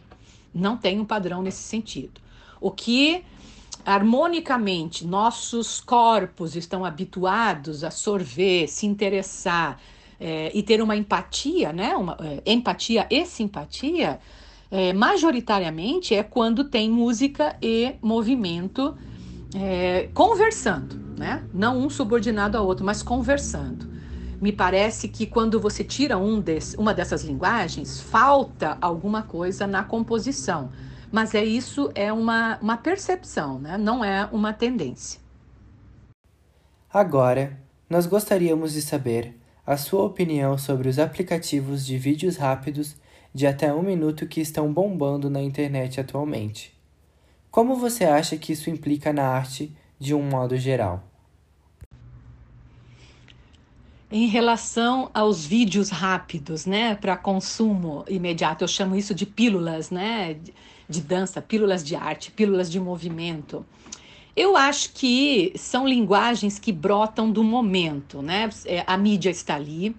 Não 0.54 0.76
tem 0.76 1.00
um 1.00 1.04
padrão 1.04 1.42
nesse 1.42 1.62
sentido. 1.62 2.20
O 2.60 2.70
que 2.70 3.24
harmonicamente 3.84 5.04
nossos 5.04 5.80
corpos 5.80 6.54
estão 6.54 6.84
habituados 6.84 7.82
a 7.82 7.90
sorver, 7.90 8.68
se 8.68 8.86
interessar 8.86 9.80
é, 10.20 10.50
e 10.54 10.62
ter 10.62 10.82
uma 10.82 10.94
empatia, 10.94 11.72
né? 11.72 11.96
Uma 11.96 12.16
é, 12.20 12.52
empatia 12.52 13.06
e 13.10 13.24
simpatia, 13.24 14.20
é, 14.70 14.92
majoritariamente 14.92 16.14
é 16.14 16.22
quando 16.22 16.64
tem 16.64 16.90
música 16.90 17.56
e 17.60 17.94
movimento 18.02 18.96
é, 19.54 20.08
conversando, 20.14 20.94
né? 21.18 21.42
Não 21.52 21.78
um 21.78 21.88
subordinado 21.88 22.58
ao 22.58 22.66
outro, 22.66 22.84
mas 22.84 23.02
conversando 23.02 23.90
me 24.40 24.52
parece 24.52 25.06
que 25.06 25.26
quando 25.26 25.60
você 25.60 25.84
tira 25.84 26.16
um 26.16 26.40
desse, 26.40 26.76
uma 26.76 26.94
dessas 26.94 27.22
linguagens, 27.22 28.00
falta 28.00 28.78
alguma 28.80 29.22
coisa 29.22 29.66
na 29.66 29.84
composição. 29.84 30.72
Mas 31.12 31.34
é 31.34 31.44
isso 31.44 31.90
é 31.94 32.12
uma, 32.12 32.58
uma 32.62 32.76
percepção, 32.76 33.58
né? 33.58 33.76
não 33.76 34.02
é 34.02 34.26
uma 34.32 34.52
tendência. 34.52 35.20
Agora, 36.92 37.60
nós 37.88 38.06
gostaríamos 38.06 38.72
de 38.72 38.80
saber 38.80 39.36
a 39.70 39.76
sua 39.76 40.02
opinião 40.02 40.58
sobre 40.58 40.88
os 40.88 40.98
aplicativos 40.98 41.86
de 41.86 41.96
vídeos 41.96 42.36
rápidos 42.36 42.96
de 43.32 43.46
até 43.46 43.72
um 43.72 43.84
minuto 43.84 44.26
que 44.26 44.40
estão 44.40 44.72
bombando 44.72 45.30
na 45.30 45.40
internet 45.40 46.00
atualmente. 46.00 46.76
Como 47.52 47.76
você 47.76 48.04
acha 48.04 48.36
que 48.36 48.52
isso 48.52 48.68
implica 48.68 49.12
na 49.12 49.28
arte 49.28 49.72
de 49.96 50.12
um 50.12 50.24
modo 50.24 50.56
geral? 50.56 51.04
Em 54.10 54.26
relação 54.26 55.08
aos 55.14 55.46
vídeos 55.46 55.88
rápidos, 55.90 56.66
né, 56.66 56.96
para 56.96 57.16
consumo 57.16 58.04
imediato, 58.08 58.64
eu 58.64 58.68
chamo 58.68 58.96
isso 58.96 59.14
de 59.14 59.24
pílulas, 59.24 59.88
né, 59.88 60.36
de, 60.88 61.00
dança, 61.00 61.40
pílulas 61.40 61.84
de 61.84 61.94
arte, 61.94 62.32
pílulas 62.32 62.68
de 62.68 62.80
movimento. 62.80 63.64
Eu 64.36 64.56
acho 64.56 64.92
que 64.92 65.52
são 65.56 65.86
linguagens 65.86 66.58
que 66.58 66.72
brotam 66.72 67.30
do 67.30 67.42
momento, 67.42 68.22
né? 68.22 68.48
É, 68.64 68.84
a 68.86 68.96
mídia 68.96 69.30
está 69.30 69.56
ali. 69.56 69.94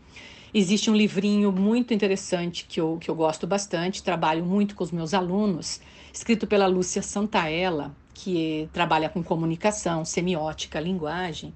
Existe 0.53 0.89
um 0.89 0.95
livrinho 0.95 1.51
muito 1.51 1.93
interessante 1.93 2.65
que 2.67 2.79
eu, 2.79 2.97
que 2.99 3.09
eu 3.09 3.15
gosto 3.15 3.45
bastante, 3.47 4.03
trabalho 4.03 4.43
muito 4.43 4.75
com 4.75 4.83
os 4.83 4.91
meus 4.91 5.13
alunos, 5.13 5.79
escrito 6.13 6.45
pela 6.45 6.67
Lúcia 6.67 7.01
Santaella, 7.01 7.95
que 8.13 8.69
trabalha 8.73 9.09
com 9.09 9.23
comunicação, 9.23 10.03
semiótica, 10.03 10.79
linguagem. 10.79 11.53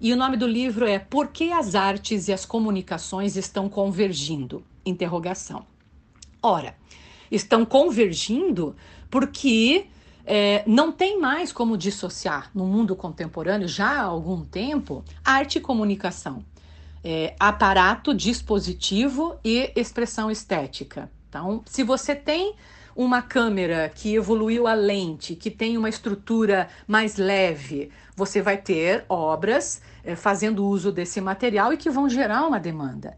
E 0.00 0.12
o 0.12 0.16
nome 0.16 0.36
do 0.36 0.46
livro 0.46 0.86
é 0.86 0.98
Por 0.98 1.28
que 1.28 1.52
as 1.52 1.76
artes 1.76 2.26
e 2.26 2.32
as 2.32 2.44
comunicações 2.44 3.36
estão 3.36 3.68
convergindo? 3.68 4.64
Interrogação. 4.84 5.64
Ora, 6.42 6.74
estão 7.30 7.64
convergindo 7.64 8.74
porque 9.08 9.86
é, 10.24 10.62
não 10.66 10.92
tem 10.92 11.18
mais 11.20 11.52
como 11.52 11.76
dissociar 11.76 12.50
no 12.54 12.64
mundo 12.66 12.94
contemporâneo, 12.94 13.68
já 13.68 14.00
há 14.00 14.02
algum 14.02 14.44
tempo, 14.44 15.04
arte 15.24 15.58
e 15.58 15.60
comunicação. 15.60 16.44
é, 17.04 17.34
aparato, 17.38 18.14
dispositivo 18.14 19.36
e 19.44 19.72
expressão 19.74 20.30
estética. 20.30 21.10
Então, 21.28 21.62
se 21.66 21.82
você 21.82 22.14
tem 22.14 22.54
uma 22.94 23.22
câmera 23.22 23.88
que 23.88 24.14
evoluiu 24.14 24.66
a 24.66 24.74
lente, 24.74 25.34
que 25.34 25.50
tem 25.50 25.76
uma 25.78 25.88
estrutura 25.88 26.68
mais 26.86 27.16
leve, 27.16 27.90
você 28.14 28.42
vai 28.42 28.58
ter 28.58 29.04
obras 29.08 29.80
é, 30.04 30.14
fazendo 30.14 30.66
uso 30.66 30.92
desse 30.92 31.20
material 31.20 31.72
e 31.72 31.76
que 31.76 31.90
vão 31.90 32.08
gerar 32.08 32.46
uma 32.46 32.60
demanda. 32.60 33.16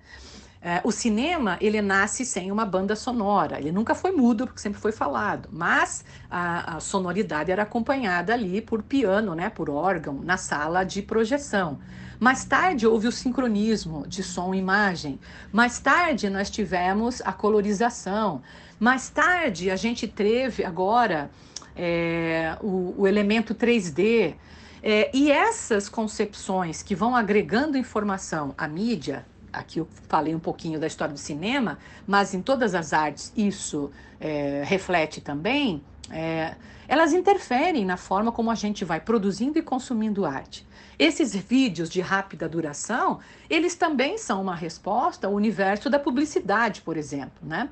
É, 0.67 0.81
o 0.83 0.91
cinema, 0.91 1.59
ele 1.61 1.83
nasce 1.83 2.25
sem 2.25 2.51
uma 2.51 2.65
banda 2.65 2.97
sonora, 2.97 3.59
ele 3.59 3.71
nunca 3.71 3.95
foi 3.95 4.13
mudo, 4.13 4.47
porque 4.47 4.59
sempre 4.59 4.81
foi 4.81 4.93
falado, 4.93 5.47
mas 5.53 6.03
a, 6.31 6.77
a, 6.77 6.81
sonoridade 6.81 7.53
era 7.53 7.65
acompanhada 7.65 8.33
ali 8.33 8.63
por 8.63 8.83
piano, 8.83 9.35
né, 9.35 9.51
por 9.51 9.69
órgão, 9.69 10.15
na 10.23 10.39
sala 10.39 10.83
de 10.83 11.03
projeção. 11.03 11.79
Mais 12.19 12.47
tarde 12.47 12.87
houve 12.87 13.07
o 13.07 13.13
sincronismo 13.13 14.07
de 14.09 14.23
som 14.23 14.55
e 14.55 14.59
imagem. 14.59 15.21
Mais 15.53 15.79
tarde 15.81 16.31
nós 16.31 16.49
tivemos 16.49 17.21
a 17.27 17.33
colorização. 17.35 18.41
Mais 18.81 19.11
tarde 19.11 19.71
a 19.71 19.77
gente 19.77 20.09
teve 20.09 20.65
agora 20.65 21.31
é, 21.77 22.57
o, 22.63 22.95
o 22.97 23.07
elemento 23.07 23.55
3D. 23.55 24.35
É, 24.83 25.11
e 25.13 25.31
essas 25.31 25.91
concepções 25.91 26.83
que 26.83 26.95
vão 26.95 27.15
agregando 27.15 27.77
informação 27.77 28.55
à 28.57 28.67
mídia, 28.67 29.27
aqui 29.55 29.79
eu 29.79 29.89
falei 30.09 30.35
um 30.35 30.39
pouquinho 30.39 30.79
da 30.79 30.87
história 30.87 31.15
do 31.15 31.21
cinema, 31.21 31.79
mas 32.07 32.35
em 32.35 32.43
todas 32.43 32.75
as 32.75 32.93
artes 32.93 33.33
isso 33.37 33.91
é, 34.21 34.63
reflete 34.65 35.21
também, 35.21 35.83
é, 36.11 36.55
elas 36.87 37.13
interferem 37.13 37.85
na 37.85 37.97
forma 37.97 38.31
como 38.31 38.51
a 38.51 38.55
gente 38.55 38.85
vai 38.85 39.01
produzindo 39.01 39.59
e 39.59 39.63
consumindo 39.63 40.25
arte. 40.25 40.67
Esses 40.99 41.35
vídeos 41.35 41.89
de 41.89 42.01
rápida 42.01 42.49
duração, 42.49 43.19
eles 43.49 43.75
também 43.75 44.19
são 44.19 44.41
uma 44.43 44.55
resposta 44.55 45.27
ao 45.27 45.33
universo 45.33 45.91
da 45.91 45.99
publicidade, 45.99 46.83
por 46.83 46.97
exemplo, 46.97 47.43
né? 47.43 47.69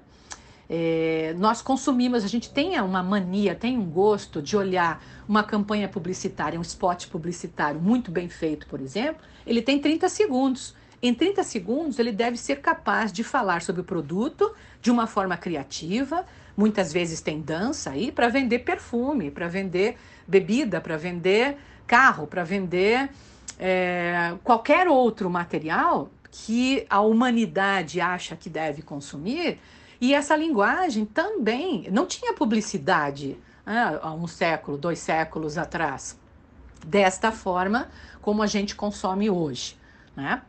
É, 0.68 1.34
nós 1.38 1.60
consumimos, 1.60 2.24
a 2.24 2.28
gente 2.28 2.50
tem 2.50 2.80
uma 2.80 3.02
mania, 3.02 3.54
tem 3.54 3.76
um 3.76 3.84
gosto 3.84 4.40
de 4.40 4.56
olhar 4.56 5.04
uma 5.28 5.42
campanha 5.42 5.86
publicitária, 5.86 6.58
um 6.58 6.62
spot 6.62 7.08
publicitário 7.08 7.78
muito 7.78 8.10
bem 8.10 8.28
feito, 8.28 8.66
por 8.66 8.80
exemplo, 8.80 9.22
ele 9.46 9.60
tem 9.60 9.78
30 9.78 10.08
segundos. 10.08 10.74
Em 11.02 11.12
30 11.12 11.42
segundos, 11.42 11.98
ele 11.98 12.12
deve 12.12 12.36
ser 12.36 12.60
capaz 12.60 13.12
de 13.12 13.24
falar 13.24 13.60
sobre 13.60 13.80
o 13.80 13.84
produto 13.84 14.54
de 14.80 14.88
uma 14.88 15.08
forma 15.08 15.36
criativa. 15.36 16.24
Muitas 16.56 16.92
vezes 16.92 17.20
tem 17.20 17.40
dança 17.40 17.90
aí 17.90 18.12
para 18.12 18.28
vender 18.28 18.60
perfume, 18.60 19.28
para 19.28 19.48
vender 19.48 19.98
bebida, 20.28 20.80
para 20.80 20.96
vender 20.96 21.56
carro, 21.88 22.28
para 22.28 22.44
vender 22.44 23.10
é, 23.58 24.34
qualquer 24.44 24.86
outro 24.86 25.28
material 25.28 26.08
que 26.30 26.86
a 26.88 27.00
humanidade 27.00 28.00
acha 28.00 28.36
que 28.36 28.48
deve 28.48 28.80
consumir. 28.80 29.58
E 30.00 30.14
essa 30.14 30.36
linguagem 30.36 31.04
também 31.04 31.88
não 31.90 32.06
tinha 32.06 32.32
publicidade 32.32 33.36
né, 33.66 33.98
há 34.00 34.12
um 34.12 34.28
século, 34.28 34.78
dois 34.78 35.00
séculos 35.00 35.58
atrás, 35.58 36.16
desta 36.86 37.32
forma 37.32 37.88
como 38.20 38.40
a 38.40 38.46
gente 38.46 38.76
consome 38.76 39.28
hoje. 39.28 39.76
Né? 40.16 40.42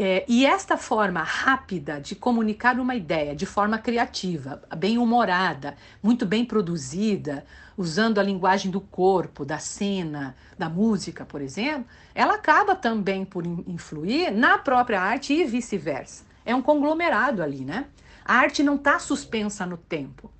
É, 0.00 0.24
e 0.28 0.46
esta 0.46 0.76
forma 0.76 1.24
rápida 1.24 2.00
de 2.00 2.14
comunicar 2.14 2.78
uma 2.78 2.94
ideia 2.94 3.34
de 3.34 3.44
forma 3.44 3.78
criativa, 3.78 4.62
bem 4.76 4.96
humorada, 4.96 5.74
muito 6.00 6.24
bem 6.24 6.44
produzida, 6.44 7.44
usando 7.76 8.20
a 8.20 8.22
linguagem 8.22 8.70
do 8.70 8.80
corpo, 8.80 9.44
da 9.44 9.58
cena, 9.58 10.36
da 10.56 10.68
música, 10.68 11.24
por 11.24 11.40
exemplo, 11.40 11.84
ela 12.14 12.34
acaba 12.34 12.76
também 12.76 13.24
por 13.24 13.44
influir 13.44 14.30
na 14.30 14.56
própria 14.56 15.00
arte 15.00 15.32
e 15.32 15.44
vice-versa. 15.44 16.24
É 16.46 16.54
um 16.54 16.62
conglomerado 16.62 17.42
ali, 17.42 17.64
né? 17.64 17.86
A 18.24 18.34
arte 18.34 18.62
não 18.62 18.76
está 18.76 19.00
suspensa 19.00 19.66
no 19.66 19.76
tempo. 19.76 20.30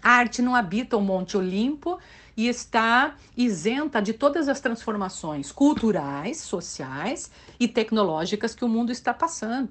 A 0.00 0.10
arte 0.10 0.40
não 0.40 0.54
habita 0.54 0.96
o 0.96 1.00
Monte 1.00 1.36
Olimpo 1.36 1.98
e 2.36 2.48
está 2.48 3.14
isenta 3.36 4.02
de 4.02 4.12
todas 4.12 4.48
as 4.48 4.60
transformações 4.60 5.52
culturais, 5.52 6.38
sociais 6.40 7.30
e 7.58 7.68
tecnológicas 7.68 8.54
que 8.54 8.64
o 8.64 8.68
mundo 8.68 8.90
está 8.90 9.14
passando. 9.14 9.70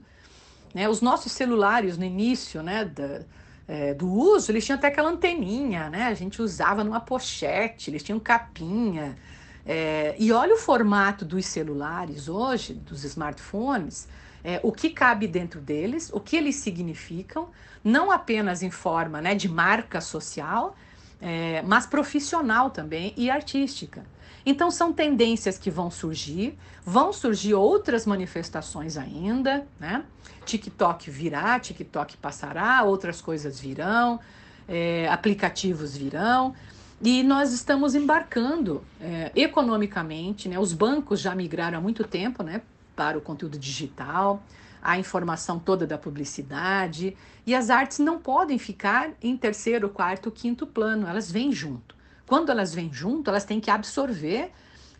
Né? 0.73 0.87
Os 0.87 1.01
nossos 1.01 1.31
celulares 1.31 1.97
no 1.97 2.05
início 2.05 2.63
né, 2.63 2.85
da, 2.85 3.21
é, 3.67 3.93
do 3.93 4.09
uso, 4.09 4.51
eles 4.51 4.65
tinham 4.65 4.77
até 4.77 4.87
aquela 4.87 5.09
anteninha, 5.09 5.89
né? 5.89 6.03
a 6.03 6.13
gente 6.13 6.41
usava 6.41 6.83
numa 6.83 6.99
pochete, 6.99 7.89
eles 7.89 8.03
tinham 8.03 8.19
capinha. 8.19 9.17
É, 9.65 10.15
e 10.17 10.31
olha 10.31 10.55
o 10.55 10.57
formato 10.57 11.23
dos 11.23 11.45
celulares 11.45 12.27
hoje, 12.27 12.73
dos 12.73 13.03
smartphones, 13.03 14.07
é, 14.43 14.59
o 14.61 14.71
que 14.71 14.89
cabe 14.89 15.25
dentro 15.25 15.61
deles, 15.61 16.09
o 16.13 16.19
que 16.19 16.35
eles 16.35 16.57
significam, 16.57 17.49
não 17.83 18.11
apenas 18.11 18.61
em 18.61 18.69
forma 18.71 19.21
né, 19.21 19.35
de 19.35 19.47
marca 19.47 20.01
social, 20.01 20.75
é, 21.23 21.61
mas 21.61 21.85
profissional 21.85 22.69
também 22.69 23.13
e 23.15 23.29
artística. 23.29 24.03
Então, 24.45 24.69
são 24.69 24.91
tendências 24.91 25.57
que 25.57 25.71
vão 25.71 25.89
surgir, 25.89 26.57
vão 26.85 27.13
surgir 27.13 27.53
outras 27.53 28.05
manifestações 28.05 28.97
ainda, 28.97 29.65
né? 29.79 30.03
TikTok 30.45 31.09
virá, 31.09 31.57
TikTok 31.57 32.17
passará, 32.17 32.83
outras 32.83 33.21
coisas 33.21 33.57
virão, 33.57 34.19
é, 34.67 35.07
aplicativos 35.07 35.95
virão, 35.95 36.53
e 37.01 37.23
nós 37.23 37.53
estamos 37.53 37.95
embarcando 37.95 38.83
é, 38.99 39.31
economicamente, 39.33 40.49
né? 40.49 40.59
Os 40.59 40.73
bancos 40.73 41.21
já 41.21 41.33
migraram 41.33 41.77
há 41.77 41.81
muito 41.81 42.03
tempo, 42.03 42.43
né? 42.43 42.61
Para 42.95 43.17
o 43.17 43.21
conteúdo 43.21 43.57
digital, 43.57 44.43
a 44.81 44.97
informação 44.97 45.57
toda 45.57 45.87
da 45.87 45.97
publicidade. 45.97 47.17
E 47.45 47.55
as 47.55 47.69
artes 47.69 47.99
não 47.99 48.19
podem 48.19 48.59
ficar 48.59 49.11
em 49.21 49.35
terceiro, 49.37 49.89
quarto, 49.89 50.29
quinto 50.29 50.67
plano, 50.67 51.07
elas 51.07 51.31
vêm 51.31 51.51
junto. 51.51 51.95
Quando 52.25 52.49
elas 52.51 52.73
vêm 52.73 52.91
junto, 52.91 53.29
elas 53.29 53.45
têm 53.45 53.59
que 53.59 53.71
absorver 53.71 54.51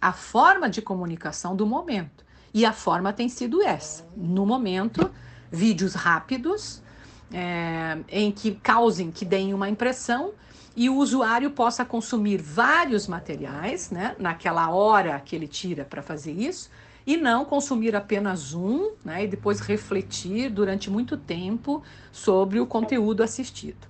a 0.02 0.12
forma 0.12 0.70
de 0.70 0.82
comunicação 0.82 1.56
do 1.56 1.66
momento. 1.66 2.24
E 2.54 2.66
a 2.66 2.74
forma 2.74 3.12
tem 3.14 3.30
sido 3.30 3.62
essa. 3.62 4.06
No 4.16 4.46
momento, 4.46 5.10
vídeos 5.52 5.94
rápidos, 5.94 6.82
é, 7.32 7.98
em 8.10 8.32
que 8.32 8.56
causem, 8.56 9.12
que 9.12 9.26
deem 9.26 9.54
uma 9.54 9.70
impressão 9.70 10.34
e 10.76 10.90
o 10.90 10.98
usuário 10.98 11.52
possa 11.52 11.86
consumir 11.86 12.38
vários 12.42 13.08
materiais, 13.08 13.92
né, 13.92 14.16
naquela 14.18 14.70
hora 14.70 15.20
que 15.20 15.36
ele 15.36 15.48
tira 15.48 15.86
para 15.86 16.02
fazer 16.02 16.32
isso, 16.32 16.70
e 17.06 17.18
não 17.18 17.46
consumir 17.46 17.96
apenas 17.96 18.54
um 18.54 18.92
né, 19.04 19.26
e 19.26 19.28
depois 19.28 19.60
refletir 19.60 20.50
durante 20.50 20.90
muito 20.90 21.18
tempo 21.18 21.84
sobre 22.12 22.60
o 22.60 22.66
conteúdo 22.66 23.22
assistido. 23.22 23.88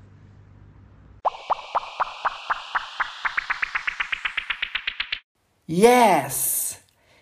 Yes! 5.70 6.80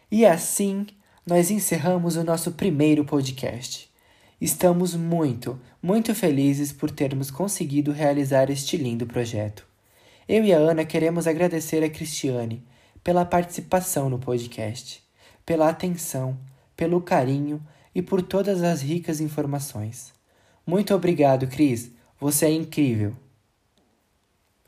E 0.10 0.26
assim 0.26 0.88
nós 1.26 1.52
encerramos 1.52 2.16
o 2.16 2.24
nosso 2.24 2.54
primeiro 2.54 3.06
podcast. 3.06 3.90
Estamos 4.40 4.96
muito, 4.96 5.60
muito 5.82 6.16
felizes 6.16 6.72
por 6.72 6.90
termos 6.90 7.30
conseguido 7.30 7.92
realizar 7.92 8.50
este 8.50 8.76
lindo 8.76 9.06
projeto. 9.06 9.66
Eu 10.28 10.44
e 10.44 10.52
a 10.52 10.58
Ana 10.58 10.84
queremos 10.84 11.28
agradecer 11.28 11.84
a 11.84 11.90
Cristiane 11.90 12.66
pela 13.04 13.24
participação 13.24 14.10
no 14.10 14.18
podcast 14.18 15.04
pela 15.46 15.70
atenção, 15.70 16.38
pelo 16.76 17.02
carinho 17.02 17.62
e 17.94 18.02
por 18.02 18.22
todas 18.22 18.64
as 18.64 18.82
ricas 18.82 19.20
informações. 19.20 20.14
Muito 20.66 20.94
obrigado, 20.94 21.48
Cris. 21.48 21.92
Você 22.20 22.46
é 22.46 22.52
incrível. 22.52 23.16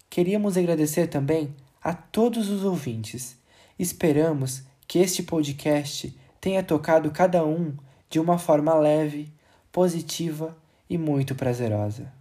Queríamos 0.10 0.58
agradecer 0.58 1.08
também 1.08 1.56
a 1.82 1.94
todos 1.94 2.50
os 2.50 2.64
ouvintes. 2.64 3.38
Esperamos 3.78 4.64
que 4.88 5.00
este 5.00 5.24
podcast 5.24 6.16
tenha 6.40 6.62
tocado 6.62 7.10
cada 7.12 7.46
um 7.46 7.76
de 8.10 8.20
uma 8.20 8.38
forma 8.38 8.74
leve, 8.76 9.34
positiva 9.72 10.56
e 10.90 10.98
muito 10.98 11.34
prazerosa. 11.34 12.14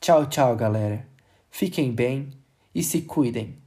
Tchau, 0.00 0.26
tchau, 0.26 0.56
galera. 0.56 1.06
Fiquem 1.50 1.92
bem 1.92 2.30
e 2.74 2.82
se 2.82 3.02
cuidem. 3.02 3.58